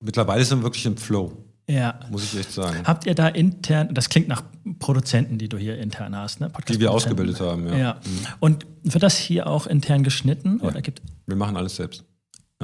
mittlerweile 0.00 0.44
sind 0.44 0.58
wir 0.58 0.64
wirklich 0.64 0.84
im 0.86 0.96
Flow. 0.96 1.32
Ja. 1.66 1.98
Muss 2.10 2.24
ich 2.24 2.38
echt 2.38 2.52
sagen. 2.52 2.82
Habt 2.84 3.06
ihr 3.06 3.14
da 3.14 3.28
intern, 3.28 3.94
das 3.94 4.10
klingt 4.10 4.28
nach 4.28 4.42
Produzenten, 4.78 5.38
die 5.38 5.48
du 5.48 5.56
hier 5.56 5.78
intern 5.78 6.14
hast, 6.14 6.40
ne? 6.40 6.52
Die 6.68 6.78
wir 6.78 6.90
ausgebildet 6.90 7.40
haben, 7.40 7.66
ja. 7.68 7.76
ja. 7.76 7.92
Mhm. 7.94 8.26
Und 8.40 8.66
wird 8.82 9.02
das 9.02 9.16
hier 9.16 9.46
auch 9.46 9.66
intern 9.66 10.04
geschnitten? 10.04 10.60
Ja. 10.62 10.68
Oder 10.68 10.82
gibt 10.82 11.00
wir 11.26 11.36
machen 11.36 11.56
alles 11.56 11.76
selbst. 11.76 12.04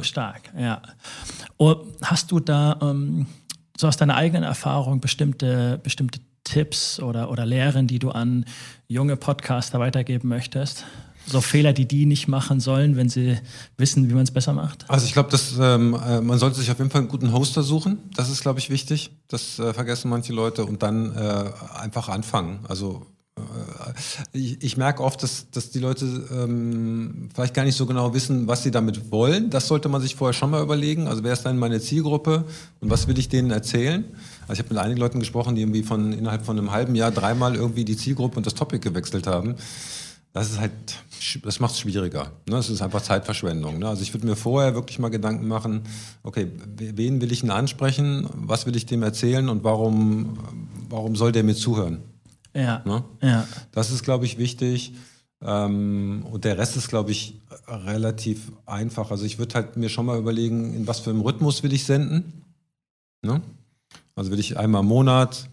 Stark, 0.00 0.52
ja. 0.58 0.80
Und 1.56 1.80
hast 2.02 2.30
du 2.30 2.40
da 2.40 2.78
ähm, 2.80 3.26
so 3.76 3.88
aus 3.88 3.96
deiner 3.96 4.16
eigenen 4.16 4.44
Erfahrung 4.44 5.00
bestimmte, 5.00 5.78
bestimmte 5.82 6.20
Tipps 6.44 7.00
oder, 7.00 7.30
oder 7.30 7.44
Lehren, 7.44 7.86
die 7.86 7.98
du 7.98 8.10
an 8.10 8.44
junge 8.88 9.16
Podcaster 9.16 9.78
weitergeben 9.78 10.28
möchtest? 10.28 10.84
so 11.26 11.40
Fehler, 11.40 11.72
die 11.72 11.86
die 11.86 12.06
nicht 12.06 12.28
machen 12.28 12.60
sollen, 12.60 12.96
wenn 12.96 13.08
sie 13.08 13.38
wissen, 13.76 14.08
wie 14.08 14.14
man 14.14 14.24
es 14.24 14.30
besser 14.30 14.52
macht? 14.52 14.88
Also 14.88 15.06
ich 15.06 15.12
glaube, 15.12 15.36
ähm, 15.60 15.94
äh, 15.94 16.20
man 16.20 16.38
sollte 16.38 16.58
sich 16.58 16.70
auf 16.70 16.78
jeden 16.78 16.90
Fall 16.90 17.02
einen 17.02 17.10
guten 17.10 17.32
Hoster 17.32 17.62
suchen. 17.62 17.98
Das 18.14 18.30
ist, 18.30 18.40
glaube 18.40 18.58
ich, 18.58 18.70
wichtig. 18.70 19.10
Das 19.28 19.58
äh, 19.58 19.72
vergessen 19.72 20.10
manche 20.10 20.32
Leute 20.32 20.64
und 20.64 20.82
dann 20.82 21.14
äh, 21.14 21.50
einfach 21.78 22.08
anfangen. 22.08 22.60
Also 22.68 23.06
ich, 24.32 24.62
ich, 24.62 24.76
merke 24.76 25.02
oft, 25.02 25.22
dass, 25.22 25.50
dass 25.50 25.70
die 25.70 25.78
Leute 25.78 26.04
ähm, 26.32 27.28
vielleicht 27.34 27.54
gar 27.54 27.64
nicht 27.64 27.76
so 27.76 27.86
genau 27.86 28.14
wissen, 28.14 28.46
was 28.46 28.62
sie 28.62 28.70
damit 28.70 29.10
wollen. 29.10 29.50
Das 29.50 29.68
sollte 29.68 29.88
man 29.88 30.00
sich 30.00 30.16
vorher 30.16 30.32
schon 30.32 30.50
mal 30.50 30.62
überlegen. 30.62 31.08
Also 31.08 31.22
wer 31.22 31.32
ist 31.32 31.42
dann 31.42 31.58
meine 31.58 31.80
Zielgruppe 31.80 32.44
und 32.80 32.90
was 32.90 33.08
will 33.08 33.18
ich 33.18 33.28
denen 33.28 33.50
erzählen? 33.50 34.04
Also 34.42 34.54
ich 34.54 34.58
habe 34.60 34.74
mit 34.74 34.82
einigen 34.82 35.00
Leuten 35.00 35.20
gesprochen, 35.20 35.54
die 35.54 35.62
irgendwie 35.62 35.82
von 35.82 36.12
innerhalb 36.12 36.44
von 36.44 36.58
einem 36.58 36.72
halben 36.72 36.94
Jahr 36.94 37.10
dreimal 37.10 37.54
irgendwie 37.54 37.84
die 37.84 37.96
Zielgruppe 37.96 38.36
und 38.36 38.46
das 38.46 38.54
Topic 38.54 38.80
gewechselt 38.80 39.26
haben 39.26 39.56
das 40.32 40.52
ist 40.52 40.60
halt, 40.60 40.72
das 41.42 41.58
macht 41.58 41.72
es 41.72 41.80
schwieriger. 41.80 42.24
Ne? 42.46 42.56
Das 42.56 42.70
ist 42.70 42.82
einfach 42.82 43.02
Zeitverschwendung. 43.02 43.78
Ne? 43.78 43.88
Also 43.88 44.02
ich 44.02 44.14
würde 44.14 44.26
mir 44.26 44.36
vorher 44.36 44.74
wirklich 44.74 44.98
mal 44.98 45.08
Gedanken 45.08 45.48
machen, 45.48 45.82
okay, 46.22 46.48
wen 46.76 47.20
will 47.20 47.32
ich 47.32 47.40
denn 47.40 47.50
ansprechen, 47.50 48.28
was 48.34 48.66
will 48.66 48.76
ich 48.76 48.86
dem 48.86 49.02
erzählen 49.02 49.48
und 49.48 49.64
warum, 49.64 50.38
warum 50.88 51.16
soll 51.16 51.32
der 51.32 51.42
mir 51.42 51.54
zuhören? 51.54 52.02
Ja. 52.54 52.82
Ne? 52.84 53.04
ja. 53.22 53.46
Das 53.72 53.90
ist, 53.90 54.02
glaube 54.02 54.24
ich, 54.26 54.38
wichtig. 54.38 54.94
Ähm, 55.42 56.26
und 56.30 56.44
der 56.44 56.58
Rest 56.58 56.76
ist, 56.76 56.88
glaube 56.88 57.10
ich, 57.10 57.40
relativ 57.66 58.52
einfach. 58.66 59.10
Also 59.10 59.24
ich 59.24 59.38
würde 59.38 59.54
halt 59.54 59.76
mir 59.76 59.88
schon 59.88 60.06
mal 60.06 60.18
überlegen, 60.18 60.74
in 60.74 60.86
was 60.86 61.00
für 61.00 61.10
einem 61.10 61.22
Rhythmus 61.22 61.62
will 61.62 61.72
ich 61.72 61.84
senden. 61.84 62.44
Ne? 63.22 63.40
Also 64.14 64.30
will 64.30 64.38
ich 64.38 64.58
einmal 64.58 64.82
im 64.82 64.88
Monat, 64.88 65.48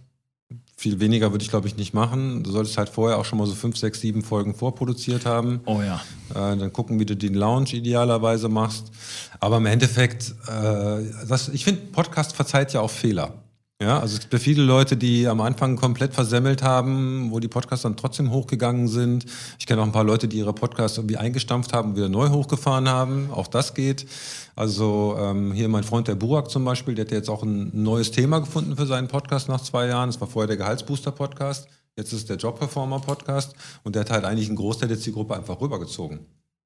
viel 0.76 1.00
weniger 1.00 1.32
würde 1.32 1.44
ich, 1.44 1.50
glaube 1.50 1.68
ich, 1.68 1.76
nicht 1.76 1.94
machen. 1.94 2.44
Du 2.44 2.52
solltest 2.52 2.78
halt 2.78 2.90
vorher 2.90 3.18
auch 3.18 3.26
schon 3.26 3.40
mal 3.40 3.48
so 3.48 3.56
fünf, 3.56 3.78
sechs, 3.78 4.00
sieben 4.00 4.22
Folgen 4.22 4.54
vorproduziert 4.54 5.26
haben. 5.26 5.62
Oh 5.66 5.82
ja. 5.82 6.02
Äh, 6.32 6.58
dann 6.58 6.72
gucken, 6.72 7.00
wie 7.00 7.06
du 7.06 7.16
den 7.16 7.34
Launch 7.34 7.74
idealerweise 7.74 8.48
machst. 8.48 8.92
Aber 9.40 9.58
im 9.58 9.66
Endeffekt, 9.66 10.36
äh, 10.48 11.04
das, 11.28 11.50
ich 11.50 11.64
finde, 11.64 11.82
Podcast 11.88 12.36
verzeiht 12.36 12.74
ja 12.74 12.82
auch 12.82 12.92
Fehler. 12.92 13.34
Ja, 13.80 14.00
also 14.00 14.18
es 14.18 14.28
gibt 14.28 14.42
viele 14.42 14.64
Leute, 14.64 14.98
die 14.98 15.28
am 15.28 15.40
Anfang 15.40 15.76
komplett 15.76 16.16
versemmelt 16.16 16.64
haben, 16.64 17.30
wo 17.30 17.40
die 17.40 17.48
Podcasts 17.48 17.84
dann 17.84 17.96
trotzdem 17.96 18.32
hochgegangen 18.32 18.88
sind. 18.88 19.26
Ich 19.60 19.68
kenne 19.68 19.82
auch 19.82 19.86
ein 19.86 19.92
paar 19.92 20.04
Leute, 20.04 20.28
die 20.28 20.40
ihre 20.40 20.54
Podcasts 20.54 20.98
irgendwie 20.98 21.18
eingestampft 21.18 21.74
haben 21.74 21.90
und 21.90 21.96
wieder 21.96 22.10
neu 22.10 22.30
hochgefahren 22.30 22.90
haben. 22.90 23.30
Auch 23.32 23.46
das 23.46 23.76
geht. 23.76 24.08
Also 24.56 25.16
ähm, 25.20 25.54
hier 25.54 25.70
mein 25.70 25.84
Freund 25.84 26.08
der 26.08 26.16
Burak 26.16 26.50
zum 26.50 26.66
Beispiel, 26.66 26.96
der 26.96 27.06
hat 27.06 27.12
jetzt 27.12 27.30
auch 27.30 27.44
ein 27.44 27.70
neues 27.84 28.10
Thema 28.10 28.40
gefunden 28.40 28.76
für 28.76 28.88
seinen 28.88 29.10
Podcast 29.10 29.48
nach 29.48 29.62
zwei 29.62 29.86
Jahren. 29.86 30.10
Das 30.10 30.20
war 30.20 30.28
vorher 30.28 30.48
der 30.48 30.58
Gehaltsbooster-Podcast. 30.58 31.68
Jetzt 31.96 32.14
ist 32.14 32.30
der 32.30 32.38
Jobperformer-Podcast 32.38 33.54
und 33.84 33.94
der 33.94 34.02
hat 34.02 34.10
halt 34.10 34.26
eigentlich 34.26 34.48
einen 34.48 34.58
Großteil 34.58 34.90
der 34.90 35.00
Zielgruppe 35.00 35.36
einfach 35.36 35.62
rübergezogen. 35.62 36.22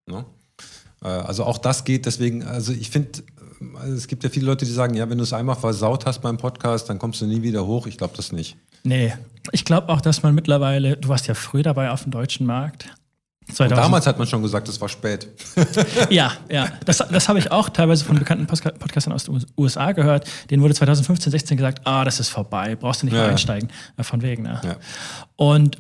Ne? 0.08 0.24
Äh, 1.04 1.08
also 1.08 1.44
auch 1.44 1.58
das 1.58 1.84
geht. 1.84 2.06
Deswegen, 2.06 2.44
also 2.44 2.72
ich 2.72 2.90
finde, 2.90 3.22
also 3.76 3.94
es 3.94 4.08
gibt 4.08 4.24
ja 4.24 4.30
viele 4.30 4.46
Leute, 4.46 4.66
die 4.66 4.72
sagen, 4.72 4.96
ja, 4.96 5.10
wenn 5.10 5.18
du 5.18 5.24
es 5.24 5.34
einmal 5.34 5.56
versaut 5.56 6.06
hast 6.06 6.20
beim 6.20 6.38
Podcast, 6.38 6.90
dann 6.90 7.00
kommst 7.00 7.22
du 7.22 7.26
nie 7.26 7.42
wieder 7.42 7.66
hoch. 7.66 7.88
Ich 7.88 7.98
glaube 7.98 8.14
das 8.16 8.32
nicht. 8.32 8.58
Nee, 8.84 9.14
ich 9.52 9.66
glaube 9.66 9.90
auch, 9.90 10.02
dass 10.02 10.24
man 10.24 10.34
mittlerweile, 10.34 10.98
du 10.98 11.10
warst 11.10 11.28
ja 11.28 11.34
früh 11.34 11.62
dabei 11.62 11.92
auf 11.92 12.04
dem 12.04 12.12
deutschen 12.12 12.46
Markt. 12.46 12.90
2000. 13.48 13.72
Und 13.72 13.78
damals 13.78 14.08
hat 14.08 14.18
man 14.18 14.28
schon 14.28 14.42
gesagt, 14.42 14.70
es 14.70 14.80
war 14.80 14.88
spät. 14.88 15.28
ja, 16.10 16.32
ja. 16.50 16.70
Das, 16.86 16.98
das 16.98 17.28
habe 17.28 17.40
ich 17.40 17.52
auch 17.52 17.70
teilweise 17.70 18.06
von 18.06 18.18
bekannten 18.18 18.46
Podcastern 18.46 19.14
aus 19.14 19.26
den 19.26 19.44
USA 19.58 19.92
gehört. 19.92 20.28
Denen 20.50 20.62
wurde 20.62 20.74
2015, 20.74 21.32
16 21.32 21.58
gesagt, 21.58 21.82
ah, 21.86 22.06
das 22.06 22.20
ist 22.20 22.30
vorbei, 22.30 22.76
brauchst 22.76 23.02
du 23.02 23.08
nicht 23.08 23.16
ja, 23.16 23.22
mehr 23.22 23.32
einsteigen. 23.32 23.70
Ja. 23.98 24.04
Von 24.04 24.22
wegen, 24.22 24.44
ne? 24.44 24.62
Ja. 24.64 24.76
Und 25.36 25.78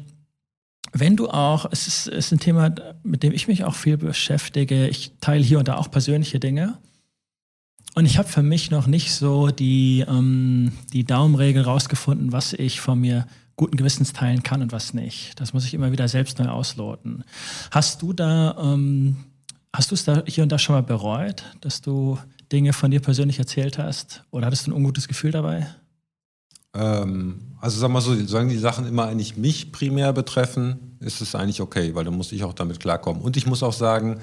wenn 0.93 1.15
du 1.15 1.29
auch, 1.29 1.65
es 1.71 1.87
ist, 1.87 2.07
es 2.07 2.25
ist 2.25 2.31
ein 2.33 2.39
Thema, 2.39 2.73
mit 3.03 3.23
dem 3.23 3.31
ich 3.31 3.47
mich 3.47 3.63
auch 3.63 3.75
viel 3.75 3.97
beschäftige, 3.97 4.87
ich 4.87 5.13
teile 5.21 5.43
hier 5.43 5.59
und 5.59 5.67
da 5.67 5.77
auch 5.77 5.89
persönliche 5.89 6.39
Dinge. 6.39 6.77
Und 7.93 8.05
ich 8.05 8.17
habe 8.17 8.29
für 8.29 8.43
mich 8.43 8.71
noch 8.71 8.87
nicht 8.87 9.13
so 9.13 9.49
die, 9.49 10.05
ähm, 10.07 10.71
die 10.93 11.03
Daumenregel 11.03 11.63
rausgefunden, 11.63 12.31
was 12.31 12.53
ich 12.53 12.79
von 12.79 12.99
mir 12.99 13.27
guten 13.57 13.75
Gewissens 13.75 14.13
teilen 14.13 14.43
kann 14.43 14.61
und 14.61 14.71
was 14.71 14.93
nicht. 14.93 15.39
Das 15.39 15.53
muss 15.53 15.65
ich 15.65 15.73
immer 15.73 15.91
wieder 15.91 16.07
selbst 16.07 16.39
neu 16.39 16.47
ausloten. 16.47 17.23
Hast 17.69 18.01
du 18.01 18.13
da, 18.13 18.57
ähm, 18.59 19.17
hast 19.73 19.91
du 19.91 19.95
es 19.95 20.05
da 20.05 20.23
hier 20.25 20.43
und 20.43 20.51
da 20.51 20.57
schon 20.57 20.75
mal 20.75 20.83
bereut, 20.83 21.43
dass 21.59 21.81
du 21.81 22.17
Dinge 22.51 22.73
von 22.73 22.91
dir 22.91 23.01
persönlich 23.01 23.39
erzählt 23.39 23.77
hast? 23.77 24.23
Oder 24.31 24.47
hattest 24.47 24.67
du 24.67 24.71
ein 24.71 24.75
ungutes 24.75 25.07
Gefühl 25.07 25.31
dabei? 25.31 25.67
Ähm, 26.73 27.41
also 27.59 27.79
sag 27.79 27.91
mal 27.91 28.01
so, 28.01 28.15
solange 28.25 28.51
die 28.51 28.57
Sachen 28.57 28.87
immer 28.87 29.05
eigentlich 29.07 29.35
mich 29.35 29.71
primär 29.73 30.13
betreffen, 30.13 30.97
ist 30.99 31.21
es 31.21 31.35
eigentlich 31.35 31.61
okay, 31.61 31.93
weil 31.93 32.05
dann 32.05 32.15
muss 32.15 32.31
ich 32.31 32.43
auch 32.45 32.53
damit 32.53 32.79
klarkommen. 32.79 33.21
Und 33.21 33.35
ich 33.35 33.45
muss 33.45 33.63
auch 33.63 33.73
sagen, 33.73 34.19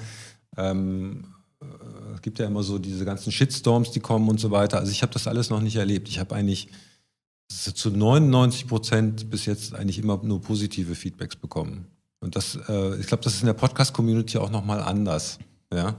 ähm, 0.57 1.35
es 2.19 2.23
gibt 2.23 2.37
ja 2.37 2.47
immer 2.47 2.63
so 2.63 2.79
diese 2.79 3.05
ganzen 3.05 3.31
Shitstorms, 3.31 3.91
die 3.91 4.01
kommen 4.01 4.27
und 4.27 4.41
so 4.41 4.51
weiter. 4.51 4.77
Also 4.77 4.91
ich 4.91 5.03
habe 5.03 5.13
das 5.13 5.25
alles 5.25 5.49
noch 5.49 5.61
nicht 5.61 5.77
erlebt. 5.77 6.09
Ich 6.09 6.19
habe 6.19 6.35
eigentlich 6.35 6.67
zu 7.47 7.91
99 7.91 8.67
Prozent 8.67 9.29
bis 9.29 9.45
jetzt 9.45 9.73
eigentlich 9.73 9.99
immer 9.99 10.19
nur 10.21 10.41
positive 10.41 10.95
Feedbacks 10.95 11.37
bekommen. 11.37 11.87
Und 12.19 12.35
das, 12.35 12.59
äh, 12.67 12.99
ich 12.99 13.07
glaube, 13.07 13.23
das 13.23 13.35
ist 13.35 13.39
in 13.39 13.45
der 13.45 13.53
Podcast-Community 13.53 14.37
auch 14.37 14.49
nochmal 14.51 14.81
anders. 14.81 15.39
Ja? 15.73 15.95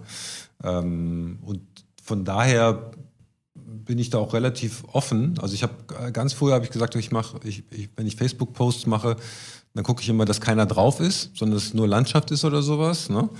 Ähm, 0.62 1.38
und 1.40 1.62
von 2.02 2.26
daher 2.26 2.90
bin 3.54 3.98
ich 3.98 4.10
da 4.10 4.18
auch 4.18 4.34
relativ 4.34 4.84
offen. 4.92 5.38
Also 5.38 5.54
ich 5.54 5.62
habe 5.62 5.72
äh, 5.98 6.12
ganz 6.12 6.34
früher 6.34 6.52
habe 6.52 6.66
ich 6.66 6.70
gesagt, 6.70 6.96
ich 6.96 7.10
mache, 7.10 7.40
ich, 7.44 7.64
ich, 7.70 7.88
wenn 7.96 8.06
ich 8.06 8.16
Facebook-Posts 8.16 8.84
mache, 8.84 9.16
dann 9.72 9.84
gucke 9.84 10.02
ich 10.02 10.08
immer, 10.10 10.26
dass 10.26 10.42
keiner 10.42 10.66
drauf 10.66 11.00
ist, 11.00 11.30
sondern 11.34 11.56
dass 11.56 11.68
es 11.68 11.74
nur 11.74 11.88
Landschaft 11.88 12.30
ist 12.30 12.44
oder 12.44 12.60
sowas. 12.60 13.08
Ne? 13.08 13.30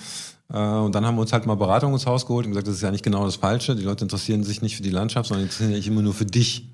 Äh, 0.52 0.58
und 0.58 0.94
dann 0.94 1.06
haben 1.06 1.16
wir 1.16 1.22
uns 1.22 1.32
halt 1.32 1.46
mal 1.46 1.54
Beratung 1.54 1.92
ins 1.92 2.06
Haus 2.06 2.26
geholt 2.26 2.46
und 2.46 2.52
gesagt, 2.52 2.68
das 2.68 2.76
ist 2.76 2.82
ja 2.82 2.90
nicht 2.90 3.04
genau 3.04 3.24
das 3.24 3.36
Falsche. 3.36 3.76
Die 3.76 3.82
Leute 3.82 4.04
interessieren 4.04 4.44
sich 4.44 4.62
nicht 4.62 4.76
für 4.76 4.82
die 4.82 4.90
Landschaft, 4.90 5.28
sondern 5.28 5.44
interessieren 5.44 5.74
sich 5.74 5.86
immer 5.86 6.02
nur 6.02 6.14
für 6.14 6.26
dich. 6.26 6.68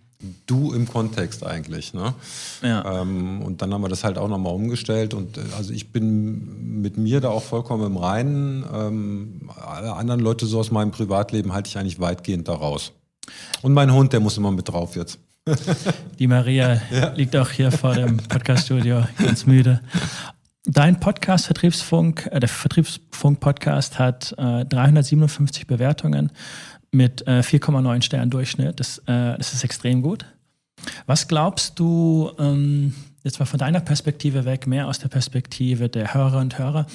Du 0.46 0.72
im 0.72 0.88
Kontext 0.88 1.44
eigentlich. 1.44 1.92
Ne? 1.92 2.14
Ja. 2.62 3.02
Ähm, 3.02 3.42
und 3.42 3.60
dann 3.60 3.74
haben 3.74 3.82
wir 3.82 3.90
das 3.90 4.02
halt 4.02 4.16
auch 4.16 4.28
nochmal 4.28 4.54
umgestellt. 4.54 5.12
Und 5.12 5.36
äh, 5.36 5.42
also 5.58 5.72
ich 5.72 5.92
bin 5.92 6.80
mit 6.80 6.96
mir 6.96 7.20
da 7.20 7.28
auch 7.28 7.42
vollkommen 7.42 7.84
im 7.84 7.96
Reinen. 7.98 8.64
Ähm, 8.72 9.50
alle 9.54 9.92
anderen 9.92 10.20
Leute 10.20 10.46
so 10.46 10.58
aus 10.58 10.70
meinem 10.70 10.90
Privatleben 10.90 11.52
halte 11.52 11.68
ich 11.68 11.76
eigentlich 11.76 12.00
weitgehend 12.00 12.48
daraus. 12.48 12.92
Und 13.60 13.74
mein 13.74 13.92
Hund, 13.92 14.14
der 14.14 14.20
muss 14.20 14.38
immer 14.38 14.52
mit 14.52 14.68
drauf 14.68 14.96
jetzt. 14.96 15.18
Die 16.18 16.26
Maria 16.26 16.80
ja. 16.90 17.12
liegt 17.12 17.36
auch 17.36 17.50
hier 17.50 17.70
vor 17.70 17.94
dem 17.94 18.16
Podcaststudio, 18.16 19.04
ganz 19.18 19.46
müde. 19.46 19.80
Dein 20.68 20.98
Podcast 20.98 21.46
Vertriebsfunk, 21.46 22.28
äh, 22.32 22.40
der 22.40 22.48
Vertriebsfunk-Podcast 22.48 24.00
hat 24.00 24.34
äh, 24.36 24.64
357 24.64 25.68
Bewertungen 25.68 26.32
mit 26.90 27.24
äh, 27.28 27.40
4,9 27.40 28.02
Sternen 28.02 28.30
Durchschnitt. 28.30 28.80
Das, 28.80 28.98
äh, 29.06 29.36
das 29.38 29.54
ist 29.54 29.62
extrem 29.62 30.02
gut. 30.02 30.26
Was 31.06 31.28
glaubst 31.28 31.78
du, 31.78 32.32
ähm, 32.40 32.94
jetzt 33.22 33.38
mal 33.38 33.46
von 33.46 33.60
deiner 33.60 33.78
Perspektive 33.78 34.44
weg, 34.44 34.66
mehr 34.66 34.88
aus 34.88 34.98
der 34.98 35.06
Perspektive 35.06 35.88
der 35.88 36.12
Hörer 36.12 36.40
und 36.40 36.58
Hörer, 36.58 36.86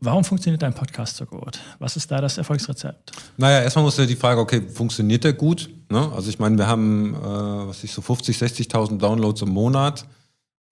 warum 0.00 0.24
funktioniert 0.24 0.62
dein 0.62 0.74
Podcast 0.74 1.18
so 1.18 1.26
gut? 1.26 1.60
Was 1.78 1.96
ist 1.96 2.10
da 2.10 2.22
das 2.22 2.38
Erfolgsrezept? 2.38 3.12
Naja, 3.36 3.60
erstmal 3.60 3.84
muss 3.84 3.98
ja 3.98 4.06
die 4.06 4.16
Frage, 4.16 4.40
okay, 4.40 4.62
funktioniert 4.62 5.24
der 5.24 5.34
gut? 5.34 5.68
Ne? 5.90 6.10
Also 6.14 6.30
ich 6.30 6.38
meine, 6.38 6.56
wir 6.56 6.66
haben, 6.66 7.14
äh, 7.14 7.18
was 7.18 7.84
ich 7.84 7.92
so 7.92 8.00
50, 8.00 8.38
60.000 8.38 8.96
Downloads 8.96 9.42
im 9.42 9.50
Monat. 9.50 10.06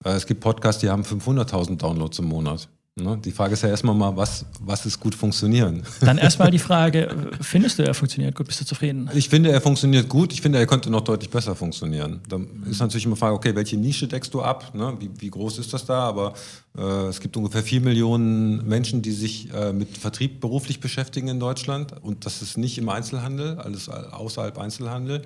Äh, 0.03 0.11
es 0.11 0.25
gibt 0.25 0.41
Podcasts, 0.41 0.81
die 0.81 0.89
haben 0.89 1.03
500.000 1.03 1.77
Downloads 1.77 2.19
im 2.19 2.25
Monat. 2.25 2.67
Ne? 2.95 3.17
Die 3.23 3.31
Frage 3.31 3.53
ist 3.53 3.63
ja 3.63 3.69
erstmal 3.69 3.95
mal, 3.95 4.17
was, 4.17 4.45
was 4.59 4.85
ist 4.85 4.99
gut 4.99 5.15
funktionieren? 5.15 5.83
Dann 6.01 6.17
erstmal 6.17 6.51
die 6.51 6.59
Frage, 6.69 7.29
findest 7.39 7.79
du, 7.79 7.83
er 7.83 7.93
funktioniert 7.93 8.35
gut? 8.35 8.47
Bist 8.47 8.59
du 8.59 8.65
zufrieden? 8.65 9.09
Ich 9.13 9.29
finde, 9.29 9.49
er 9.49 9.61
funktioniert 9.61 10.09
gut. 10.09 10.33
Ich 10.33 10.41
finde, 10.41 10.59
er 10.59 10.67
könnte 10.67 10.89
noch 10.89 10.99
deutlich 10.99 11.29
besser 11.29 11.55
funktionieren. 11.55 12.19
Dann 12.27 12.63
ist 12.69 12.81
natürlich 12.81 13.05
immer 13.05 13.15
die 13.15 13.19
Frage, 13.19 13.35
okay, 13.35 13.55
welche 13.55 13.77
Nische 13.77 14.09
deckst 14.09 14.33
du 14.33 14.41
ab? 14.41 14.75
Ne? 14.75 14.97
Wie, 14.99 15.09
wie, 15.19 15.29
groß 15.29 15.59
ist 15.59 15.73
das 15.73 15.85
da? 15.85 15.99
Aber 15.99 16.33
äh, 16.77 17.07
es 17.07 17.21
gibt 17.21 17.37
ungefähr 17.37 17.63
vier 17.63 17.79
Millionen 17.79 18.67
Menschen, 18.67 19.01
die 19.01 19.13
sich 19.13 19.53
äh, 19.53 19.71
mit 19.71 19.97
Vertrieb 19.97 20.41
beruflich 20.41 20.81
beschäftigen 20.81 21.29
in 21.29 21.39
Deutschland. 21.39 21.93
Und 22.01 22.25
das 22.25 22.41
ist 22.41 22.57
nicht 22.57 22.77
im 22.77 22.89
Einzelhandel, 22.89 23.57
alles 23.57 23.87
außerhalb 23.87 24.57
Einzelhandel. 24.57 25.21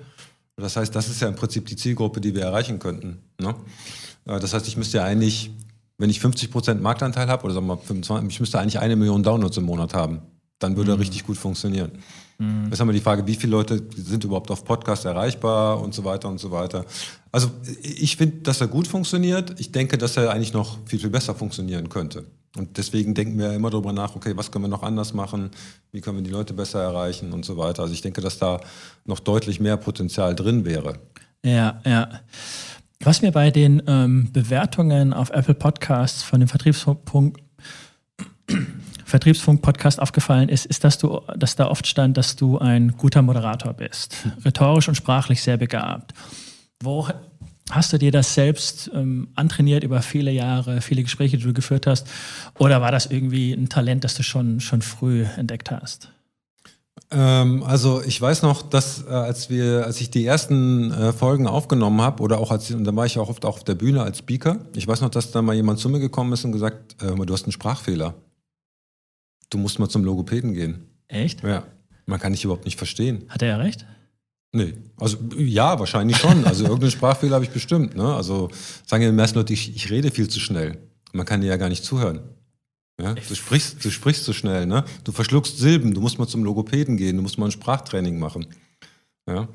Das 0.56 0.76
heißt, 0.76 0.94
das 0.94 1.08
ist 1.08 1.20
ja 1.20 1.28
im 1.28 1.34
Prinzip 1.34 1.66
die 1.66 1.76
Zielgruppe, 1.76 2.20
die 2.20 2.32
wir 2.32 2.42
erreichen 2.42 2.78
könnten. 2.78 3.18
Ne? 3.40 3.56
Äh, 4.26 4.38
das 4.40 4.52
heißt, 4.52 4.68
ich 4.68 4.76
müsste 4.76 4.98
ja 4.98 5.04
eigentlich 5.04 5.50
wenn 5.98 6.10
ich 6.10 6.20
50 6.20 6.50
Prozent 6.50 6.82
Marktanteil 6.82 7.28
habe, 7.28 7.44
oder 7.44 7.54
sagen 7.54 7.66
wir 7.66 7.76
mal 7.76 7.82
25, 7.82 8.28
ich 8.28 8.40
müsste 8.40 8.58
eigentlich 8.60 8.78
eine 8.78 8.96
Million 8.96 9.22
Downloads 9.22 9.56
im 9.56 9.64
Monat 9.64 9.94
haben. 9.94 10.20
Dann 10.58 10.76
würde 10.76 10.92
mhm. 10.92 10.98
er 10.98 11.00
richtig 11.00 11.24
gut 11.24 11.36
funktionieren. 11.36 11.92
Mhm. 12.38 12.66
Jetzt 12.68 12.80
haben 12.80 12.88
wir 12.88 12.92
die 12.92 13.00
Frage, 13.00 13.26
wie 13.26 13.34
viele 13.34 13.52
Leute 13.52 13.82
sind 13.96 14.24
überhaupt 14.24 14.50
auf 14.50 14.64
Podcast 14.64 15.04
erreichbar 15.04 15.80
und 15.80 15.94
so 15.94 16.04
weiter 16.04 16.28
und 16.28 16.38
so 16.38 16.50
weiter. 16.50 16.84
Also 17.32 17.50
ich 17.82 18.16
finde, 18.16 18.38
dass 18.38 18.60
er 18.60 18.68
gut 18.68 18.86
funktioniert. 18.86 19.58
Ich 19.58 19.72
denke, 19.72 19.98
dass 19.98 20.16
er 20.16 20.30
eigentlich 20.30 20.52
noch 20.52 20.78
viel, 20.86 20.98
viel 20.98 21.10
besser 21.10 21.34
funktionieren 21.34 21.88
könnte. 21.88 22.24
Und 22.56 22.78
deswegen 22.78 23.14
denken 23.14 23.38
wir 23.38 23.52
immer 23.52 23.68
darüber 23.68 23.92
nach, 23.92 24.16
okay, 24.16 24.32
was 24.34 24.50
können 24.50 24.64
wir 24.64 24.68
noch 24.68 24.82
anders 24.82 25.12
machen? 25.12 25.50
Wie 25.92 26.00
können 26.00 26.16
wir 26.16 26.24
die 26.24 26.30
Leute 26.30 26.54
besser 26.54 26.82
erreichen 26.82 27.32
und 27.34 27.44
so 27.44 27.58
weiter. 27.58 27.82
Also 27.82 27.92
ich 27.92 28.00
denke, 28.00 28.22
dass 28.22 28.38
da 28.38 28.60
noch 29.04 29.20
deutlich 29.20 29.60
mehr 29.60 29.76
Potenzial 29.76 30.34
drin 30.34 30.64
wäre. 30.64 30.98
Ja, 31.44 31.80
ja. 31.84 32.08
Was 33.00 33.22
mir 33.22 33.32
bei 33.32 33.50
den 33.50 33.82
ähm, 33.86 34.30
Bewertungen 34.32 35.12
auf 35.12 35.30
Apple 35.30 35.54
Podcasts 35.54 36.22
von 36.22 36.40
dem 36.40 36.48
Vertriebsfunk, 36.48 37.38
Vertriebsfunk 39.04 39.62
Podcast 39.62 40.00
aufgefallen 40.00 40.48
ist, 40.48 40.66
ist, 40.66 40.82
dass 40.82 40.98
du, 40.98 41.20
dass 41.36 41.56
da 41.56 41.68
oft 41.68 41.86
stand, 41.86 42.16
dass 42.16 42.36
du 42.36 42.58
ein 42.58 42.96
guter 42.96 43.22
Moderator 43.22 43.74
bist, 43.74 44.26
rhetorisch 44.44 44.88
und 44.88 44.94
sprachlich 44.94 45.42
sehr 45.42 45.56
begabt. 45.56 46.14
Wo 46.82 47.08
hast 47.70 47.92
du 47.92 47.98
dir 47.98 48.12
das 48.12 48.34
selbst 48.34 48.90
ähm, 48.94 49.28
antrainiert 49.34 49.84
über 49.84 50.02
viele 50.02 50.30
Jahre, 50.30 50.80
viele 50.80 51.02
Gespräche, 51.02 51.36
die 51.36 51.44
du 51.44 51.52
geführt 51.52 51.86
hast, 51.86 52.08
oder 52.58 52.80
war 52.80 52.92
das 52.92 53.06
irgendwie 53.06 53.52
ein 53.52 53.68
Talent, 53.68 54.04
das 54.04 54.14
du 54.14 54.22
schon 54.22 54.60
schon 54.60 54.82
früh 54.82 55.24
entdeckt 55.36 55.70
hast? 55.70 56.10
Ähm, 57.10 57.62
also 57.62 58.02
ich 58.02 58.20
weiß 58.20 58.42
noch, 58.42 58.62
dass 58.62 59.04
äh, 59.06 59.10
als 59.10 59.48
wir, 59.48 59.84
als 59.84 60.00
ich 60.00 60.10
die 60.10 60.26
ersten 60.26 60.90
äh, 60.90 61.12
Folgen 61.12 61.46
aufgenommen 61.46 62.00
habe, 62.00 62.22
oder 62.22 62.38
auch 62.38 62.50
als 62.50 62.70
und 62.70 62.84
dann 62.84 62.96
war 62.96 63.06
ich 63.06 63.18
auch 63.18 63.28
oft 63.28 63.44
auch 63.44 63.56
auf 63.56 63.64
der 63.64 63.76
Bühne 63.76 64.02
als 64.02 64.18
Speaker. 64.18 64.58
Ich 64.74 64.88
weiß 64.88 65.00
noch, 65.00 65.10
dass 65.10 65.30
da 65.30 65.42
mal 65.42 65.54
jemand 65.54 65.78
zu 65.78 65.88
mir 65.88 66.00
gekommen 66.00 66.32
ist 66.32 66.44
und 66.44 66.52
gesagt, 66.52 67.00
äh, 67.02 67.14
du 67.14 67.32
hast 67.32 67.44
einen 67.44 67.52
Sprachfehler. 67.52 68.14
Du 69.50 69.58
musst 69.58 69.78
mal 69.78 69.88
zum 69.88 70.04
Logopäden 70.04 70.52
gehen. 70.52 70.86
Echt? 71.06 71.42
Ja. 71.44 71.62
Man 72.06 72.18
kann 72.18 72.32
dich 72.32 72.44
überhaupt 72.44 72.64
nicht 72.64 72.76
verstehen. 72.76 73.24
Hat 73.28 73.42
er 73.42 73.48
ja 73.48 73.56
recht? 73.56 73.86
Nee, 74.52 74.74
also 74.98 75.18
ja, 75.36 75.78
wahrscheinlich 75.78 76.16
schon. 76.16 76.44
Also 76.44 76.64
irgendeinen 76.64 76.90
Sprachfehler 76.90 77.34
habe 77.34 77.44
ich 77.44 77.50
bestimmt. 77.50 77.94
Ne? 77.94 78.14
Also 78.14 78.48
sagen 78.86 79.02
ja 79.02 79.10
die 79.10 79.16
meisten 79.16 79.36
Leute, 79.36 79.52
ich, 79.52 79.74
ich 79.74 79.90
rede 79.90 80.10
viel 80.10 80.28
zu 80.28 80.40
schnell. 80.40 80.78
Man 81.12 81.26
kann 81.26 81.40
dir 81.40 81.48
ja 81.48 81.56
gar 81.56 81.68
nicht 81.68 81.84
zuhören. 81.84 82.20
Ja, 83.00 83.12
du 83.12 83.34
sprichst, 83.34 83.84
du 83.84 83.90
sprichst 83.90 84.24
zu 84.24 84.32
schnell, 84.32 84.66
ne? 84.66 84.84
Du 85.04 85.12
verschluckst 85.12 85.58
Silben, 85.58 85.92
du 85.92 86.00
musst 86.00 86.18
mal 86.18 86.26
zum 86.26 86.44
Logopäden 86.44 86.96
gehen, 86.96 87.16
du 87.16 87.22
musst 87.22 87.38
mal 87.38 87.46
ein 87.46 87.52
Sprachtraining 87.52 88.18
machen. 88.18 88.46
Ja. 89.28 89.48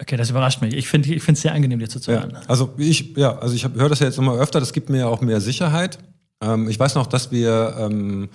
Okay, 0.00 0.16
das 0.16 0.30
überrascht 0.30 0.60
mich. 0.60 0.74
Ich 0.74 0.88
finde 0.88 1.16
es 1.16 1.40
sehr 1.40 1.52
angenehm, 1.52 1.78
dir 1.78 1.88
zuzuhören. 1.88 2.30
Ja, 2.32 2.42
also 2.46 2.72
ich, 2.76 3.16
ja, 3.16 3.36
also 3.38 3.54
ich 3.54 3.64
höre 3.64 3.88
das 3.88 4.00
ja 4.00 4.06
jetzt 4.06 4.18
immer 4.18 4.34
öfter, 4.34 4.60
das 4.60 4.72
gibt 4.72 4.90
mir 4.90 4.98
ja 4.98 5.06
auch 5.06 5.20
mehr 5.22 5.40
Sicherheit. 5.40 5.98
Ähm, 6.40 6.68
ich 6.68 6.78
weiß 6.78 6.94
noch, 6.94 7.06
dass 7.06 7.32
wir, 7.32 7.74
ähm, 7.78 8.28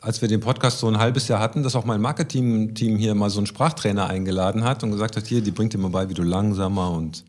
als 0.00 0.20
wir 0.20 0.28
den 0.28 0.40
Podcast 0.40 0.78
so 0.78 0.88
ein 0.88 0.98
halbes 0.98 1.26
Jahr 1.26 1.40
hatten, 1.40 1.62
dass 1.62 1.74
auch 1.74 1.84
mein 1.84 2.00
Marketing-Team 2.00 2.96
hier 2.96 3.14
mal 3.14 3.30
so 3.30 3.38
einen 3.38 3.46
Sprachtrainer 3.46 4.08
eingeladen 4.08 4.62
hat 4.62 4.84
und 4.84 4.92
gesagt 4.92 5.16
hat, 5.16 5.26
hier, 5.26 5.40
die 5.40 5.52
bringt 5.52 5.72
dir 5.72 5.78
mal 5.78 5.90
bei, 5.90 6.08
wie 6.08 6.14
du 6.14 6.22
langsamer 6.22 6.90
und 6.90 7.24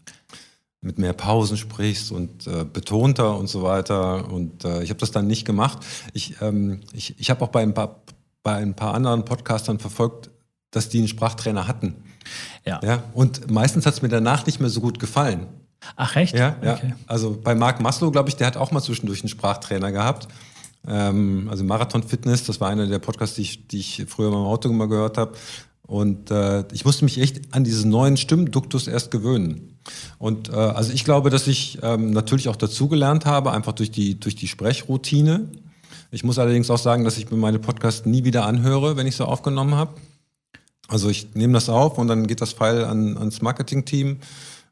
mit 0.82 1.00
mehr 1.00 1.14
Pausen 1.14 1.58
sprichst 1.58 2.12
und 2.12 2.48
äh, 2.48 2.64
betonter 2.64 3.38
und 3.38 3.48
so 3.48 3.64
weiter. 3.64 4.32
Und 4.32 4.64
äh, 4.64 4.84
ich 4.84 4.90
habe 4.90 5.00
das 5.00 5.12
dann 5.12 5.28
nicht 5.28 5.46
gemacht. 5.46 5.80
Ich, 6.14 6.42
ähm, 6.42 6.82
ich, 6.94 7.20
ich 7.20 7.30
habe 7.30 7.44
auch 7.44 7.50
bei 7.50 7.62
ein, 7.62 7.74
paar, 7.74 8.02
bei 8.44 8.56
ein 8.56 8.76
paar 8.76 8.94
anderen 8.94 9.26
Podcastern 9.26 9.80
verfolgt, 9.80 10.30
dass 10.72 10.90
die 10.90 11.00
einen 11.00 11.08
Sprachtrainer 11.08 11.68
hatten. 11.68 11.96
Ja. 12.66 12.80
ja? 12.84 13.04
Und 13.14 13.50
meistens 13.50 13.86
hat 13.86 13.96
es 13.96 14.02
mir 14.02 14.10
danach 14.10 14.46
nicht 14.46 14.60
mehr 14.60 14.70
so 14.70 14.82
gut 14.82 15.00
gefallen. 15.00 15.48
Ach, 15.96 16.16
echt? 16.16 16.36
Ja, 16.36 16.58
ja. 16.62 16.76
Okay. 16.76 16.94
Also 17.08 17.40
bei 17.42 17.56
Marc 17.56 17.80
Maslow, 17.82 18.12
glaube 18.12 18.30
ich, 18.30 18.36
der 18.36 18.48
hat 18.48 18.58
auch 18.58 18.72
mal 18.72 18.82
zwischendurch 18.82 19.22
einen 19.22 19.30
Sprachtrainer 19.30 19.92
gehabt. 19.92 20.28
Ähm, 20.88 21.48
also 21.50 21.64
Marathon 21.64 22.04
Fitness, 22.04 22.44
das 22.44 22.60
war 22.62 22.70
einer 22.70 22.88
der 22.88 23.00
Podcasts, 23.00 23.36
die 23.36 23.42
ich, 23.44 23.68
die 23.68 23.80
ich 23.80 24.06
früher 24.08 24.32
beim 24.32 24.40
Auto 24.40 24.70
immer 24.70 24.88
gehört 24.88 25.18
habe. 25.18 25.34
Und 25.86 26.32
äh, 26.32 26.66
ich 26.74 26.84
musste 26.86 27.06
mich 27.06 27.20
echt 27.20 27.54
an 27.54 27.64
diesen 27.64 27.90
neuen 27.90 28.18
Stimmduktus 28.18 28.88
erst 28.88 29.10
gewöhnen. 29.10 29.77
Und 30.20 30.50
äh, 30.50 30.54
also 30.54 30.92
ich 30.94 31.04
glaube, 31.04 31.30
dass 31.30 31.48
ich 31.48 31.80
ähm, 31.82 32.12
natürlich 32.12 32.50
auch 32.50 32.56
dazugelernt 32.56 33.26
habe, 33.26 33.52
einfach 33.52 33.74
durch 33.74 33.92
die, 33.92 34.20
durch 34.20 34.36
die 34.36 34.48
Sprechroutine. 34.48 35.50
Ich 36.12 36.24
muss 36.24 36.40
allerdings 36.40 36.70
auch 36.70 36.78
sagen, 36.78 37.04
dass 37.04 37.18
ich 37.18 37.30
mir 37.30 37.38
meine 37.38 37.60
Podcasts 37.60 38.06
nie 38.06 38.24
wieder 38.24 38.46
anhöre, 38.46 38.98
wenn 38.98 39.08
ich 39.08 39.16
sie 39.16 39.26
aufgenommen 39.26 39.76
habe. 39.76 39.94
Also 40.88 41.10
ich 41.10 41.36
nehme 41.36 41.54
das 41.54 41.70
auf 41.70 41.98
und 41.98 42.08
dann 42.08 42.28
geht 42.28 42.42
das 42.42 42.54
File 42.54 42.86
an, 42.86 43.18
ans 43.18 43.42
Marketing-Team 43.42 44.20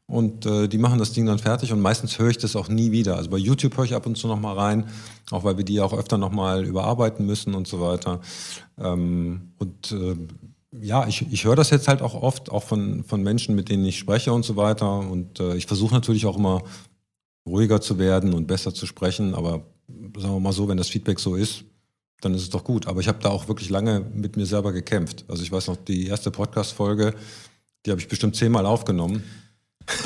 und 0.06 0.46
äh, 0.46 0.68
die 0.68 0.78
machen 0.78 0.98
das 0.98 1.12
Ding 1.12 1.26
dann 1.26 1.38
fertig 1.38 1.72
und 1.72 1.80
meistens 1.80 2.18
höre 2.18 2.30
ich 2.30 2.38
das 2.38 2.56
auch 2.56 2.68
nie 2.68 2.92
wieder. 2.92 3.16
Also 3.16 3.28
bei 3.30 3.38
YouTube 3.38 3.76
höre 3.76 3.84
ich 3.84 3.94
ab 3.94 4.06
und 4.06 4.16
zu 4.16 4.28
noch 4.28 4.40
mal 4.40 4.54
rein, 4.54 4.84
auch 5.30 5.44
weil 5.44 5.56
wir 5.56 5.64
die 5.64 5.80
auch 5.80 5.92
öfter 5.92 6.16
noch 6.16 6.30
mal 6.30 6.64
überarbeiten 6.64 7.26
müssen 7.26 7.54
und 7.54 7.66
so 7.66 7.80
weiter. 7.80 8.20
Ähm, 8.78 9.52
und 9.58 9.92
äh, 9.92 10.16
ja, 10.80 11.06
ich, 11.06 11.30
ich 11.32 11.44
höre 11.44 11.56
das 11.56 11.70
jetzt 11.70 11.88
halt 11.88 12.02
auch 12.02 12.14
oft, 12.14 12.50
auch 12.50 12.62
von, 12.62 13.04
von 13.04 13.22
Menschen, 13.22 13.54
mit 13.54 13.68
denen 13.68 13.84
ich 13.84 13.98
spreche 13.98 14.32
und 14.32 14.44
so 14.44 14.56
weiter. 14.56 14.98
Und 14.98 15.40
äh, 15.40 15.54
ich 15.56 15.66
versuche 15.66 15.94
natürlich 15.94 16.26
auch 16.26 16.36
immer 16.36 16.62
ruhiger 17.46 17.80
zu 17.80 17.98
werden 17.98 18.34
und 18.34 18.46
besser 18.46 18.74
zu 18.74 18.86
sprechen. 18.86 19.34
Aber 19.34 19.66
sagen 20.16 20.34
wir 20.34 20.40
mal 20.40 20.52
so, 20.52 20.68
wenn 20.68 20.76
das 20.76 20.88
Feedback 20.88 21.20
so 21.20 21.36
ist, 21.36 21.64
dann 22.20 22.34
ist 22.34 22.42
es 22.42 22.50
doch 22.50 22.64
gut. 22.64 22.86
Aber 22.86 23.00
ich 23.00 23.08
habe 23.08 23.18
da 23.22 23.28
auch 23.28 23.48
wirklich 23.48 23.70
lange 23.70 24.00
mit 24.00 24.36
mir 24.36 24.46
selber 24.46 24.72
gekämpft. 24.72 25.24
Also 25.28 25.42
ich 25.42 25.52
weiß 25.52 25.68
noch, 25.68 25.76
die 25.76 26.06
erste 26.06 26.30
Podcast-Folge, 26.30 27.14
die 27.84 27.90
habe 27.90 28.00
ich 28.00 28.08
bestimmt 28.08 28.36
zehnmal 28.36 28.66
aufgenommen. 28.66 29.22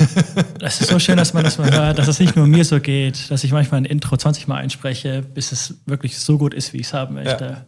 Das 0.59 0.79
ist 0.79 0.91
so 0.91 0.99
schön, 0.99 1.17
dass 1.17 1.33
man 1.33 1.43
das 1.43 1.57
mal 1.57 1.71
hört, 1.71 1.97
dass 1.97 2.07
es 2.07 2.19
nicht 2.19 2.35
nur 2.35 2.45
mir 2.45 2.63
so 2.63 2.79
geht, 2.79 3.31
dass 3.31 3.43
ich 3.43 3.51
manchmal 3.51 3.81
ein 3.81 3.85
Intro 3.85 4.15
20 4.15 4.47
Mal 4.47 4.57
einspreche, 4.57 5.23
bis 5.23 5.51
es 5.51 5.73
wirklich 5.87 6.19
so 6.19 6.37
gut 6.37 6.53
ist, 6.53 6.71
wie 6.73 6.77
ich 6.77 6.85
es 6.85 6.93
haben 6.93 7.15
möchte. 7.15 7.45
Ja. 7.45 7.65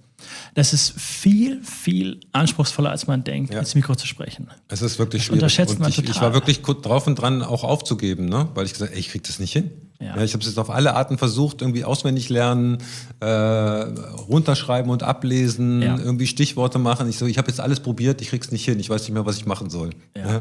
Das 0.53 0.73
ist 0.73 0.93
viel, 0.99 1.61
viel 1.63 2.19
anspruchsvoller, 2.31 2.91
als 2.91 3.07
man 3.07 3.23
denkt, 3.23 3.53
ja. 3.53 3.59
ins 3.59 3.75
Mikro 3.75 3.95
zu 3.95 4.07
sprechen. 4.07 4.49
Es 4.67 4.81
ist 4.81 4.99
wirklich 4.99 5.21
das 5.21 5.27
schwierig. 5.27 5.41
Unterschätzt 5.41 5.79
man 5.79 5.89
ich, 5.89 5.95
total. 5.95 6.11
ich 6.11 6.21
war 6.21 6.33
wirklich 6.33 6.61
drauf 6.61 7.07
und 7.07 7.15
dran, 7.15 7.41
auch 7.41 7.63
aufzugeben, 7.63 8.25
ne? 8.25 8.47
weil 8.53 8.65
ich 8.65 8.73
gesagt 8.73 8.91
habe, 8.91 8.99
ich 8.99 9.09
kriege 9.09 9.23
das 9.25 9.39
nicht 9.39 9.53
hin. 9.53 9.71
Ja. 10.03 10.17
Ja, 10.17 10.23
ich 10.23 10.33
habe 10.33 10.41
es 10.41 10.47
jetzt 10.47 10.57
auf 10.57 10.69
alle 10.69 10.95
Arten 10.95 11.17
versucht, 11.17 11.61
irgendwie 11.61 11.85
auswendig 11.85 12.27
lernen, 12.29 12.79
äh, 13.21 13.25
runterschreiben 13.25 14.91
und 14.91 15.01
ablesen, 15.01 15.81
ja. 15.81 15.97
irgendwie 15.97 16.27
Stichworte 16.27 16.77
machen. 16.77 17.07
Ich 17.07 17.17
so, 17.17 17.25
ich 17.25 17.37
habe 17.37 17.47
jetzt 17.47 17.61
alles 17.61 17.79
probiert, 17.79 18.21
ich 18.21 18.29
krieg's 18.29 18.51
nicht 18.51 18.65
hin, 18.65 18.79
ich 18.79 18.89
weiß 18.89 19.03
nicht 19.03 19.13
mehr, 19.13 19.25
was 19.25 19.37
ich 19.37 19.45
machen 19.45 19.69
soll. 19.69 19.91
Ja. 20.17 20.39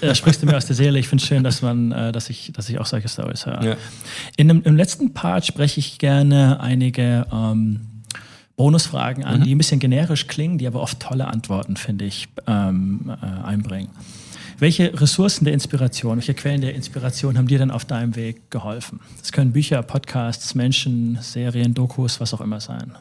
Da 0.00 0.14
sprichst 0.14 0.42
du 0.42 0.46
mir 0.46 0.56
aus 0.56 0.66
der 0.66 0.76
Seele. 0.76 0.98
Ich 0.98 1.08
finde 1.08 1.22
es 1.22 1.28
schön, 1.28 1.42
dass 1.42 1.60
man, 1.60 1.90
äh, 1.90 2.12
dass 2.12 2.30
ich, 2.30 2.52
dass 2.52 2.68
ich 2.68 2.78
auch 2.78 2.86
solche 2.86 3.08
Stories 3.08 3.46
höre. 3.46 3.76
In 4.36 4.48
dem, 4.48 4.62
Im 4.62 4.76
letzten 4.76 5.12
Part 5.12 5.46
spreche 5.46 5.80
ich 5.80 5.98
gerne 5.98 6.60
einige 6.60 7.26
ähm, 7.32 7.93
Bonusfragen 8.56 9.24
an, 9.24 9.40
mhm. 9.40 9.44
die 9.44 9.54
ein 9.54 9.58
bisschen 9.58 9.80
generisch 9.80 10.26
klingen, 10.26 10.58
die 10.58 10.66
aber 10.66 10.80
oft 10.80 11.00
tolle 11.00 11.26
Antworten, 11.26 11.76
finde 11.76 12.04
ich, 12.04 12.28
ähm, 12.46 13.12
äh, 13.20 13.46
einbringen. 13.46 13.90
Welche 14.58 14.98
Ressourcen 15.00 15.44
der 15.44 15.52
Inspiration, 15.52 16.16
welche 16.16 16.34
Quellen 16.34 16.60
der 16.60 16.74
Inspiration 16.74 17.36
haben 17.36 17.48
dir 17.48 17.58
denn 17.58 17.72
auf 17.72 17.84
deinem 17.84 18.14
Weg 18.14 18.50
geholfen? 18.50 19.00
Das 19.18 19.32
können 19.32 19.52
Bücher, 19.52 19.82
Podcasts, 19.82 20.54
Menschen, 20.54 21.18
Serien, 21.20 21.74
Dokus, 21.74 22.20
was 22.20 22.32
auch 22.32 22.40
immer 22.40 22.60
sein. 22.60 22.92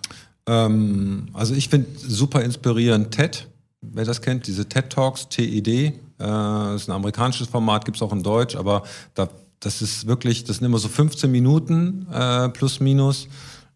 Ähm, 0.47 1.27
also 1.33 1.53
ich 1.53 1.69
finde 1.69 1.87
super 1.99 2.41
inspirierend 2.41 3.11
TED, 3.11 3.47
wer 3.81 4.05
das 4.05 4.21
kennt, 4.21 4.47
diese 4.47 4.67
TED 4.67 4.89
Talks, 4.89 5.29
TED. 5.29 5.67
Äh, 5.67 5.93
das 6.17 6.81
ist 6.81 6.89
ein 6.89 6.95
amerikanisches 6.95 7.47
Format, 7.47 7.85
gibt 7.85 7.97
es 7.97 8.01
auch 8.01 8.11
in 8.11 8.23
Deutsch, 8.23 8.55
aber 8.55 8.83
da, 9.13 9.29
das 9.59 9.81
ist 9.81 10.07
wirklich, 10.07 10.43
das 10.43 10.57
sind 10.57 10.65
immer 10.65 10.79
so 10.79 10.89
15 10.89 11.31
Minuten 11.31 12.07
äh, 12.11 12.49
plus 12.49 12.79
minus 12.79 13.27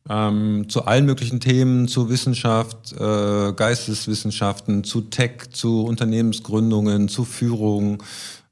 ähm, 0.09 0.69
zu 0.69 0.85
allen 0.85 1.05
möglichen 1.05 1.39
Themen, 1.39 1.87
zu 1.87 2.09
Wissenschaft, 2.09 2.93
äh, 2.93 3.53
Geisteswissenschaften, 3.53 4.83
zu 4.83 5.01
Tech, 5.01 5.49
zu 5.51 5.83
Unternehmensgründungen, 5.83 7.09
zu 7.09 7.25
Führung, 7.25 8.03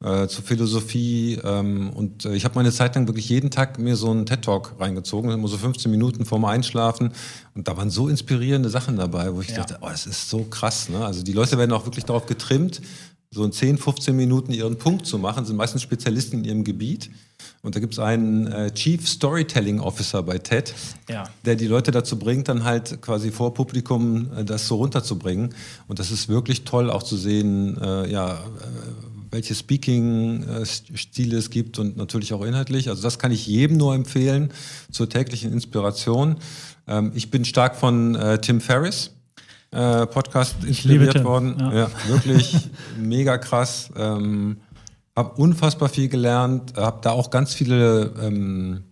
äh, 0.04 0.28
zu 0.28 0.42
Philosophie. 0.42 1.40
Ähm, 1.44 1.92
und 1.92 2.26
äh, 2.26 2.36
ich 2.36 2.44
habe 2.46 2.56
meine 2.56 2.72
Zeit 2.72 2.96
lang 2.96 3.08
wirklich 3.08 3.30
jeden 3.30 3.52
Tag 3.52 3.80
mir 3.80 3.96
so 3.96 4.12
einen 4.12 4.26
TED-Talk 4.26 4.76
reingezogen, 4.80 5.32
immer 5.32 5.48
so 5.48 5.58
15 5.58 5.90
Minuten 5.90 6.26
vorm 6.26 6.46
Einschlafen. 6.46 7.12
Und 7.54 7.68
da 7.68 7.78
waren 7.78 7.90
so 7.90 8.10
inspirierende 8.10 8.70
Sachen 8.70 8.98
dabei, 8.98 9.34
wo 9.34 9.42
ich 9.42 9.50
ja. 9.50 9.58
dachte, 9.58 9.78
oh, 9.82 9.90
das 9.90 10.06
ist 10.08 10.30
so 10.30 10.44
krass. 10.44 10.90
Ne? 10.90 11.06
Also 11.06 11.24
die 11.24 11.34
Leute 11.34 11.58
werden 11.58 11.72
auch 11.72 11.86
wirklich 11.86 12.06
darauf 12.06 12.26
getrimmt, 12.26 12.82
so 13.32 13.44
in 13.44 13.52
10, 13.52 13.78
15 13.78 14.16
Minuten 14.16 14.52
ihren 14.52 14.78
Punkt 14.78 15.06
zu 15.06 15.18
machen, 15.20 15.46
sind 15.46 15.56
meistens 15.56 15.82
Spezialisten 15.82 16.40
in 16.40 16.44
ihrem 16.46 16.64
Gebiet. 16.64 17.10
Und 17.62 17.76
da 17.76 17.80
gibt 17.80 17.94
es 17.94 18.00
einen 18.00 18.48
äh, 18.48 18.72
Chief 18.72 19.08
Storytelling 19.08 19.80
Officer 19.80 20.24
bei 20.24 20.38
TED, 20.38 20.74
ja. 21.10 21.24
der 21.46 21.56
die 21.56 21.68
Leute 21.68 21.92
dazu 21.92 22.18
bringt, 22.18 22.48
dann 22.48 22.64
halt 22.64 23.02
quasi 23.02 23.32
vor 23.32 23.54
Publikum 23.54 24.30
äh, 24.38 24.46
das 24.46 24.68
so 24.68 24.76
runterzubringen. 24.76 25.54
Und 25.88 26.00
das 26.00 26.12
ist 26.12 26.30
wirklich 26.30 26.64
toll 26.64 26.90
auch 26.90 27.04
zu 27.04 27.18
sehen, 27.18 27.78
äh, 27.82 28.10
ja, 28.10 28.34
äh, 28.34 28.38
welche 29.32 29.56
Speaking-Stile 29.56 31.38
es 31.38 31.50
gibt 31.50 31.78
und 31.80 31.98
natürlich 31.98 32.34
auch 32.34 32.44
inhaltlich. 32.44 32.90
Also 32.90 33.02
das 33.02 33.20
kann 33.20 33.32
ich 33.32 33.48
jedem 33.48 33.78
nur 33.78 33.94
empfehlen 33.94 34.52
zur 34.92 35.10
täglichen 35.10 35.52
Inspiration. 35.52 36.38
Ähm, 36.88 37.12
ich 37.16 37.32
bin 37.32 37.46
stark 37.46 37.76
von 37.76 38.16
äh, 38.16 38.40
Tim 38.40 38.62
Ferriss. 38.62 39.12
Äh, 39.72 40.06
Podcast 40.08 40.64
inspiriert 40.64 41.24
worden. 41.24 41.56
Ja. 41.60 41.74
ja. 41.74 41.90
wirklich 42.08 42.70
mega 42.98 43.38
krass. 43.38 43.90
Ähm, 43.98 44.58
hab 45.16 45.40
unfassbar 45.40 45.90
viel 45.90 46.10
gelernt, 46.10 46.74
habe 46.78 47.00
da 47.02 47.12
auch 47.12 47.30
ganz 47.30 47.54
viele 47.54 48.14
ähm, 48.22 48.84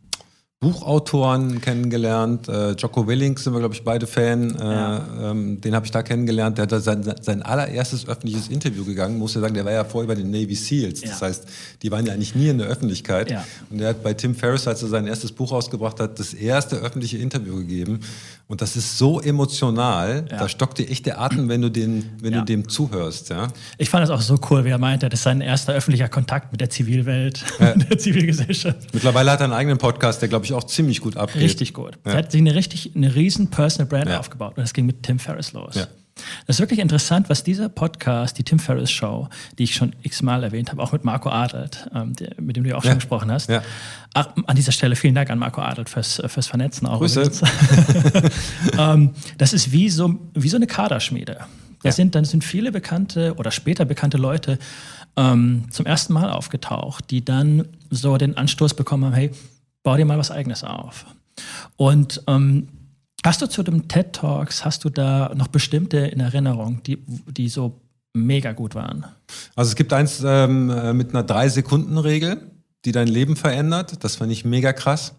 Buchautoren 0.64 1.60
kennengelernt. 1.60 2.48
Äh, 2.48 2.72
Jocko 2.72 3.06
Willink 3.06 3.38
sind 3.38 3.52
wir, 3.52 3.60
glaube 3.60 3.76
ich, 3.76 3.84
beide 3.84 4.08
Fan. 4.08 4.56
Äh, 4.56 4.64
ja. 4.64 5.02
ähm, 5.22 5.60
den 5.60 5.76
habe 5.76 5.86
ich 5.86 5.92
da 5.92 6.02
kennengelernt. 6.02 6.58
Der 6.58 6.64
hat 6.64 6.82
sein, 6.82 7.04
sein 7.20 7.44
allererstes 7.44 8.08
öffentliches 8.08 8.48
Interview 8.48 8.86
gegangen. 8.86 9.18
Muss 9.18 9.34
ja 9.36 9.42
sagen, 9.42 9.56
der 9.56 9.66
war 9.66 9.74
ja 9.74 9.84
vorher 9.84 10.08
bei 10.08 10.16
den 10.16 10.32
Navy 10.32 10.56
SEALs. 10.56 11.02
Das 11.02 11.20
ja. 11.20 11.28
heißt, 11.28 11.46
die 11.82 11.92
waren 11.92 12.06
ja 12.06 12.14
eigentlich 12.14 12.34
nie 12.34 12.48
in 12.48 12.60
der 12.60 12.68
Öffentlichkeit. 12.68 13.30
Ja. 13.30 13.44
Und 13.70 13.80
der 13.80 13.90
hat 13.90 14.04
bei 14.04 14.14
Tim 14.14 14.36
Ferriss, 14.36 14.66
als 14.66 14.82
er 14.82 14.88
sein 14.88 15.06
erstes 15.06 15.34
Buch 15.34 15.52
rausgebracht 15.52 16.00
hat, 16.00 16.18
das 16.18 16.34
erste 16.34 16.78
öffentliche 16.78 17.18
Interview 17.18 17.58
gegeben. 17.58 18.00
Und 18.48 18.62
das 18.62 18.76
ist 18.76 18.98
so 18.98 19.20
emotional, 19.20 20.24
da 20.24 20.48
stockt 20.48 20.78
dir 20.78 20.88
echt 20.88 21.06
der 21.06 21.20
Atem, 21.20 21.50
wenn 21.50 21.62
du, 21.62 21.70
den, 21.70 22.12
wenn 22.22 22.34
du 22.34 22.44
dem 22.44 22.70
zuhörst. 22.70 23.30
Ja? 23.30 23.48
Ich 23.78 23.90
fand 23.90 24.04
es 24.04 24.10
auch 24.10 24.22
so 24.22 24.40
cool, 24.50 24.64
wie 24.64 24.70
er 24.70 24.78
meinte, 24.78 25.10
das 25.10 25.22
ist 25.22 25.24
sein 25.24 25.42
erster 25.42 25.74
öffentlicher 25.74 26.08
Kontakt 26.08 26.52
mit 26.52 26.62
der 26.62 26.70
Zivilwelt, 26.70 27.44
ja. 27.60 27.74
der 27.76 27.98
Zivilgesellschaft. 27.98 28.94
Mittlerweile 28.94 29.32
hat 29.32 29.40
er 29.40 29.46
einen 29.46 29.54
eigenen 29.54 29.78
Podcast, 29.78 30.22
der, 30.22 30.30
glaube 30.30 30.46
ich, 30.46 30.53
auch 30.54 30.64
ziemlich 30.64 31.02
gut 31.02 31.18
abgeht. 31.18 31.42
Richtig 31.42 31.74
gut. 31.74 31.98
Er 32.04 32.16
hat 32.16 32.32
sich 32.32 32.42
eine 32.42 32.56
richtig, 32.56 32.92
eine 32.96 33.16
riesen 33.16 33.50
Personal 33.50 33.88
Brand 33.88 34.12
aufgebaut 34.12 34.58
und 34.58 34.64
das 34.64 34.74
ging 34.74 34.86
mit 34.86 35.04
Tim 35.04 35.20
Ferriss 35.20 35.54
los. 35.54 35.76
Ja. 35.76 35.88
Das 36.46 36.58
ist 36.58 36.60
wirklich 36.60 36.80
interessant, 36.80 37.30
was 37.30 37.44
dieser 37.44 37.70
Podcast, 37.70 38.38
die 38.38 38.44
Tim 38.44 38.60
Ferriss 38.60 38.92
Show, 38.92 39.30
die 39.58 39.64
ich 39.64 39.76
schon 39.76 39.96
x-mal 40.04 40.44
erwähnt 40.44 40.72
habe, 40.72 40.82
auch 40.82 40.92
mit 40.92 41.04
Marco 41.04 41.30
Adelt, 41.30 41.90
ähm, 41.94 42.16
der, 42.16 42.36
mit 42.40 42.56
dem 42.56 42.64
du 42.64 42.70
ja 42.70 42.76
auch 42.76 42.84
ja. 42.84 42.92
schon 42.92 43.00
gesprochen 43.00 43.32
hast. 43.32 43.50
Ja. 43.50 43.64
Ach, 44.14 44.30
an 44.46 44.56
dieser 44.56 44.72
Stelle 44.72 44.96
vielen 44.96 45.16
Dank 45.16 45.30
an 45.30 45.40
Marco 45.40 45.62
Adelt 45.62 45.90
fürs, 45.90 46.22
fürs 46.28 46.48
Vernetzen. 46.48 46.88
Auch 46.88 47.00
Grüße. 47.00 47.24
ähm, 48.78 49.14
das 49.38 49.54
ist 49.54 49.72
wie 49.72 49.90
so, 49.90 50.20
wie 50.36 50.50
so 50.50 50.58
eine 50.58 50.68
Kaderschmiede. 50.68 51.40
Da 51.82 51.90
ja. 51.90 51.92
sind, 51.92 52.16
dann 52.16 52.26
sind 52.26 52.44
viele 52.44 52.72
bekannte 52.72 53.36
oder 53.36 53.52
später 53.52 53.84
bekannte 53.86 54.18
Leute 54.18 54.60
ähm, 55.18 55.66
zum 55.70 55.86
ersten 55.86 56.14
Mal 56.14 56.30
aufgetaucht, 56.30 57.10
die 57.10 57.26
dann 57.26 57.68
so 57.90 58.18
den 58.18 58.38
Anstoß 58.38 58.76
bekommen 58.76 59.06
haben, 59.06 59.14
hey, 59.14 59.32
bau 59.84 59.96
dir 59.96 60.06
mal 60.06 60.18
was 60.18 60.32
Eigenes 60.32 60.64
auf. 60.64 61.06
Und 61.78 62.24
ähm, 62.28 62.68
Hast 63.26 63.42
du 63.42 63.48
zu 63.48 63.64
den 63.64 63.88
TED 63.88 64.12
Talks, 64.12 64.66
hast 64.66 64.84
du 64.84 64.90
da 64.90 65.34
noch 65.34 65.48
bestimmte 65.48 65.98
in 66.00 66.20
Erinnerung, 66.20 66.84
die, 66.84 66.98
die 67.08 67.48
so 67.48 67.80
mega 68.14 68.52
gut 68.52 68.76
waren? 68.76 69.06
Also 69.56 69.70
es 69.70 69.76
gibt 69.76 69.94
eins 69.94 70.22
ähm, 70.26 70.70
äh, 70.70 70.94
mit 70.94 71.12
einer 71.12 71.24
Drei-Sekunden-Regel, 71.24 72.52
die 72.84 72.92
dein 72.92 73.08
Leben 73.08 73.38
verändert. 73.38 74.04
Das 74.04 74.18
fand 74.18 74.30
ich 74.34 74.44
mega 74.44 74.74
krass. 74.74 75.14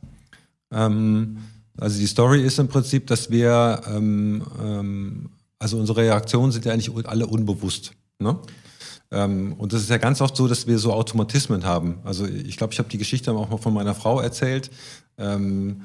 Ähm, 0.70 1.38
also 1.78 1.98
die 1.98 2.06
Story 2.06 2.42
ist 2.42 2.58
im 2.58 2.68
Prinzip, 2.68 3.06
dass 3.06 3.30
wir, 3.30 3.80
ähm, 3.88 4.44
ähm, 4.62 5.30
also 5.58 5.78
unsere 5.78 6.02
Reaktionen 6.02 6.52
sind 6.52 6.66
ja 6.66 6.74
eigentlich 6.74 6.90
alle 7.08 7.26
unbewusst. 7.26 7.92
Ne? 8.18 8.38
Ähm, 9.14 9.54
und 9.58 9.72
das 9.72 9.82
ist 9.82 9.90
ja 9.90 9.98
ganz 9.98 10.20
oft 10.20 10.36
so, 10.36 10.48
dass 10.48 10.66
wir 10.66 10.78
so 10.78 10.92
Automatismen 10.92 11.64
haben. 11.64 11.98
Also 12.04 12.26
ich 12.26 12.56
glaube, 12.56 12.72
ich 12.72 12.78
habe 12.78 12.88
die 12.88 12.98
Geschichte 12.98 13.32
auch 13.32 13.48
mal 13.48 13.58
von 13.58 13.72
meiner 13.72 13.94
Frau 13.94 14.20
erzählt. 14.20 14.70
Ähm, 15.16 15.82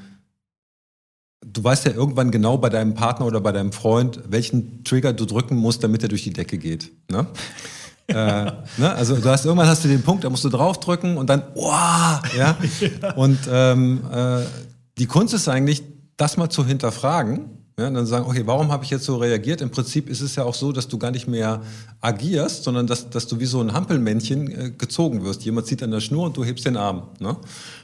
du 1.46 1.64
weißt 1.64 1.86
ja 1.86 1.92
irgendwann 1.92 2.32
genau 2.32 2.58
bei 2.58 2.70
deinem 2.70 2.96
Partner 2.96 3.26
oder 3.26 3.40
bei 3.40 3.52
deinem 3.52 3.72
Freund, 3.72 4.20
welchen 4.28 4.84
Trigger 4.84 5.14
du 5.14 5.26
drücken 5.26 5.56
musst, 5.56 5.84
damit 5.84 6.04
er 6.04 6.10
durch 6.10 6.24
die 6.24 6.34
Decke 6.34 6.58
geht. 6.58 6.92
Ne? 7.10 7.28
äh, 8.08 8.14
ne? 8.14 8.94
Also 8.96 9.16
du 9.16 9.30
hast 9.30 9.46
irgendwann 9.46 9.68
hast 9.68 9.84
du 9.84 9.88
den 9.88 10.02
Punkt, 10.02 10.24
da 10.24 10.30
musst 10.30 10.44
du 10.44 10.50
draufdrücken 10.50 11.18
und 11.18 11.30
dann, 11.30 11.44
wow, 11.54 12.22
ja. 12.36 12.58
Und 13.16 13.40
ähm, 13.50 14.02
äh, 14.12 14.42
die 14.98 15.06
Kunst 15.06 15.34
ist 15.34 15.48
eigentlich, 15.48 15.84
das 16.18 16.36
mal 16.36 16.50
zu 16.50 16.66
hinterfragen. 16.66 17.59
Ja, 17.80 17.88
und 17.88 17.94
dann 17.94 18.06
sagen, 18.06 18.26
okay, 18.26 18.42
warum 18.46 18.74
habe 18.74 18.84
ich 18.84 18.90
jetzt 18.90 19.06
so 19.06 19.16
reagiert? 19.16 19.62
Im 19.62 19.70
Prinzip 19.70 20.10
ist 20.10 20.20
es 20.20 20.36
ja 20.36 20.44
auch 20.44 20.54
so, 20.54 20.74
dass 20.74 20.90
du 20.90 20.98
gar 20.98 21.12
nicht 21.12 21.30
mehr 21.30 21.62
agierst, 22.02 22.66
sondern 22.66 22.88
dass, 22.88 23.10
dass 23.10 23.26
du 23.28 23.40
wie 23.40 23.46
so 23.46 23.62
ein 23.62 23.72
Hampelmännchen 23.72 24.52
äh, 24.52 24.72
gezogen 24.72 25.24
wirst. 25.24 25.46
Jemand 25.46 25.68
zieht 25.68 25.82
an 25.82 25.92
der 25.92 26.02
Schnur 26.02 26.26
und 26.26 26.36
du 26.36 26.44
hebst 26.44 26.66
den 26.66 26.76
Arm. 26.76 27.04
Ne? 27.20 27.38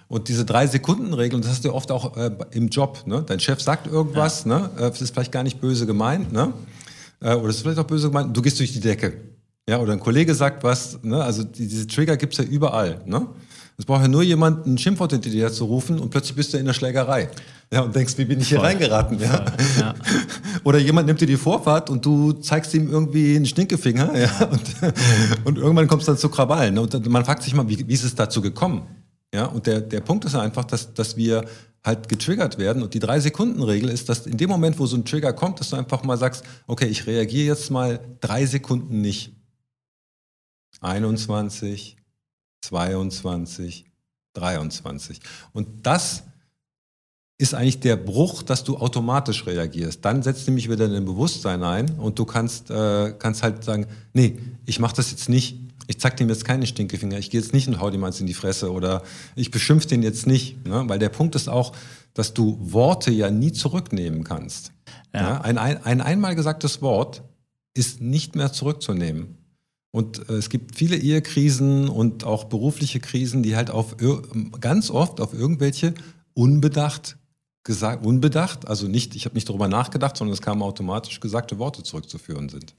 Und 0.10 0.28
diese 0.28 0.44
Drei-Sekunden-Regel, 0.44 1.40
das 1.40 1.52
hast 1.52 1.66
du 1.66 1.74
oft 1.74 1.92
auch 1.92 2.18
äh, 2.18 2.30
im 2.52 2.68
Job. 2.68 3.04
Ne? 3.06 3.24
Dein 3.26 3.40
Chef 3.40 3.62
sagt 3.62 3.88
irgendwas, 3.88 4.44
ja. 4.44 4.60
ne? 4.60 4.70
das 4.78 5.02
ist 5.02 5.14
vielleicht 5.14 5.32
gar 5.32 5.44
nicht 5.44 5.62
böse 5.62 5.86
gemeint, 5.86 6.34
ne? 6.34 6.52
äh, 7.22 7.34
oder 7.34 7.48
ist 7.48 7.62
vielleicht 7.62 7.80
auch 7.80 7.86
böse 7.86 8.10
gemeint, 8.10 8.36
du 8.36 8.42
gehst 8.42 8.60
durch 8.60 8.74
die 8.74 8.82
Decke. 8.82 9.14
Ja, 9.70 9.80
oder 9.80 9.94
ein 9.94 10.02
Kollege 10.02 10.36
sagt 10.36 10.66
was, 10.66 11.02
ne? 11.04 11.24
also 11.24 11.44
die, 11.46 11.70
diese 11.70 11.88
Trigger 11.88 12.18
gibt's 12.18 12.38
ja 12.38 12.44
überall. 12.44 13.02
Ne? 13.06 13.28
Es 13.78 13.86
braucht 13.86 14.02
ja 14.02 14.08
nur 14.08 14.24
jemand, 14.24 14.66
ein 14.66 14.78
Schimpfwort 14.78 15.12
hinter 15.12 15.30
dir 15.30 15.52
zu 15.52 15.66
rufen 15.66 16.00
und 16.00 16.10
plötzlich 16.10 16.36
bist 16.36 16.54
du 16.54 16.58
in 16.58 16.66
der 16.66 16.74
Schlägerei. 16.74 17.30
Ja, 17.72 17.82
und 17.82 17.96
denkst, 17.96 18.18
wie 18.18 18.26
bin 18.26 18.40
ich 18.40 18.50
hier 18.50 18.60
Voll. 18.60 18.68
reingeraten? 18.68 19.20
Ja? 19.20 19.46
ja. 19.80 19.96
Oder 20.64 20.78
jemand 20.78 21.08
nimmt 21.08 21.20
dir 21.20 21.28
die 21.28 21.38
Vorfahrt 21.38 21.90
und 21.90 22.06
du 22.06 22.34
zeigst 22.34 22.74
ihm 22.74 22.90
irgendwie 22.90 23.36
einen 23.36 23.46
Stinkefinger 23.46 24.18
ja? 24.18 24.46
und, 24.46 24.62
und 25.46 25.58
irgendwann 25.58 25.88
kommst 25.88 26.08
du 26.08 26.12
dann 26.12 26.20
zu 26.20 26.30
Krawallen. 26.30 26.78
Und 26.78 27.08
man 27.08 27.26
fragt 27.26 27.44
sich 27.44 27.54
mal, 27.54 27.68
wie, 27.68 27.88
wie 27.88 27.94
ist 27.94 28.04
es 28.04 28.16
dazu 28.16 28.42
gekommen? 28.42 28.84
Ja, 29.34 29.46
und 29.48 29.68
der, 29.68 29.82
der 29.82 30.02
Punkt 30.02 30.26
ist 30.26 30.36
einfach, 30.36 30.64
dass, 30.64 30.94
dass 30.94 31.18
wir 31.18 31.46
halt 31.84 32.10
getriggert 32.10 32.58
werden. 32.58 32.82
Und 32.84 32.94
die 32.94 33.00
Drei-Sekunden-Regel 33.00 33.90
ist, 33.90 34.10
dass 34.10 34.26
in 34.26 34.38
dem 34.38 34.50
Moment, 34.50 34.80
wo 34.80 34.86
so 34.86 34.98
ein 34.98 35.06
Trigger 35.06 35.34
kommt, 35.34 35.60
dass 35.60 35.70
du 35.70 35.76
einfach 35.76 36.04
mal 36.04 36.18
sagst, 36.18 36.44
okay, 36.68 36.88
ich 36.88 37.06
reagiere 37.06 37.48
jetzt 37.48 37.70
mal 37.70 38.00
drei 38.22 38.46
Sekunden 38.46 39.02
nicht. 39.02 39.34
21, 40.82 41.98
22, 42.62 43.86
23. 44.34 45.20
Und 45.54 45.86
das 45.86 46.24
ist 47.38 47.54
eigentlich 47.54 47.82
der 47.82 47.98
Bruch, 47.98 48.44
dass 48.44 48.64
du 48.64 48.78
automatisch 48.78 49.46
reagierst. 49.46 50.06
Dann 50.06 50.24
setzt 50.24 50.48
nämlich 50.48 50.70
wieder 50.70 50.88
dein 50.88 51.04
Bewusstsein 51.04 51.64
ein 51.64 51.90
und 51.98 52.18
du 52.18 52.26
kannst, 52.26 52.72
äh, 52.72 53.14
kannst 53.20 53.44
halt 53.44 53.64
sagen, 53.64 53.88
nee, 54.14 54.40
ich 54.66 54.80
mache 54.80 54.96
das 54.96 55.12
jetzt 55.12 55.28
nicht 55.28 55.58
ich 55.88 56.00
zeig 56.00 56.18
dem 56.18 56.30
jetzt 56.30 56.46
keine 56.46 56.66
Stinkefinger, 56.66 57.18
ich 57.18 57.30
gehe 57.30 57.40
jetzt 57.40 57.54
nicht 57.54 57.68
und 57.68 57.80
hau 57.80 57.90
dem 57.90 58.04
eins 58.04 58.20
in 58.20 58.28
die 58.28 58.34
Fresse 58.34 58.72
oder 58.72 59.04
ich 59.36 59.52
beschimpfe 59.52 59.88
den 59.88 60.04
jetzt 60.04 60.26
nicht. 60.28 60.66
Ne? 60.66 60.84
Weil 60.88 61.00
der 61.00 61.10
Punkt 61.10 61.36
ist 61.36 61.48
auch, 61.48 61.74
dass 62.14 62.34
du 62.34 62.58
Worte 62.62 63.12
ja 63.12 63.30
nie 63.30 63.52
zurücknehmen 63.52 64.24
kannst. 64.24 64.72
Ja. 65.14 65.22
Ja? 65.22 65.42
Ein, 65.42 65.58
ein, 65.58 65.84
ein 65.84 66.02
einmal 66.02 66.36
gesagtes 66.36 66.82
Wort 66.82 67.24
ist 67.74 68.02
nicht 68.02 68.36
mehr 68.36 68.52
zurückzunehmen. 68.52 69.38
Und 69.92 70.30
äh, 70.30 70.34
es 70.34 70.50
gibt 70.50 70.76
viele 70.76 70.98
Ehekrisen 70.98 71.88
und 71.88 72.24
auch 72.24 72.46
berufliche 72.46 73.00
Krisen, 73.00 73.44
die 73.44 73.56
halt 73.56 73.70
auf 73.70 73.96
ganz 74.60 74.90
oft 74.90 75.22
auf 75.22 75.34
irgendwelche 75.34 75.94
unbedacht 76.34 77.18
gesagt, 77.66 78.06
unbedacht, 78.06 78.68
also 78.68 78.88
nicht, 78.88 79.16
ich 79.16 79.26
habe 79.26 79.36
nicht 79.36 79.50
darüber 79.50 79.68
nachgedacht, 79.68 80.16
sondern 80.16 80.34
es 80.34 80.42
kamen 80.42 80.62
automatisch 80.62 81.20
gesagte 81.20 81.60
Worte 81.60 81.84
zurückzuführen 81.84 82.48
sind. 82.48 82.74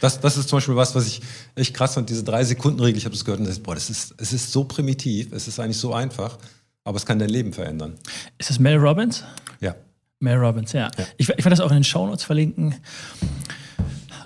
Das, 0.00 0.20
das 0.20 0.36
ist 0.36 0.48
zum 0.48 0.58
Beispiel 0.58 0.76
was, 0.76 0.94
was 0.94 1.06
ich 1.08 1.20
echt 1.56 1.74
krass 1.74 1.94
fand, 1.94 2.08
diese 2.08 2.22
Drei-Sekunden-Regel, 2.22 2.96
ich 2.96 3.04
habe 3.04 3.14
das 3.14 3.24
gehört 3.24 3.40
und 3.40 3.48
das, 3.48 3.58
boah, 3.58 3.74
das 3.74 3.90
ist, 3.90 4.14
es 4.16 4.32
ist 4.32 4.52
so 4.52 4.64
primitiv, 4.64 5.32
es 5.32 5.48
ist 5.48 5.58
eigentlich 5.58 5.78
so 5.78 5.92
einfach, 5.92 6.38
aber 6.84 6.96
es 6.96 7.04
kann 7.04 7.18
dein 7.18 7.28
Leben 7.28 7.52
verändern. 7.52 7.98
Ist 8.38 8.50
das 8.50 8.60
Mel 8.60 8.76
Robbins? 8.76 9.24
Ja. 9.60 9.74
Mel 10.20 10.38
Robbins, 10.38 10.72
ja. 10.72 10.90
ja. 10.96 11.04
Ich, 11.16 11.28
ich 11.28 11.38
werde 11.38 11.50
das 11.50 11.60
auch 11.60 11.70
in 11.70 11.78
den 11.78 11.84
Shownotes 11.84 12.24
verlinken. 12.24 12.76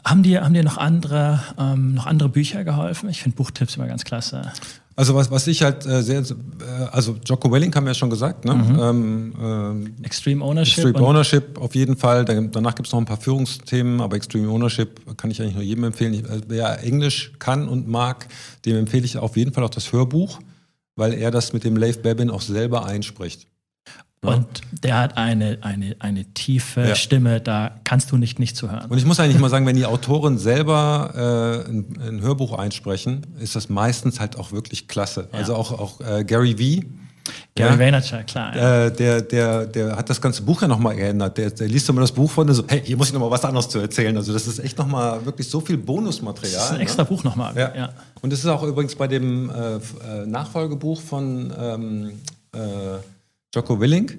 Haben 0.05 0.23
dir, 0.23 0.45
haben 0.45 0.53
dir 0.53 0.65
noch, 0.65 0.77
andere, 0.77 1.43
ähm, 1.59 1.95
noch 1.95 2.05
andere 2.05 2.29
Bücher 2.29 2.63
geholfen? 2.63 3.09
Ich 3.09 3.23
finde 3.23 3.37
Buchtipps 3.37 3.77
immer 3.77 3.87
ganz 3.87 4.05
klasse. 4.05 4.53
Also 4.97 5.15
was, 5.15 5.31
was 5.31 5.47
ich 5.49 5.63
halt 5.63 5.85
äh, 5.87 6.03
sehr, 6.03 6.21
äh, 6.21 6.85
also 6.93 7.17
Jocko 7.25 7.51
Welling 7.51 7.75
haben 7.75 7.85
wir 7.85 7.91
ja 7.91 7.95
schon 7.95 8.11
gesagt, 8.11 8.45
ne? 8.45 8.55
Mhm. 8.55 8.79
Ähm, 8.79 9.35
ähm, 9.41 9.95
Extreme 10.03 10.45
Ownership. 10.45 10.85
Extreme 10.85 11.07
Ownership 11.07 11.59
auf 11.61 11.75
jeden 11.75 11.97
Fall. 11.97 12.25
danach 12.25 12.75
gibt 12.77 12.87
es 12.87 12.93
noch 12.93 13.01
ein 13.01 13.05
paar 13.05 13.21
Führungsthemen, 13.21 14.01
aber 14.01 14.17
Extreme 14.17 14.49
Ownership 14.49 15.17
kann 15.17 15.31
ich 15.31 15.43
eigentlich 15.43 15.55
nur 15.55 15.65
jedem 15.65 15.85
empfehlen. 15.85 16.15
Ich, 16.15 16.25
äh, 16.25 16.41
wer 16.47 16.83
Englisch 16.85 17.33
kann 17.41 17.69
und 17.69 17.89
mag, 17.89 18.29
dem 18.65 18.77
empfehle 18.77 19.05
ich 19.05 19.19
auf 19.19 19.37
jeden 19.37 19.53
Fall 19.53 19.65
auch 19.65 19.71
das 19.71 19.93
Hörbuch, 19.93 20.39
weil 20.95 21.15
er 21.15 21.33
das 21.33 21.53
mit 21.53 21.65
dem 21.65 21.77
Leif 21.77 22.01
Babin 22.03 22.31
auch 22.31 22.43
selber 22.43 22.87
einspricht. 22.87 23.49
Und 24.29 24.47
der 24.83 24.99
hat 24.99 25.17
eine, 25.17 25.59
eine, 25.63 25.97
eine 25.99 26.25
tiefe 26.35 26.89
ja. 26.89 26.95
Stimme, 26.95 27.41
da 27.41 27.73
kannst 27.85 28.13
du 28.13 28.17
nicht 28.17 28.39
nicht 28.39 28.57
zuhören. 28.57 28.91
Und 28.91 28.99
ich 28.99 29.05
muss 29.05 29.21
eigentlich 29.21 29.39
mal 29.39 29.51
sagen, 29.51 29.67
wenn 29.67 29.77
die 29.77 29.87
Autoren 29.87 30.39
selber 30.39 31.65
äh, 31.67 31.71
ein, 31.71 31.87
ein, 32.01 32.21
Hörbuch 32.21 32.59
einsprechen, 32.59 33.27
ist 33.41 33.57
das 33.57 33.69
meistens 33.69 34.21
halt 34.21 34.39
auch 34.39 34.53
wirklich 34.53 34.89
klasse. 34.89 35.29
Ja. 35.33 35.39
Also 35.39 35.55
auch, 35.55 35.73
auch 35.73 36.01
äh, 36.01 36.25
Gary 36.25 36.59
Vee, 36.59 36.85
Gary 37.55 37.73
ja? 37.73 37.79
Vaynerchuk, 37.79 38.27
klar. 38.27 38.57
Ja. 38.57 38.87
Äh, 38.87 38.93
der, 38.93 39.23
der, 39.23 39.67
der 39.67 39.97
hat 39.97 40.11
das 40.11 40.21
ganze 40.21 40.43
Buch 40.43 40.61
ja 40.63 40.69
nochmal 40.69 40.97
geändert. 40.97 41.39
Der, 41.39 41.51
der 41.51 41.69
liest 41.69 41.89
immer 41.89 42.01
das 42.01 42.13
Buch 42.13 42.31
von, 42.31 42.53
so, 42.53 42.65
hey, 42.67 42.83
hier 42.85 42.97
muss 42.97 43.09
ich 43.09 43.13
nochmal 43.15 43.31
was 43.31 43.45
anderes 43.45 43.69
zu 43.69 43.79
erzählen. 43.79 44.17
Also 44.17 44.33
das 44.33 44.47
ist 44.47 44.59
echt 44.59 44.77
nochmal 44.77 45.25
wirklich 45.25 45.49
so 45.49 45.61
viel 45.61 45.79
Bonusmaterial. 45.79 46.53
Das 46.53 46.65
ist 46.67 46.73
ein 46.73 46.81
extra 46.81 47.03
ne? 47.03 47.09
Buch 47.09 47.25
nochmal. 47.25 47.57
Ja. 47.57 47.75
ja. 47.75 47.91
Und 48.21 48.33
das 48.33 48.41
ist 48.41 48.47
auch 48.47 48.63
übrigens 48.63 48.95
bei 48.95 49.07
dem 49.07 49.51
äh, 49.51 49.77
äh 49.77 50.27
Nachfolgebuch 50.27 51.01
von 51.01 51.53
ähm, 51.59 52.13
äh, 52.53 52.59
Jocko 53.55 53.79
Willing. 53.79 54.11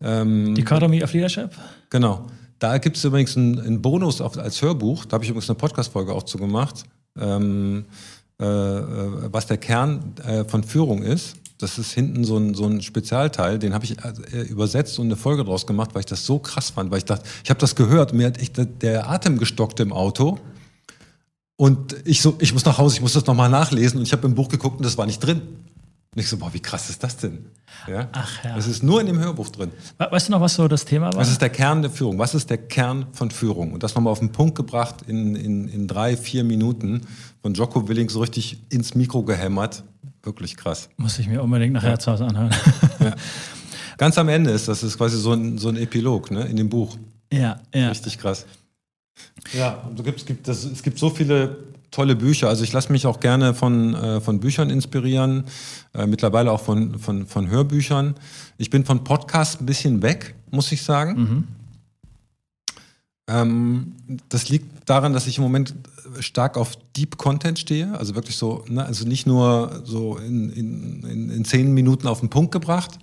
Ähm, 0.00 0.54
The 0.54 0.62
Economy 0.62 1.02
of 1.02 1.12
Leadership? 1.12 1.50
Genau. 1.90 2.26
Da 2.58 2.78
gibt 2.78 2.96
es 2.96 3.04
übrigens 3.04 3.36
einen, 3.36 3.58
einen 3.60 3.82
Bonus 3.82 4.20
auf, 4.20 4.38
als 4.38 4.62
Hörbuch. 4.62 5.04
Da 5.04 5.14
habe 5.14 5.24
ich 5.24 5.30
übrigens 5.30 5.50
eine 5.50 5.58
Podcast-Folge 5.58 6.12
auch 6.12 6.22
zu 6.22 6.38
gemacht. 6.38 6.84
Ähm, 7.18 7.84
äh, 8.40 8.44
äh 8.44 9.32
was 9.32 9.46
der 9.46 9.58
Kern 9.58 10.14
äh, 10.24 10.44
von 10.44 10.62
Führung 10.62 11.02
ist. 11.02 11.36
Das 11.58 11.78
ist 11.78 11.92
hinten 11.92 12.24
so 12.24 12.36
ein, 12.36 12.54
so 12.54 12.66
ein 12.66 12.82
Spezialteil, 12.82 13.58
den 13.58 13.72
habe 13.72 13.84
ich 13.86 13.96
äh, 13.98 14.42
übersetzt 14.42 14.98
und 14.98 15.06
eine 15.06 15.16
Folge 15.16 15.42
draus 15.42 15.66
gemacht, 15.66 15.94
weil 15.94 16.00
ich 16.00 16.06
das 16.06 16.26
so 16.26 16.38
krass 16.38 16.70
fand, 16.70 16.90
weil 16.90 16.98
ich 16.98 17.06
dachte, 17.06 17.24
ich 17.42 17.48
habe 17.48 17.58
das 17.58 17.74
gehört, 17.74 18.12
mir 18.12 18.26
hat 18.26 18.38
echt 18.38 18.60
der 18.82 19.08
Atem 19.08 19.38
gestockt 19.38 19.80
im 19.80 19.92
Auto. 19.92 20.38
Und 21.56 21.96
ich 22.04 22.20
so, 22.20 22.36
ich 22.40 22.52
muss 22.52 22.66
nach 22.66 22.76
Hause, 22.76 22.96
ich 22.96 23.00
muss 23.00 23.14
das 23.14 23.24
nochmal 23.24 23.48
nachlesen 23.48 23.98
und 23.98 24.04
ich 24.04 24.12
habe 24.12 24.26
im 24.26 24.34
Buch 24.34 24.48
geguckt 24.48 24.76
und 24.76 24.84
das 24.84 24.98
war 24.98 25.06
nicht 25.06 25.20
drin. 25.20 25.40
Und 26.16 26.22
ich 26.22 26.28
so, 26.30 26.38
boah, 26.38 26.50
wie 26.54 26.60
krass 26.60 26.88
ist 26.88 27.04
das 27.04 27.18
denn? 27.18 27.44
Ja? 27.86 28.08
Ach 28.12 28.42
ja. 28.42 28.56
Das 28.56 28.66
ist 28.66 28.82
nur 28.82 29.02
in 29.02 29.06
dem 29.06 29.18
Hörbuch 29.18 29.50
drin. 29.50 29.70
Weißt 29.98 30.28
du 30.28 30.32
noch, 30.32 30.40
was 30.40 30.54
so 30.54 30.66
das 30.66 30.86
Thema 30.86 31.12
war? 31.12 31.20
Was 31.20 31.30
ist 31.30 31.42
der 31.42 31.50
Kern 31.50 31.82
der 31.82 31.90
Führung? 31.90 32.18
Was 32.18 32.34
ist 32.34 32.48
der 32.48 32.56
Kern 32.56 33.08
von 33.12 33.30
Führung? 33.30 33.74
Und 33.74 33.82
das 33.82 33.94
nochmal 33.94 34.12
auf 34.12 34.20
den 34.20 34.32
Punkt 34.32 34.54
gebracht 34.54 35.02
in, 35.06 35.36
in, 35.36 35.68
in 35.68 35.86
drei, 35.86 36.16
vier 36.16 36.42
Minuten 36.42 37.02
von 37.42 37.52
Jocko 37.52 37.86
Willing 37.86 38.08
so 38.08 38.20
richtig 38.20 38.56
ins 38.70 38.94
Mikro 38.94 39.24
gehämmert. 39.24 39.84
Wirklich 40.22 40.56
krass. 40.56 40.88
Muss 40.96 41.18
ich 41.18 41.28
mir 41.28 41.42
unbedingt 41.42 41.74
nachher 41.74 41.90
ja. 41.90 41.98
zu 41.98 42.12
Hause 42.12 42.24
anhören. 42.24 42.54
Ja. 42.98 43.14
Ganz 43.98 44.16
am 44.16 44.30
Ende 44.30 44.50
ist 44.52 44.68
das 44.68 44.82
ist 44.82 44.96
quasi 44.96 45.18
so 45.18 45.34
ein, 45.34 45.58
so 45.58 45.68
ein 45.68 45.76
Epilog 45.76 46.30
ne, 46.30 46.46
in 46.46 46.56
dem 46.56 46.70
Buch. 46.70 46.96
Ja, 47.30 47.60
ja. 47.74 47.90
Richtig 47.90 48.16
krass. 48.16 48.46
Ja, 49.52 49.82
und 49.86 50.02
gibt, 50.02 50.20
es, 50.20 50.24
gibt 50.24 50.48
das, 50.48 50.64
es 50.64 50.82
gibt 50.82 50.98
so 50.98 51.10
viele 51.10 51.58
tolle 51.90 52.16
Bücher. 52.16 52.48
Also 52.48 52.64
ich 52.64 52.72
lasse 52.72 52.92
mich 52.92 53.06
auch 53.06 53.20
gerne 53.20 53.54
von, 53.54 53.94
äh, 53.94 54.20
von 54.20 54.40
Büchern 54.40 54.70
inspirieren, 54.70 55.44
äh, 55.94 56.06
mittlerweile 56.06 56.52
auch 56.52 56.60
von, 56.60 56.98
von, 56.98 57.26
von 57.26 57.48
Hörbüchern. 57.48 58.14
Ich 58.58 58.70
bin 58.70 58.84
von 58.84 59.04
Podcasts 59.04 59.60
ein 59.60 59.66
bisschen 59.66 60.02
weg, 60.02 60.34
muss 60.50 60.70
ich 60.72 60.82
sagen. 60.82 61.20
Mhm. 61.20 61.44
Ähm, 63.28 63.92
das 64.28 64.48
liegt 64.48 64.88
daran, 64.88 65.12
dass 65.12 65.26
ich 65.26 65.38
im 65.38 65.44
Moment 65.44 65.74
stark 66.20 66.56
auf 66.56 66.76
Deep 66.96 67.16
Content 67.16 67.58
stehe, 67.58 67.98
also 67.98 68.14
wirklich 68.14 68.36
so, 68.36 68.64
ne, 68.68 68.84
also 68.84 69.06
nicht 69.06 69.26
nur 69.26 69.82
so 69.84 70.16
in, 70.16 70.50
in, 70.50 71.02
in, 71.02 71.30
in 71.30 71.44
zehn 71.44 71.72
Minuten 71.74 72.06
auf 72.06 72.20
den 72.20 72.30
Punkt 72.30 72.52
gebracht, 72.52 72.98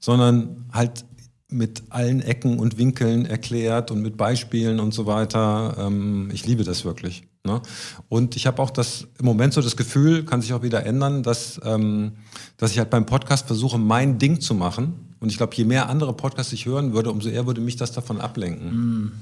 sondern 0.00 0.64
halt 0.72 1.04
mit 1.48 1.84
allen 1.90 2.20
Ecken 2.22 2.58
und 2.58 2.78
Winkeln 2.78 3.24
erklärt 3.24 3.90
und 3.90 4.02
mit 4.02 4.16
Beispielen 4.16 4.80
und 4.80 4.92
so 4.92 5.06
weiter. 5.06 5.76
Ähm, 5.78 6.30
ich 6.32 6.46
liebe 6.46 6.64
das 6.64 6.84
wirklich. 6.84 7.24
Ne? 7.46 7.62
Und 8.08 8.36
ich 8.36 8.46
habe 8.46 8.60
auch 8.60 8.70
das 8.70 9.06
im 9.18 9.24
Moment 9.24 9.54
so 9.54 9.62
das 9.62 9.76
Gefühl, 9.76 10.24
kann 10.24 10.42
sich 10.42 10.52
auch 10.52 10.62
wieder 10.62 10.84
ändern, 10.84 11.22
dass, 11.22 11.60
ähm, 11.64 12.12
dass 12.56 12.72
ich 12.72 12.78
halt 12.78 12.90
beim 12.90 13.06
Podcast 13.06 13.46
versuche, 13.46 13.78
mein 13.78 14.18
Ding 14.18 14.40
zu 14.40 14.54
machen. 14.54 15.16
Und 15.20 15.30
ich 15.30 15.38
glaube, 15.38 15.54
je 15.54 15.64
mehr 15.64 15.88
andere 15.88 16.12
Podcasts 16.12 16.52
ich 16.52 16.66
hören 16.66 16.92
würde, 16.92 17.10
umso 17.10 17.30
eher 17.30 17.46
würde 17.46 17.62
mich 17.62 17.76
das 17.76 17.92
davon 17.92 18.20
ablenken. 18.20 18.68
Mm. 18.70 19.12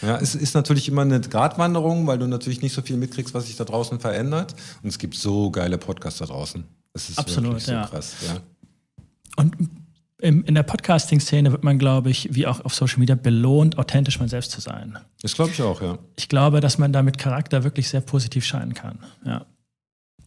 Ja, 0.00 0.16
es 0.16 0.34
ist 0.34 0.54
natürlich 0.54 0.88
immer 0.88 1.02
eine 1.02 1.20
Gratwanderung, 1.20 2.06
weil 2.06 2.18
du 2.18 2.26
natürlich 2.26 2.62
nicht 2.62 2.72
so 2.72 2.82
viel 2.82 2.96
mitkriegst, 2.96 3.34
was 3.34 3.46
sich 3.46 3.56
da 3.56 3.64
draußen 3.64 4.00
verändert. 4.00 4.54
Und 4.82 4.88
es 4.88 4.98
gibt 4.98 5.14
so 5.14 5.50
geile 5.50 5.78
Podcasts 5.78 6.18
da 6.18 6.26
draußen. 6.26 6.64
Das 6.92 7.08
ist 7.08 7.18
Absolut, 7.18 7.50
wirklich 7.50 7.64
so 7.64 7.72
ja. 7.72 7.86
krass. 7.86 8.14
Ja. 8.26 8.40
Und 9.36 9.54
in 10.22 10.54
der 10.54 10.62
Podcasting-Szene 10.62 11.50
wird 11.50 11.64
man, 11.64 11.78
glaube 11.78 12.10
ich, 12.10 12.28
wie 12.32 12.46
auch 12.46 12.64
auf 12.64 12.74
Social 12.74 13.00
Media 13.00 13.16
belohnt, 13.16 13.76
authentisch 13.76 14.20
man 14.20 14.28
selbst 14.28 14.52
zu 14.52 14.60
sein. 14.60 14.96
Das 15.20 15.34
glaube 15.34 15.50
ich 15.50 15.60
auch, 15.60 15.82
ja. 15.82 15.98
Ich 16.16 16.28
glaube, 16.28 16.60
dass 16.60 16.78
man 16.78 16.92
da 16.92 17.02
mit 17.02 17.18
Charakter 17.18 17.64
wirklich 17.64 17.88
sehr 17.88 18.00
positiv 18.00 18.44
scheinen 18.44 18.72
kann. 18.72 19.00
Ja. 19.24 19.46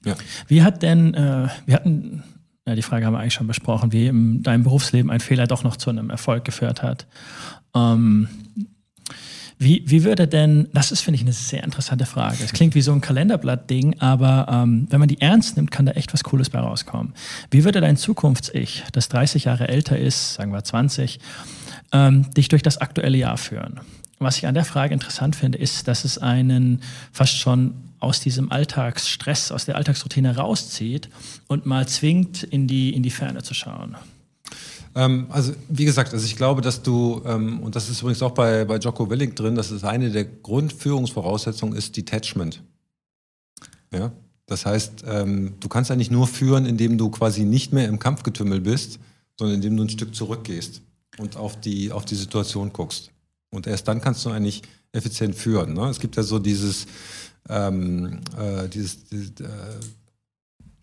ja. 0.03 0.15
Wie 0.47 0.63
hat 0.63 0.83
denn, 0.83 1.13
äh, 1.13 1.47
wir 1.65 1.75
hatten, 1.75 2.23
ja, 2.67 2.75
die 2.75 2.81
Frage 2.81 3.05
haben 3.05 3.13
wir 3.13 3.19
eigentlich 3.19 3.35
schon 3.35 3.47
besprochen, 3.47 3.93
wie 3.93 4.07
in 4.07 4.43
deinem 4.43 4.63
Berufsleben 4.63 5.09
ein 5.09 5.21
Fehler 5.21 5.47
doch 5.47 5.63
noch 5.63 5.77
zu 5.77 5.89
einem 5.89 6.09
Erfolg 6.09 6.43
geführt 6.43 6.83
hat. 6.83 7.07
Ähm, 7.73 8.27
wie, 9.57 9.83
wie 9.85 10.03
würde 10.03 10.27
denn, 10.27 10.67
das 10.73 10.91
ist, 10.91 11.01
finde 11.01 11.15
ich, 11.15 11.21
eine 11.21 11.31
sehr 11.31 11.63
interessante 11.63 12.05
Frage. 12.05 12.43
Es 12.43 12.51
klingt 12.51 12.75
wie 12.75 12.81
so 12.81 12.91
ein 12.91 12.99
Kalenderblatt-Ding, 12.99 13.99
aber 13.99 14.47
ähm, 14.49 14.87
wenn 14.89 14.99
man 14.99 15.07
die 15.07 15.21
ernst 15.21 15.55
nimmt, 15.55 15.71
kann 15.71 15.85
da 15.85 15.93
echt 15.93 16.13
was 16.13 16.23
Cooles 16.23 16.49
bei 16.49 16.59
rauskommen. 16.59 17.13
Wie 17.51 17.63
würde 17.63 17.79
dein 17.79 17.95
Zukunfts-Ich, 17.95 18.83
das 18.91 19.07
30 19.09 19.45
Jahre 19.45 19.69
älter 19.69 19.97
ist, 19.97 20.33
sagen 20.33 20.51
wir 20.51 20.63
20, 20.63 21.19
ähm, 21.93 22.29
dich 22.33 22.49
durch 22.49 22.63
das 22.63 22.79
aktuelle 22.79 23.17
Jahr 23.17 23.37
führen? 23.37 23.79
Was 24.19 24.37
ich 24.37 24.47
an 24.47 24.55
der 24.55 24.65
Frage 24.65 24.93
interessant 24.93 25.35
finde, 25.35 25.57
ist, 25.57 25.87
dass 25.87 26.03
es 26.03 26.17
einen 26.17 26.81
fast 27.11 27.37
schon 27.37 27.75
aus 27.99 28.19
diesem 28.19 28.51
Alltagsstress, 28.51 29.51
aus 29.51 29.65
der 29.65 29.77
Alltagsroutine 29.77 30.35
rauszieht 30.35 31.09
und 31.47 31.65
mal 31.65 31.87
zwingt, 31.87 32.43
in 32.43 32.67
die, 32.67 32.93
in 32.93 33.03
die 33.03 33.09
Ferne 33.09 33.41
zu 33.41 33.53
schauen. 33.53 33.95
Ähm, 34.95 35.27
also 35.29 35.53
wie 35.67 35.85
gesagt, 35.85 36.13
also 36.13 36.25
ich 36.25 36.37
glaube, 36.37 36.61
dass 36.61 36.81
du, 36.81 37.21
ähm, 37.25 37.59
und 37.59 37.75
das 37.75 37.89
ist 37.89 38.01
übrigens 38.01 38.21
auch 38.21 38.31
bei, 38.31 38.63
bei 38.65 38.77
Jocko 38.77 39.09
Willing 39.09 39.35
drin, 39.35 39.55
dass 39.55 39.69
es 39.69 39.83
eine 39.83 40.09
der 40.09 40.23
Grundführungsvoraussetzungen 40.25 41.75
ist 41.75 41.97
Detachment. 41.97 42.63
Ja? 43.91 44.13
Das 44.45 44.65
heißt, 44.65 45.03
ähm, 45.07 45.55
du 45.59 45.67
kannst 45.67 45.91
eigentlich 45.91 46.11
nur 46.11 46.27
führen, 46.27 46.65
indem 46.65 46.97
du 46.97 47.09
quasi 47.09 47.43
nicht 47.43 47.73
mehr 47.73 47.87
im 47.87 47.99
Kampfgetümmel 47.99 48.61
bist, 48.61 48.99
sondern 49.37 49.55
indem 49.55 49.75
du 49.75 49.83
ein 49.83 49.89
Stück 49.89 50.15
zurückgehst 50.15 50.81
und 51.17 51.35
auf 51.35 51.59
die, 51.59 51.91
auf 51.91 52.05
die 52.05 52.15
Situation 52.15 52.71
guckst. 52.71 53.11
Und 53.49 53.67
erst 53.67 53.87
dann 53.87 54.01
kannst 54.01 54.23
du 54.25 54.29
eigentlich 54.29 54.61
effizient 54.93 55.35
führen. 55.35 55.73
Ne? 55.73 55.89
Es 55.89 55.99
gibt 55.99 56.15
ja 56.15 56.23
so 56.23 56.39
dieses, 56.39 56.85
ähm, 57.49 58.21
äh, 58.37 58.69
dieses, 58.69 59.05
dieses 59.05 59.31
äh, 59.41 59.79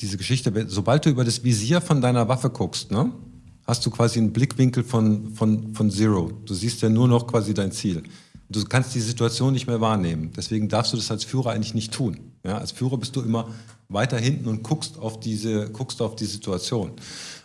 diese 0.01 0.17
Geschichte, 0.17 0.53
sobald 0.69 1.07
du 1.07 1.11
über 1.11 1.25
das 1.25 1.45
Visier 1.45 1.81
von 1.81 2.01
deiner 2.01 2.29
Waffe 2.29 2.51
guckst, 2.51 2.91
ne? 2.91 3.13
Hast 3.73 3.87
du 3.87 3.91
quasi 3.91 4.18
einen 4.18 4.35
Blickwinkel 4.35 4.85
von, 4.85 5.33
von, 5.35 5.75
von 5.75 5.91
Zero. 5.91 6.31
Du 6.45 6.53
siehst 6.53 6.83
ja 6.83 6.91
nur 6.91 7.09
noch 7.09 7.27
quasi 7.27 7.55
dein 7.55 7.73
Ziel. 7.73 8.03
Du 8.51 8.62
kannst 8.66 8.95
die 8.95 9.01
Situation 9.01 9.55
nicht 9.55 9.66
mehr 9.66 9.81
wahrnehmen. 9.81 10.31
Deswegen 10.37 10.68
darfst 10.68 10.93
du 10.93 10.99
das 10.99 11.11
als 11.11 11.25
Führer 11.25 11.53
eigentlich 11.53 11.73
nicht 11.73 11.91
tun. 11.91 12.18
Ja, 12.45 12.59
als 12.59 12.70
Führer 12.73 12.99
bist 12.99 13.16
du 13.16 13.23
immer 13.23 13.49
weiter 13.89 14.18
hinten 14.18 14.47
und 14.47 14.62
guckst 14.62 14.99
auf 14.99 15.20
diese, 15.20 15.70
guckst 15.70 16.03
auf 16.03 16.16
die 16.16 16.27
Situation. 16.27 16.91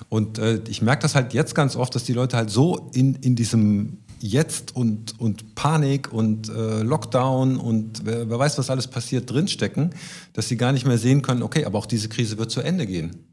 Und 0.09 0.37
äh, 0.37 0.59
ich 0.67 0.81
merke 0.81 1.03
das 1.03 1.15
halt 1.15 1.33
jetzt 1.33 1.55
ganz 1.55 1.77
oft, 1.77 1.95
dass 1.95 2.03
die 2.03 2.11
Leute 2.11 2.35
halt 2.35 2.49
so 2.49 2.89
in, 2.93 3.15
in 3.15 3.37
diesem 3.37 3.99
Jetzt 4.19 4.75
und, 4.75 5.17
und 5.21 5.55
Panik 5.55 6.11
und 6.11 6.49
äh, 6.49 6.81
Lockdown 6.81 7.55
und 7.55 8.05
wer, 8.05 8.29
wer 8.29 8.37
weiß, 8.37 8.57
was 8.57 8.69
alles 8.69 8.87
passiert, 8.87 9.31
drinstecken, 9.31 9.95
dass 10.33 10.49
sie 10.49 10.57
gar 10.57 10.73
nicht 10.73 10.85
mehr 10.85 10.97
sehen 10.97 11.21
können, 11.21 11.41
okay, 11.41 11.63
aber 11.63 11.77
auch 11.77 11.85
diese 11.85 12.09
Krise 12.09 12.37
wird 12.37 12.51
zu 12.51 12.59
Ende 12.59 12.85
gehen. 12.85 13.27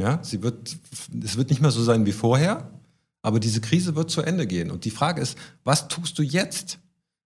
Ja, 0.00 0.20
sie 0.22 0.42
wird, 0.42 0.76
es 1.24 1.36
wird 1.36 1.50
nicht 1.50 1.62
mehr 1.62 1.70
so 1.70 1.82
sein 1.82 2.04
wie 2.04 2.12
vorher, 2.12 2.70
aber 3.22 3.40
diese 3.40 3.60
Krise 3.60 3.96
wird 3.96 4.10
zu 4.10 4.22
Ende 4.22 4.46
gehen. 4.46 4.70
Und 4.70 4.84
die 4.84 4.90
Frage 4.90 5.22
ist, 5.22 5.38
was 5.64 5.88
tust 5.88 6.18
du 6.18 6.22
jetzt? 6.22 6.78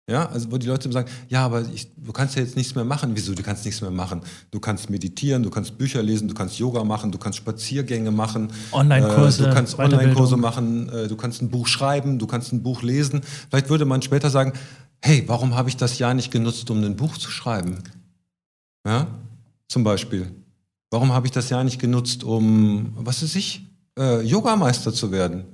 Ja, 0.08 0.26
also 0.26 0.52
wo 0.52 0.56
die 0.56 0.68
Leute 0.68 0.90
sagen, 0.92 1.10
ja, 1.28 1.44
aber 1.44 1.62
ich, 1.74 1.92
du 1.96 2.12
kannst 2.12 2.36
ja 2.36 2.42
jetzt 2.42 2.54
nichts 2.54 2.76
mehr 2.76 2.84
machen. 2.84 3.10
Wieso? 3.14 3.34
Du 3.34 3.42
kannst 3.42 3.64
nichts 3.64 3.80
mehr 3.80 3.90
machen. 3.90 4.20
Du 4.52 4.60
kannst 4.60 4.88
meditieren, 4.88 5.42
du 5.42 5.50
kannst 5.50 5.76
Bücher 5.78 6.00
lesen, 6.00 6.28
du 6.28 6.34
kannst 6.34 6.60
Yoga 6.60 6.84
machen, 6.84 7.10
du 7.10 7.18
kannst 7.18 7.38
Spaziergänge 7.38 8.12
machen, 8.12 8.52
Online-Kurse, 8.70 9.42
äh, 9.42 9.48
du 9.48 9.54
kannst 9.54 9.76
Online-Kurse 9.76 10.36
machen, 10.36 10.88
äh, 10.90 11.08
du 11.08 11.16
kannst 11.16 11.42
ein 11.42 11.50
Buch 11.50 11.66
schreiben, 11.66 12.20
du 12.20 12.28
kannst 12.28 12.52
ein 12.52 12.62
Buch 12.62 12.82
lesen. 12.82 13.22
Vielleicht 13.50 13.68
würde 13.68 13.84
man 13.84 14.00
später 14.00 14.30
sagen, 14.30 14.52
hey, 15.00 15.24
warum 15.26 15.56
habe 15.56 15.68
ich 15.68 15.76
das 15.76 15.98
Jahr 15.98 16.14
nicht 16.14 16.30
genutzt, 16.30 16.70
um 16.70 16.84
ein 16.84 16.94
Buch 16.94 17.18
zu 17.18 17.30
schreiben? 17.32 17.78
Ja, 18.86 19.08
zum 19.66 19.82
Beispiel. 19.82 20.30
Warum 20.97 21.12
habe 21.12 21.26
ich 21.26 21.32
das 21.32 21.51
Jahr 21.51 21.62
nicht 21.62 21.78
genutzt, 21.78 22.24
um, 22.24 22.94
was 22.97 23.22
ist 23.22 23.36
ich, 23.36 23.66
äh, 23.99 24.22
Yogameister 24.22 24.94
zu 24.94 25.12
werden? 25.12 25.44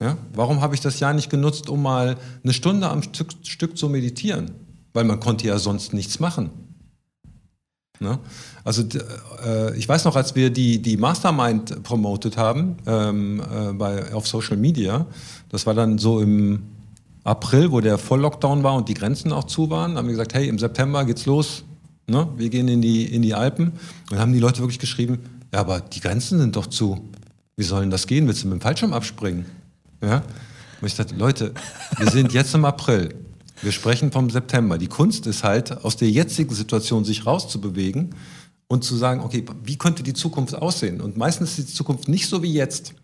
Ja? 0.00 0.16
Warum 0.32 0.62
habe 0.62 0.74
ich 0.74 0.80
das 0.80 0.98
Jahr 0.98 1.12
nicht 1.12 1.28
genutzt, 1.28 1.68
um 1.68 1.82
mal 1.82 2.16
eine 2.42 2.54
Stunde 2.54 2.88
am 2.88 3.02
Stück, 3.02 3.34
Stück 3.42 3.76
zu 3.76 3.90
meditieren? 3.90 4.52
Weil 4.94 5.04
man 5.04 5.20
konnte 5.20 5.46
ja 5.46 5.58
sonst 5.58 5.92
nichts 5.92 6.20
machen. 6.20 6.48
Ne? 7.98 8.18
Also 8.64 8.82
äh, 9.44 9.76
ich 9.76 9.86
weiß 9.86 10.06
noch, 10.06 10.16
als 10.16 10.34
wir 10.34 10.48
die, 10.48 10.80
die 10.80 10.96
Mastermind 10.96 11.82
promotet 11.82 12.38
haben 12.38 12.78
ähm, 12.86 13.42
äh, 13.42 13.74
bei, 13.74 14.10
auf 14.14 14.26
Social 14.26 14.56
Media, 14.56 15.04
das 15.50 15.66
war 15.66 15.74
dann 15.74 15.98
so 15.98 16.18
im 16.18 16.62
April, 17.24 17.72
wo 17.72 17.82
der 17.82 17.98
Volllockdown 17.98 18.62
war 18.62 18.72
und 18.72 18.88
die 18.88 18.94
Grenzen 18.94 19.34
auch 19.34 19.44
zu 19.44 19.68
waren, 19.68 19.98
haben 19.98 20.06
wir 20.06 20.12
gesagt, 20.12 20.32
hey, 20.32 20.48
im 20.48 20.58
September 20.58 21.04
geht's 21.04 21.26
los, 21.26 21.64
Ne? 22.10 22.28
Wir 22.36 22.50
gehen 22.50 22.68
in 22.68 22.82
die, 22.82 23.04
in 23.04 23.22
die 23.22 23.34
Alpen 23.34 23.72
und 24.10 24.18
haben 24.18 24.32
die 24.32 24.40
Leute 24.40 24.60
wirklich 24.60 24.80
geschrieben, 24.80 25.20
ja, 25.52 25.60
aber 25.60 25.80
die 25.80 26.00
Grenzen 26.00 26.38
sind 26.38 26.56
doch 26.56 26.66
zu. 26.66 27.08
Wie 27.56 27.62
soll 27.62 27.82
denn 27.82 27.90
das 27.90 28.06
gehen? 28.06 28.26
Willst 28.26 28.42
du 28.42 28.48
mit 28.48 28.58
dem 28.58 28.60
Fallschirm 28.60 28.92
abspringen? 28.92 29.46
Ja? 30.02 30.22
Und 30.80 30.86
ich 30.86 30.96
dachte, 30.96 31.14
Leute, 31.14 31.52
wir 31.98 32.10
sind 32.10 32.32
jetzt 32.32 32.54
im 32.54 32.64
April. 32.64 33.14
Wir 33.62 33.72
sprechen 33.72 34.10
vom 34.10 34.30
September. 34.30 34.78
Die 34.78 34.86
Kunst 34.86 35.26
ist 35.26 35.44
halt, 35.44 35.84
aus 35.84 35.96
der 35.96 36.10
jetzigen 36.10 36.54
Situation 36.54 37.04
sich 37.04 37.26
rauszubewegen 37.26 38.14
und 38.68 38.84
zu 38.84 38.96
sagen, 38.96 39.20
okay, 39.20 39.44
wie 39.62 39.76
könnte 39.76 40.02
die 40.02 40.14
Zukunft 40.14 40.54
aussehen? 40.54 41.00
Und 41.00 41.16
meistens 41.16 41.58
ist 41.58 41.68
die 41.68 41.74
Zukunft 41.74 42.08
nicht 42.08 42.28
so 42.28 42.42
wie 42.42 42.52
jetzt. 42.52 42.94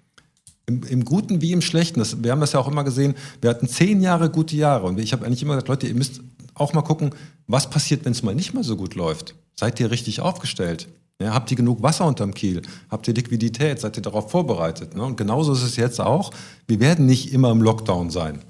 Im, 0.68 0.82
Im, 0.84 1.04
Guten 1.04 1.42
wie 1.42 1.52
im 1.52 1.60
Schlechten. 1.60 2.00
Das, 2.00 2.24
wir 2.24 2.32
haben 2.32 2.40
das 2.40 2.52
ja 2.52 2.58
auch 2.58 2.66
immer 2.66 2.82
gesehen. 2.82 3.14
Wir 3.40 3.50
hatten 3.50 3.68
zehn 3.68 4.00
Jahre 4.00 4.30
gute 4.30 4.56
Jahre. 4.56 4.86
Und 4.86 4.98
ich 4.98 5.12
habe 5.12 5.24
eigentlich 5.24 5.42
immer 5.42 5.54
gesagt, 5.54 5.68
Leute, 5.68 5.86
ihr 5.86 5.94
müsst 5.94 6.22
auch 6.56 6.72
mal 6.72 6.82
gucken, 6.82 7.10
was 7.46 7.70
passiert, 7.70 8.04
wenn 8.04 8.12
es 8.12 8.22
mal 8.22 8.34
nicht 8.34 8.54
mehr 8.54 8.64
so 8.64 8.76
gut 8.76 8.94
läuft. 8.94 9.34
Seid 9.54 9.78
ihr 9.80 9.90
richtig 9.90 10.20
aufgestellt? 10.20 10.88
Ja, 11.20 11.32
habt 11.32 11.50
ihr 11.50 11.56
genug 11.56 11.82
Wasser 11.82 12.06
unterm 12.06 12.34
Kiel? 12.34 12.62
Habt 12.90 13.08
ihr 13.08 13.14
Liquidität? 13.14 13.80
Seid 13.80 13.96
ihr 13.96 14.02
darauf 14.02 14.30
vorbereitet? 14.30 14.94
Ne? 14.94 15.02
Und 15.02 15.16
genauso 15.16 15.52
ist 15.52 15.62
es 15.62 15.76
jetzt 15.76 16.00
auch. 16.00 16.30
Wir 16.66 16.78
werden 16.80 17.06
nicht 17.06 17.32
immer 17.32 17.50
im 17.50 17.62
Lockdown 17.62 18.10
sein. 18.10 18.40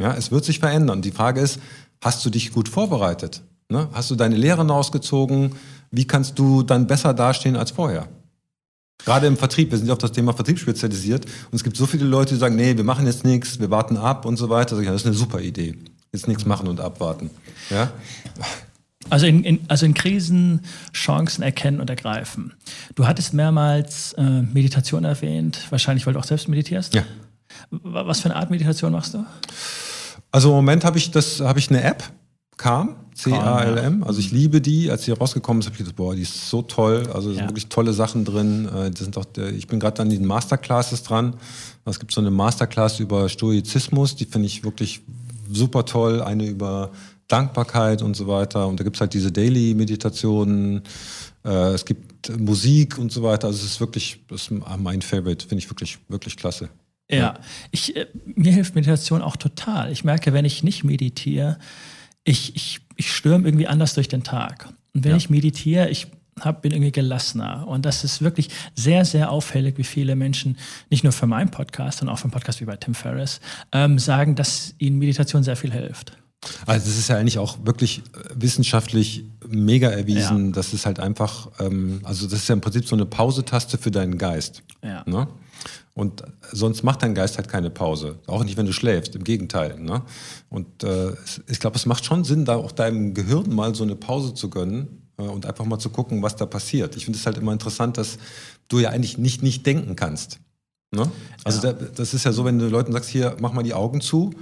Ja, 0.00 0.14
es 0.14 0.30
wird 0.30 0.44
sich 0.44 0.60
verändern. 0.60 1.02
Die 1.02 1.10
Frage 1.10 1.40
ist, 1.40 1.58
hast 2.00 2.24
du 2.24 2.30
dich 2.30 2.52
gut 2.52 2.68
vorbereitet? 2.68 3.42
Ne? 3.68 3.88
Hast 3.92 4.10
du 4.10 4.14
deine 4.14 4.36
Lehren 4.36 4.70
ausgezogen? 4.70 5.56
Wie 5.90 6.06
kannst 6.06 6.38
du 6.38 6.62
dann 6.62 6.86
besser 6.86 7.14
dastehen 7.14 7.56
als 7.56 7.72
vorher? 7.72 8.08
Gerade 8.98 9.26
im 9.26 9.36
Vertrieb, 9.36 9.70
wir 9.70 9.78
sind 9.78 9.88
ja 9.88 9.92
auf 9.92 9.98
das 9.98 10.12
Thema 10.12 10.32
Vertrieb 10.32 10.58
spezialisiert 10.58 11.26
und 11.26 11.54
es 11.54 11.64
gibt 11.64 11.76
so 11.76 11.84
viele 11.84 12.04
Leute, 12.04 12.34
die 12.34 12.40
sagen, 12.40 12.56
nee, 12.56 12.76
wir 12.76 12.84
machen 12.84 13.06
jetzt 13.06 13.24
nichts, 13.24 13.58
wir 13.58 13.70
warten 13.70 13.96
ab 13.96 14.24
und 14.24 14.36
so 14.36 14.48
weiter. 14.48 14.80
Das 14.80 14.94
ist 14.94 15.06
eine 15.06 15.14
super 15.14 15.40
Idee. 15.40 15.76
Jetzt 16.14 16.28
nichts 16.28 16.46
machen 16.46 16.68
und 16.68 16.78
abwarten. 16.78 17.28
Ja? 17.70 17.90
Also 19.10 19.26
in, 19.26 19.42
in, 19.42 19.58
also 19.66 19.84
in 19.84 19.94
Krisen 19.94 20.60
Chancen 20.92 21.42
erkennen 21.42 21.80
und 21.80 21.90
ergreifen. 21.90 22.54
Du 22.94 23.08
hattest 23.08 23.34
mehrmals 23.34 24.12
äh, 24.12 24.22
Meditation 24.22 25.02
erwähnt, 25.04 25.66
wahrscheinlich, 25.70 26.06
weil 26.06 26.12
du 26.12 26.20
auch 26.20 26.24
selbst 26.24 26.46
meditierst. 26.46 26.94
Ja. 26.94 27.02
Was 27.70 28.20
für 28.20 28.30
eine 28.30 28.36
Art 28.36 28.50
Meditation 28.50 28.92
machst 28.92 29.14
du? 29.14 29.24
Also 30.30 30.50
im 30.50 30.54
Moment 30.54 30.84
habe 30.84 30.98
ich 30.98 31.10
das, 31.10 31.40
habe 31.40 31.58
ich 31.58 31.68
eine 31.68 31.82
App, 31.82 32.04
Calm, 32.56 32.94
C-A-L-M. 33.14 34.04
Also 34.04 34.20
ich 34.20 34.30
liebe 34.30 34.60
die. 34.60 34.88
Als 34.88 35.02
sie 35.02 35.10
rausgekommen 35.10 35.62
ist, 35.62 35.66
habe 35.66 35.74
ich 35.74 35.78
gedacht, 35.78 35.96
boah, 35.96 36.14
die 36.14 36.22
ist 36.22 36.48
so 36.48 36.62
toll. 36.62 37.08
Also 37.12 37.30
da 37.30 37.38
sind 37.38 37.48
wirklich 37.48 37.68
tolle 37.68 37.92
Sachen 37.92 38.24
drin. 38.24 38.68
Äh, 38.68 38.92
das 38.92 39.00
sind 39.00 39.18
auch, 39.18 39.26
ich 39.36 39.66
bin 39.66 39.80
gerade 39.80 40.00
an 40.00 40.10
den 40.10 40.24
Masterclasses 40.24 41.02
dran. 41.02 41.34
Es 41.84 41.98
gibt 41.98 42.12
so 42.12 42.20
eine 42.20 42.30
Masterclass 42.30 43.00
über 43.00 43.28
Stoizismus, 43.28 44.14
die 44.14 44.26
finde 44.26 44.46
ich 44.46 44.62
wirklich 44.62 45.02
super 45.50 45.84
toll. 45.84 46.22
Eine 46.22 46.46
über 46.46 46.92
Dankbarkeit 47.28 48.02
und 48.02 48.14
so 48.14 48.26
weiter. 48.26 48.66
Und 48.66 48.80
da 48.80 48.84
gibt 48.84 48.96
es 48.96 49.00
halt 49.00 49.14
diese 49.14 49.32
Daily-Meditationen. 49.32 50.82
Äh, 51.44 51.72
es 51.74 51.84
gibt 51.84 52.38
Musik 52.38 52.98
und 52.98 53.12
so 53.12 53.22
weiter. 53.22 53.48
Also 53.48 53.60
es 53.60 53.72
ist 53.72 53.80
wirklich, 53.80 54.20
das 54.28 54.42
ist 54.42 54.50
mein 54.50 55.02
Favorite, 55.02 55.46
finde 55.46 55.62
ich 55.62 55.70
wirklich, 55.70 55.98
wirklich 56.08 56.36
klasse. 56.36 56.68
Ja, 57.10 57.38
ich, 57.70 57.96
äh, 57.96 58.06
mir 58.24 58.52
hilft 58.52 58.74
Meditation 58.74 59.22
auch 59.22 59.36
total. 59.36 59.92
Ich 59.92 60.04
merke, 60.04 60.32
wenn 60.32 60.44
ich 60.44 60.62
nicht 60.62 60.84
meditiere, 60.84 61.58
ich, 62.24 62.56
ich, 62.56 62.80
ich 62.96 63.12
stürme 63.12 63.46
irgendwie 63.46 63.66
anders 63.66 63.94
durch 63.94 64.08
den 64.08 64.22
Tag. 64.22 64.68
Und 64.94 65.04
wenn 65.04 65.12
ja. 65.12 65.16
ich 65.16 65.28
meditiere, 65.28 65.90
ich 65.90 66.08
hab, 66.40 66.62
bin 66.62 66.72
irgendwie 66.72 66.92
gelassener. 66.92 67.66
Und 67.66 67.84
das 67.84 68.04
ist 68.04 68.22
wirklich 68.22 68.48
sehr, 68.74 69.04
sehr 69.04 69.30
auffällig, 69.30 69.78
wie 69.78 69.84
viele 69.84 70.16
Menschen, 70.16 70.56
nicht 70.90 71.04
nur 71.04 71.12
für 71.12 71.26
meinen 71.26 71.50
Podcast, 71.50 71.98
sondern 71.98 72.14
auch 72.14 72.18
für 72.18 72.24
einen 72.24 72.32
Podcast 72.32 72.60
wie 72.60 72.64
bei 72.64 72.76
Tim 72.76 72.94
Ferriss, 72.94 73.40
ähm, 73.72 73.98
sagen, 73.98 74.34
dass 74.34 74.74
ihnen 74.78 74.98
Meditation 74.98 75.42
sehr 75.42 75.56
viel 75.56 75.72
hilft. 75.72 76.16
Also 76.66 76.86
das 76.86 76.98
ist 76.98 77.08
ja 77.08 77.16
eigentlich 77.16 77.38
auch 77.38 77.58
wirklich 77.64 77.98
äh, 77.98 78.02
wissenschaftlich 78.34 79.24
mega 79.48 79.88
erwiesen. 79.88 80.46
Ja. 80.46 80.52
Das 80.52 80.74
ist 80.74 80.86
halt 80.86 81.00
einfach, 81.00 81.48
ähm, 81.60 82.00
also 82.02 82.26
das 82.26 82.40
ist 82.40 82.48
ja 82.48 82.54
im 82.54 82.60
Prinzip 82.60 82.86
so 82.86 82.96
eine 82.96 83.06
Pausetaste 83.06 83.78
für 83.78 83.90
deinen 83.90 84.18
Geist. 84.18 84.62
Ja. 84.82 85.02
Ne? 85.06 85.26
Und 85.94 86.24
sonst 86.50 86.82
macht 86.82 87.02
dein 87.02 87.14
Geist 87.14 87.36
halt 87.36 87.48
keine 87.48 87.70
Pause. 87.70 88.18
Auch 88.26 88.42
nicht, 88.44 88.56
wenn 88.56 88.66
du 88.66 88.72
schläfst, 88.72 89.14
im 89.14 89.24
Gegenteil. 89.24 89.78
Ne? 89.78 90.02
Und 90.50 90.82
äh, 90.82 91.12
ich 91.48 91.60
glaube, 91.60 91.76
es 91.76 91.86
macht 91.86 92.04
schon 92.04 92.24
Sinn, 92.24 92.44
da 92.44 92.56
auch 92.56 92.72
deinem 92.72 93.14
Gehirn 93.14 93.54
mal 93.54 93.74
so 93.74 93.84
eine 93.84 93.94
Pause 93.94 94.34
zu 94.34 94.50
gönnen 94.50 95.03
und 95.16 95.46
einfach 95.46 95.64
mal 95.64 95.78
zu 95.78 95.90
gucken, 95.90 96.22
was 96.22 96.36
da 96.36 96.46
passiert. 96.46 96.96
Ich 96.96 97.04
finde 97.04 97.18
es 97.18 97.26
halt 97.26 97.38
immer 97.38 97.52
interessant, 97.52 97.98
dass 97.98 98.18
du 98.68 98.78
ja 98.78 98.90
eigentlich 98.90 99.18
nicht 99.18 99.42
nicht 99.42 99.66
denken 99.66 99.96
kannst. 99.96 100.40
Ne? 100.92 101.10
Also 101.44 101.66
ja. 101.66 101.72
da, 101.72 101.86
das 101.86 102.14
ist 102.14 102.24
ja 102.24 102.32
so, 102.32 102.44
wenn 102.44 102.58
du 102.58 102.68
Leuten 102.68 102.92
sagst, 102.92 103.10
hier, 103.10 103.36
mach 103.40 103.52
mal 103.52 103.62
die 103.62 103.74
Augen 103.74 104.00
zu 104.00 104.32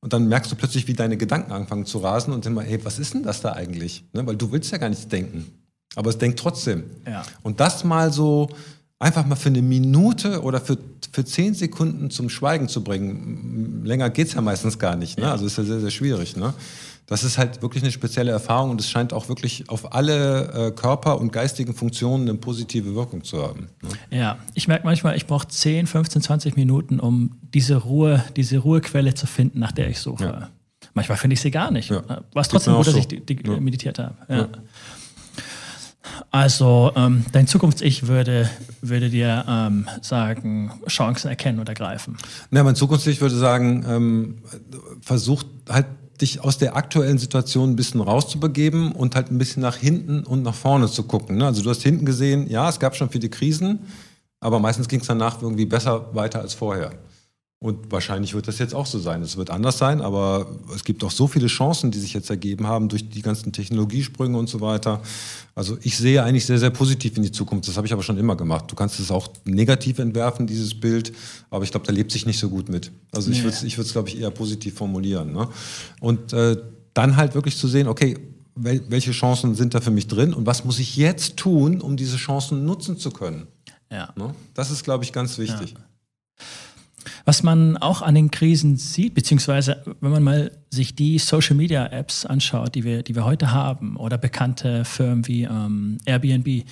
und 0.00 0.12
dann 0.12 0.28
merkst 0.28 0.50
du 0.50 0.56
plötzlich, 0.56 0.86
wie 0.86 0.94
deine 0.94 1.16
Gedanken 1.16 1.52
anfangen 1.52 1.86
zu 1.86 1.98
rasen 1.98 2.32
und 2.32 2.46
dann 2.46 2.54
mal, 2.54 2.64
hey, 2.64 2.84
was 2.84 2.98
ist 2.98 3.14
denn 3.14 3.22
das 3.22 3.40
da 3.40 3.52
eigentlich? 3.52 4.04
Ne? 4.12 4.26
Weil 4.26 4.36
du 4.36 4.52
willst 4.52 4.70
ja 4.70 4.78
gar 4.78 4.88
nichts 4.88 5.08
denken. 5.08 5.46
Aber 5.96 6.10
es 6.10 6.18
denkt 6.18 6.38
trotzdem. 6.38 6.84
Ja. 7.06 7.24
Und 7.42 7.60
das 7.60 7.82
mal 7.82 8.12
so 8.12 8.48
einfach 8.98 9.26
mal 9.26 9.36
für 9.36 9.48
eine 9.48 9.62
Minute 9.62 10.42
oder 10.42 10.60
für, 10.60 10.76
für 11.12 11.24
zehn 11.24 11.54
Sekunden 11.54 12.10
zum 12.10 12.28
Schweigen 12.28 12.68
zu 12.68 12.84
bringen. 12.84 13.84
Länger 13.84 14.10
geht 14.10 14.28
es 14.28 14.34
ja 14.34 14.40
meistens 14.40 14.78
gar 14.78 14.96
nicht. 14.96 15.18
Ne? 15.18 15.24
Ja. 15.24 15.32
Also 15.32 15.46
ist 15.46 15.58
ja 15.58 15.64
sehr, 15.64 15.80
sehr 15.80 15.90
schwierig. 15.90 16.36
Ne? 16.36 16.52
Das 17.08 17.24
ist 17.24 17.38
halt 17.38 17.62
wirklich 17.62 17.82
eine 17.82 17.90
spezielle 17.90 18.30
Erfahrung 18.30 18.70
und 18.70 18.80
es 18.80 18.90
scheint 18.90 19.14
auch 19.14 19.30
wirklich 19.30 19.70
auf 19.70 19.94
alle 19.94 20.68
äh, 20.68 20.70
Körper- 20.72 21.18
und 21.18 21.32
geistigen 21.32 21.72
Funktionen 21.72 22.28
eine 22.28 22.38
positive 22.38 22.94
Wirkung 22.94 23.24
zu 23.24 23.42
haben. 23.42 23.70
Ne? 23.80 24.18
Ja, 24.18 24.38
ich 24.52 24.68
merke 24.68 24.84
manchmal, 24.84 25.16
ich 25.16 25.26
brauche 25.26 25.48
10, 25.48 25.86
15, 25.86 26.20
20 26.20 26.56
Minuten, 26.56 27.00
um 27.00 27.38
diese 27.54 27.76
Ruhe, 27.76 28.22
diese 28.36 28.58
Ruhequelle 28.58 29.14
zu 29.14 29.26
finden, 29.26 29.58
nach 29.58 29.72
der 29.72 29.88
ich 29.88 30.00
suche. 30.00 30.24
Ja. 30.24 30.50
Manchmal 30.92 31.16
finde 31.16 31.34
ich 31.34 31.40
sie 31.40 31.50
gar 31.50 31.70
nicht. 31.70 31.88
Ja. 31.90 32.02
Was 32.34 32.50
trotzdem 32.50 32.74
gut, 32.74 32.86
dass 32.86 32.92
so. 32.92 33.00
ich 33.00 33.08
die, 33.08 33.24
die 33.24 33.40
ja. 33.42 33.58
meditiert 33.58 33.98
habe. 33.98 34.14
Ja. 34.28 34.48
Also 36.30 36.92
ähm, 36.94 37.24
dein 37.32 37.46
Zukunfts-Ich 37.46 38.06
würde, 38.06 38.50
würde 38.82 39.08
dir 39.08 39.44
ähm, 39.48 39.88
sagen, 40.02 40.72
Chancen 40.88 41.28
erkennen 41.28 41.58
und 41.58 41.68
ergreifen. 41.68 42.16
Ja, 42.50 42.62
mein 42.64 42.74
Zukunfts-Ich 42.74 43.20
würde 43.20 43.36
sagen, 43.36 43.84
ähm, 43.88 44.38
versucht 45.00 45.46
halt 45.70 45.86
dich 46.20 46.42
aus 46.42 46.58
der 46.58 46.76
aktuellen 46.76 47.18
Situation 47.18 47.70
ein 47.70 47.76
bisschen 47.76 48.00
rauszubegeben 48.00 48.92
und 48.92 49.14
halt 49.14 49.30
ein 49.30 49.38
bisschen 49.38 49.62
nach 49.62 49.76
hinten 49.76 50.24
und 50.24 50.42
nach 50.42 50.54
vorne 50.54 50.88
zu 50.88 51.04
gucken. 51.04 51.38
Ne? 51.38 51.46
Also 51.46 51.62
du 51.62 51.70
hast 51.70 51.82
hinten 51.82 52.04
gesehen, 52.04 52.48
ja, 52.48 52.68
es 52.68 52.80
gab 52.80 52.96
schon 52.96 53.10
viele 53.10 53.28
Krisen, 53.28 53.80
aber 54.40 54.58
meistens 54.58 54.88
ging 54.88 55.00
es 55.00 55.06
danach 55.06 55.42
irgendwie 55.42 55.66
besser 55.66 56.14
weiter 56.14 56.40
als 56.40 56.54
vorher. 56.54 56.92
Und 57.60 57.90
wahrscheinlich 57.90 58.34
wird 58.34 58.46
das 58.46 58.60
jetzt 58.60 58.72
auch 58.72 58.86
so 58.86 59.00
sein. 59.00 59.20
Es 59.20 59.36
wird 59.36 59.50
anders 59.50 59.78
sein, 59.78 60.00
aber 60.00 60.46
es 60.72 60.84
gibt 60.84 61.02
auch 61.02 61.10
so 61.10 61.26
viele 61.26 61.48
Chancen, 61.48 61.90
die 61.90 61.98
sich 61.98 62.14
jetzt 62.14 62.30
ergeben 62.30 62.68
haben 62.68 62.88
durch 62.88 63.08
die 63.08 63.20
ganzen 63.20 63.52
Technologiesprünge 63.52 64.38
und 64.38 64.48
so 64.48 64.60
weiter. 64.60 65.02
Also 65.56 65.76
ich 65.82 65.96
sehe 65.96 66.22
eigentlich 66.22 66.46
sehr, 66.46 66.60
sehr 66.60 66.70
positiv 66.70 67.16
in 67.16 67.24
die 67.24 67.32
Zukunft. 67.32 67.66
Das 67.66 67.76
habe 67.76 67.84
ich 67.84 67.92
aber 67.92 68.04
schon 68.04 68.16
immer 68.16 68.36
gemacht. 68.36 68.66
Du 68.68 68.76
kannst 68.76 69.00
es 69.00 69.10
auch 69.10 69.28
negativ 69.44 69.98
entwerfen, 69.98 70.46
dieses 70.46 70.78
Bild, 70.78 71.12
aber 71.50 71.64
ich 71.64 71.72
glaube, 71.72 71.84
da 71.84 71.92
lebt 71.92 72.12
sich 72.12 72.26
nicht 72.26 72.38
so 72.38 72.48
gut 72.48 72.68
mit. 72.68 72.92
Also 73.10 73.32
ich 73.32 73.42
würde 73.42 73.56
es, 73.56 73.64
ich 73.64 73.74
glaube 73.74 74.08
ich, 74.08 74.20
eher 74.20 74.30
positiv 74.30 74.74
formulieren. 74.74 75.32
Ne? 75.32 75.48
Und 76.00 76.32
äh, 76.32 76.56
dann 76.94 77.16
halt 77.16 77.34
wirklich 77.34 77.56
zu 77.56 77.66
sehen, 77.66 77.88
okay, 77.88 78.18
welche 78.54 79.10
Chancen 79.10 79.56
sind 79.56 79.74
da 79.74 79.80
für 79.80 79.90
mich 79.90 80.06
drin 80.06 80.32
und 80.32 80.46
was 80.46 80.64
muss 80.64 80.78
ich 80.78 80.96
jetzt 80.96 81.36
tun, 81.36 81.80
um 81.80 81.96
diese 81.96 82.18
Chancen 82.18 82.64
nutzen 82.64 82.98
zu 82.98 83.10
können? 83.10 83.48
Ja. 83.90 84.12
Ne? 84.16 84.32
Das 84.54 84.70
ist, 84.70 84.84
glaube 84.84 85.02
ich, 85.02 85.12
ganz 85.12 85.38
wichtig. 85.38 85.72
Ja. 85.72 85.87
Was 87.24 87.42
man 87.42 87.76
auch 87.76 88.02
an 88.02 88.14
den 88.14 88.30
Krisen 88.30 88.76
sieht, 88.76 89.14
beziehungsweise 89.14 89.82
wenn 90.00 90.10
man 90.10 90.22
mal 90.22 90.50
sich 90.70 90.94
die 90.94 91.18
Social 91.18 91.56
Media 91.56 91.86
Apps 91.86 92.26
anschaut, 92.26 92.74
die 92.74 92.84
wir, 92.84 93.02
die 93.02 93.14
wir 93.14 93.24
heute 93.24 93.52
haben, 93.52 93.96
oder 93.96 94.18
bekannte 94.18 94.84
Firmen 94.84 95.26
wie 95.26 95.44
ähm, 95.44 95.98
Airbnb, 96.04 96.64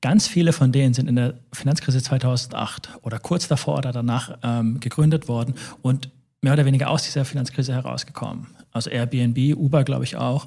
ganz 0.00 0.28
viele 0.28 0.52
von 0.52 0.72
denen 0.72 0.94
sind 0.94 1.08
in 1.08 1.16
der 1.16 1.34
Finanzkrise 1.52 2.02
2008 2.02 2.98
oder 3.02 3.18
kurz 3.18 3.48
davor 3.48 3.78
oder 3.78 3.92
danach 3.92 4.38
ähm, 4.42 4.80
gegründet 4.80 5.28
worden 5.28 5.54
und 5.82 6.10
mehr 6.40 6.52
oder 6.52 6.64
weniger 6.64 6.90
aus 6.90 7.02
dieser 7.02 7.24
Finanzkrise 7.24 7.72
herausgekommen. 7.72 8.46
Also 8.72 8.90
Airbnb, 8.90 9.56
Uber, 9.56 9.84
glaube 9.84 10.04
ich 10.04 10.16
auch, 10.16 10.46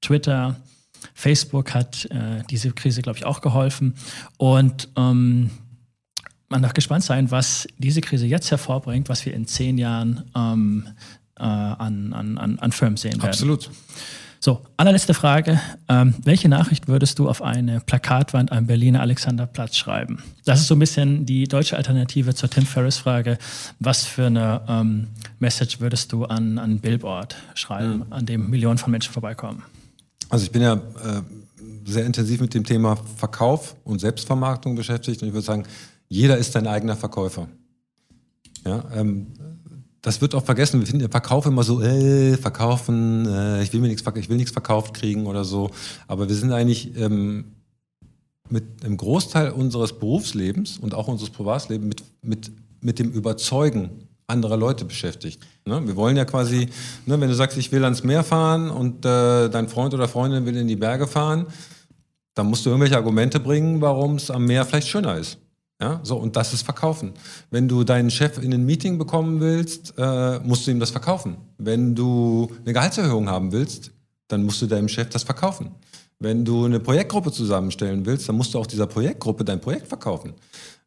Twitter, 0.00 0.56
Facebook 1.14 1.74
hat 1.74 2.06
äh, 2.06 2.42
diese 2.50 2.72
Krise, 2.72 3.02
glaube 3.02 3.18
ich, 3.18 3.26
auch 3.26 3.40
geholfen. 3.40 3.94
Und 4.38 4.88
ähm, 4.96 5.50
man 6.48 6.62
darf 6.62 6.74
gespannt 6.74 7.04
sein, 7.04 7.30
was 7.30 7.66
diese 7.78 8.00
Krise 8.00 8.26
jetzt 8.26 8.50
hervorbringt, 8.50 9.08
was 9.08 9.24
wir 9.26 9.34
in 9.34 9.46
zehn 9.46 9.78
Jahren 9.78 10.30
ähm, 10.34 10.88
äh, 11.38 11.42
an, 11.42 12.12
an, 12.12 12.58
an 12.58 12.72
Firmen 12.72 12.96
sehen 12.96 13.14
werden. 13.14 13.28
Absolut. 13.28 13.70
So, 14.38 14.60
allerletzte 14.76 15.14
Frage. 15.14 15.60
Ähm, 15.88 16.14
welche 16.22 16.48
Nachricht 16.48 16.88
würdest 16.88 17.18
du 17.18 17.28
auf 17.28 17.42
eine 17.42 17.80
Plakatwand 17.80 18.52
am 18.52 18.66
Berliner 18.66 19.00
Alexanderplatz 19.00 19.76
schreiben? 19.76 20.22
Das 20.44 20.60
ist 20.60 20.68
so 20.68 20.76
ein 20.76 20.78
bisschen 20.78 21.26
die 21.26 21.48
deutsche 21.48 21.76
Alternative 21.76 22.34
zur 22.34 22.50
Tim 22.50 22.64
Ferriss-Frage. 22.64 23.38
Was 23.80 24.04
für 24.04 24.26
eine 24.26 24.60
ähm, 24.68 25.08
Message 25.40 25.80
würdest 25.80 26.12
du 26.12 26.26
an 26.26 26.58
ein 26.58 26.78
Billboard 26.80 27.34
schreiben, 27.54 28.04
mhm. 28.06 28.12
an 28.12 28.26
dem 28.26 28.48
Millionen 28.50 28.78
von 28.78 28.90
Menschen 28.92 29.12
vorbeikommen? 29.12 29.62
Also 30.28 30.44
ich 30.44 30.52
bin 30.52 30.62
ja 30.62 30.74
äh, 30.74 30.78
sehr 31.84 32.04
intensiv 32.04 32.40
mit 32.40 32.54
dem 32.54 32.64
Thema 32.64 32.96
Verkauf 33.16 33.74
und 33.84 34.00
Selbstvermarktung 34.00 34.76
beschäftigt 34.76 35.22
und 35.22 35.28
ich 35.28 35.34
würde 35.34 35.46
sagen, 35.46 35.64
jeder 36.08 36.38
ist 36.38 36.52
sein 36.52 36.66
eigener 36.66 36.96
Verkäufer. 36.96 37.48
Ja, 38.64 38.84
ähm, 38.94 39.28
das 40.02 40.20
wird 40.20 40.34
auch 40.34 40.44
vergessen. 40.44 40.80
Wir 40.80 40.86
finden 40.86 41.10
Verkauf 41.10 41.46
immer 41.46 41.64
so, 41.64 41.82
äh, 41.82 42.36
verkaufen, 42.36 43.26
äh, 43.26 43.62
ich 43.62 43.72
will 43.72 43.80
mir 43.80 43.88
nichts, 43.88 44.04
ich 44.14 44.28
will 44.28 44.36
nichts 44.36 44.52
verkauft 44.52 44.94
kriegen 44.94 45.26
oder 45.26 45.44
so. 45.44 45.70
Aber 46.06 46.28
wir 46.28 46.36
sind 46.36 46.52
eigentlich 46.52 46.96
ähm, 46.96 47.56
mit 48.48 48.84
einem 48.84 48.96
Großteil 48.96 49.50
unseres 49.50 49.98
Berufslebens 49.98 50.78
und 50.78 50.94
auch 50.94 51.08
unseres 51.08 51.30
Privatlebens 51.30 51.88
mit, 51.88 52.04
mit, 52.22 52.52
mit 52.80 52.98
dem 52.98 53.10
Überzeugen 53.10 54.06
anderer 54.28 54.56
Leute 54.56 54.84
beschäftigt. 54.84 55.40
Ne? 55.64 55.86
Wir 55.86 55.96
wollen 55.96 56.16
ja 56.16 56.24
quasi, 56.24 56.68
ne, 57.06 57.20
wenn 57.20 57.28
du 57.28 57.34
sagst, 57.34 57.56
ich 57.58 57.70
will 57.72 57.84
ans 57.84 58.02
Meer 58.02 58.24
fahren 58.24 58.70
und 58.70 59.04
äh, 59.04 59.48
dein 59.48 59.68
Freund 59.68 59.94
oder 59.94 60.08
Freundin 60.08 60.46
will 60.46 60.56
in 60.56 60.68
die 60.68 60.76
Berge 60.76 61.06
fahren, 61.06 61.46
dann 62.34 62.48
musst 62.48 62.66
du 62.66 62.70
irgendwelche 62.70 62.96
Argumente 62.96 63.40
bringen, 63.40 63.80
warum 63.80 64.16
es 64.16 64.30
am 64.30 64.44
Meer 64.44 64.64
vielleicht 64.64 64.88
schöner 64.88 65.16
ist. 65.16 65.38
Ja, 65.80 66.00
so, 66.02 66.16
und 66.16 66.36
das 66.36 66.54
ist 66.54 66.62
Verkaufen. 66.62 67.12
Wenn 67.50 67.68
du 67.68 67.84
deinen 67.84 68.10
Chef 68.10 68.38
in 68.38 68.52
ein 68.54 68.64
Meeting 68.64 68.96
bekommen 68.96 69.40
willst, 69.40 69.92
äh, 69.98 70.38
musst 70.40 70.66
du 70.66 70.70
ihm 70.70 70.80
das 70.80 70.90
verkaufen. 70.90 71.36
Wenn 71.58 71.94
du 71.94 72.50
eine 72.64 72.72
Gehaltserhöhung 72.72 73.28
haben 73.28 73.52
willst, 73.52 73.90
dann 74.28 74.44
musst 74.44 74.62
du 74.62 74.66
deinem 74.66 74.88
Chef 74.88 75.10
das 75.10 75.22
verkaufen. 75.22 75.74
Wenn 76.18 76.46
du 76.46 76.64
eine 76.64 76.80
Projektgruppe 76.80 77.30
zusammenstellen 77.30 78.06
willst, 78.06 78.28
dann 78.28 78.36
musst 78.36 78.54
du 78.54 78.58
auch 78.58 78.66
dieser 78.66 78.86
Projektgruppe 78.86 79.44
dein 79.44 79.60
Projekt 79.60 79.86
verkaufen. 79.86 80.32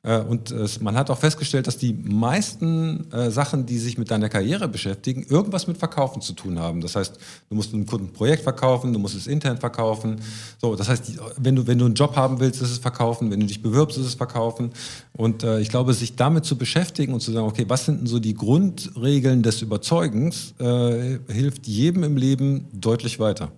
Äh, 0.01 0.19
und 0.21 0.53
man 0.81 0.95
hat 0.95 1.09
auch 1.09 1.17
festgestellt, 1.17 1.67
dass 1.67 1.77
die 1.77 1.93
meisten 1.93 3.11
äh, 3.11 3.29
Sachen, 3.29 3.65
die 3.65 3.77
sich 3.77 3.97
mit 3.97 4.09
deiner 4.09 4.29
Karriere 4.29 4.67
beschäftigen, 4.67 5.23
irgendwas 5.29 5.67
mit 5.67 5.77
Verkaufen 5.77 6.21
zu 6.21 6.33
tun 6.33 6.57
haben. 6.57 6.81
Das 6.81 6.95
heißt, 6.95 7.17
du 7.49 7.55
musst 7.55 7.73
einem 7.73 7.85
Kunden 7.85 8.07
ein 8.07 8.13
Projekt 8.13 8.43
verkaufen, 8.43 8.93
du 8.93 8.97
musst 8.97 9.15
es 9.15 9.27
intern 9.27 9.57
verkaufen. 9.57 10.21
So, 10.59 10.75
das 10.75 10.89
heißt, 10.89 11.19
wenn 11.37 11.55
du, 11.55 11.67
wenn 11.67 11.77
du 11.77 11.85
einen 11.85 11.95
Job 11.95 12.15
haben 12.15 12.39
willst, 12.39 12.61
ist 12.61 12.71
es 12.71 12.77
verkaufen. 12.77 13.29
Wenn 13.29 13.41
du 13.41 13.45
dich 13.45 13.61
bewirbst, 13.61 13.97
ist 13.97 14.05
es 14.05 14.15
verkaufen. 14.15 14.71
Und 15.11 15.43
äh, 15.43 15.59
ich 15.59 15.69
glaube, 15.69 15.93
sich 15.93 16.15
damit 16.15 16.45
zu 16.45 16.57
beschäftigen 16.57 17.13
und 17.13 17.19
zu 17.19 17.31
sagen, 17.31 17.45
okay, 17.45 17.65
was 17.67 17.85
sind 17.85 17.99
denn 17.99 18.07
so 18.07 18.19
die 18.19 18.33
Grundregeln 18.33 19.43
des 19.43 19.61
Überzeugens, 19.61 20.55
äh, 20.59 21.19
hilft 21.27 21.67
jedem 21.67 22.03
im 22.03 22.17
Leben 22.17 22.67
deutlich 22.73 23.19
weiter. 23.19 23.51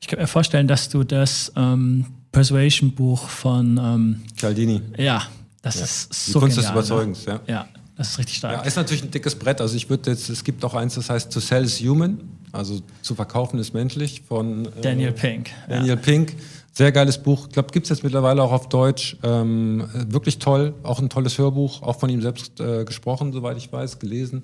Ich 0.00 0.06
kann 0.06 0.18
mir 0.18 0.26
vorstellen, 0.26 0.68
dass 0.68 0.88
du 0.88 1.04
das 1.04 1.52
ähm, 1.56 2.06
Persuasion-Buch 2.32 3.28
von 3.28 3.78
ähm, 3.78 4.22
Cialdini. 4.36 4.80
Ja, 4.96 5.22
das 5.62 5.76
ja. 5.76 5.84
ist 5.84 6.12
so 6.12 6.38
Die 6.38 6.44
Kunst 6.44 6.56
genial, 6.56 6.74
des 6.74 6.88
ne? 6.88 6.94
Überzeugens, 6.94 7.24
ja. 7.24 7.40
Ja, 7.46 7.68
das 7.96 8.10
ist 8.10 8.18
richtig 8.18 8.36
stark. 8.36 8.52
Ja, 8.52 8.62
ist 8.62 8.76
natürlich 8.76 9.02
ein 9.02 9.10
dickes 9.10 9.34
Brett. 9.34 9.60
Also 9.60 9.76
ich 9.76 9.90
würde 9.90 10.10
jetzt, 10.10 10.28
es 10.28 10.44
gibt 10.44 10.64
auch 10.64 10.74
eins, 10.74 10.94
das 10.94 11.10
heißt 11.10 11.32
To 11.32 11.40
Sell 11.40 11.64
is 11.64 11.80
Human, 11.80 12.20
also 12.52 12.80
zu 13.02 13.14
verkaufen 13.14 13.58
ist 13.58 13.74
menschlich 13.74 14.22
von 14.26 14.66
äh, 14.66 14.80
Daniel 14.82 15.12
Pink. 15.12 15.50
Daniel 15.68 15.88
ja. 15.88 15.96
Pink. 15.96 16.34
Sehr 16.78 16.92
geiles 16.92 17.18
Buch. 17.18 17.48
Ich 17.48 17.54
glaube, 17.54 17.72
gibt 17.72 17.86
es 17.86 17.90
jetzt 17.90 18.04
mittlerweile 18.04 18.40
auch 18.40 18.52
auf 18.52 18.68
Deutsch. 18.68 19.16
Ähm, 19.24 19.88
wirklich 19.92 20.38
toll. 20.38 20.74
Auch 20.84 21.00
ein 21.00 21.08
tolles 21.08 21.36
Hörbuch, 21.36 21.82
auch 21.82 21.98
von 21.98 22.08
ihm 22.08 22.22
selbst 22.22 22.60
äh, 22.60 22.84
gesprochen, 22.84 23.32
soweit 23.32 23.56
ich 23.56 23.72
weiß, 23.72 23.98
gelesen, 23.98 24.42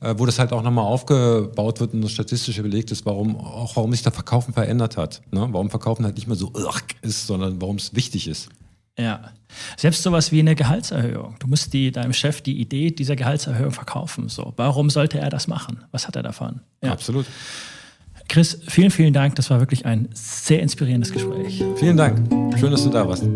äh, 0.00 0.12
wo 0.18 0.26
das 0.26 0.40
halt 0.40 0.52
auch 0.52 0.62
nochmal 0.62 0.86
aufgebaut 0.86 1.78
wird 1.78 1.94
und 1.94 2.00
das 2.00 2.10
statistisch 2.10 2.60
belegt 2.60 2.90
ist, 2.90 3.06
warum, 3.06 3.36
auch 3.36 3.76
warum 3.76 3.92
sich 3.92 4.02
der 4.02 4.10
Verkaufen 4.10 4.52
verändert 4.52 4.96
hat. 4.96 5.22
Ne? 5.30 5.46
Warum 5.52 5.70
Verkaufen 5.70 6.04
halt 6.04 6.16
nicht 6.16 6.26
mehr 6.26 6.34
so 6.34 6.52
ist, 7.02 7.28
sondern 7.28 7.62
warum 7.62 7.76
es 7.76 7.94
wichtig 7.94 8.26
ist. 8.26 8.48
Ja. 8.98 9.30
Selbst 9.76 10.02
sowas 10.02 10.32
wie 10.32 10.40
eine 10.40 10.56
Gehaltserhöhung. 10.56 11.36
Du 11.38 11.46
musst 11.46 11.72
die, 11.72 11.92
deinem 11.92 12.12
Chef 12.12 12.40
die 12.40 12.60
Idee 12.60 12.90
dieser 12.90 13.14
Gehaltserhöhung 13.14 13.70
verkaufen. 13.70 14.28
So, 14.28 14.52
warum 14.56 14.90
sollte 14.90 15.20
er 15.20 15.30
das 15.30 15.46
machen? 15.46 15.84
Was 15.92 16.08
hat 16.08 16.16
er 16.16 16.24
davon? 16.24 16.60
Ja. 16.82 16.90
Absolut. 16.90 17.26
Chris, 18.28 18.60
vielen, 18.68 18.90
vielen 18.90 19.12
Dank. 19.14 19.34
Das 19.36 19.50
war 19.50 19.58
wirklich 19.58 19.86
ein 19.86 20.08
sehr 20.12 20.60
inspirierendes 20.60 21.12
Gespräch. 21.12 21.64
Vielen 21.76 21.96
Dank. 21.96 22.18
Schön, 22.58 22.70
dass 22.70 22.84
du 22.84 22.90
da 22.90 23.08
warst. 23.08 23.26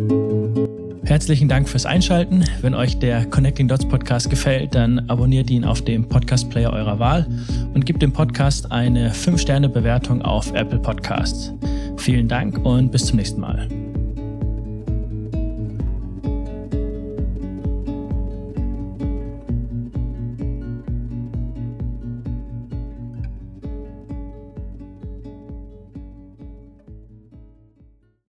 Herzlichen 1.05 1.49
Dank 1.49 1.68
fürs 1.68 1.84
Einschalten. 1.84 2.45
Wenn 2.61 2.74
euch 2.74 2.99
der 2.99 3.26
Connecting 3.26 3.68
Dots 3.68 3.86
Podcast 3.86 4.30
gefällt, 4.30 4.74
dann 4.74 5.11
abonniert 5.11 5.51
ihn 5.51 5.64
auf 5.64 5.82
dem 5.82 6.09
Podcast 6.09 6.49
Player 6.51 6.72
eurer 6.72 6.99
Wahl 6.99 7.26
und 7.74 7.84
gebt 7.86 8.03
dem 8.03 8.12
Podcast 8.12 8.70
eine 8.70 9.11
5-Sterne-Bewertung 9.11 10.22
auf 10.22 10.53
Apple 10.55 10.78
Podcasts. 10.78 11.53
Vielen 11.97 12.28
Dank 12.28 12.64
und 12.64 12.93
bis 12.93 13.07
zum 13.07 13.16
nächsten 13.16 13.40
Mal. 13.40 13.68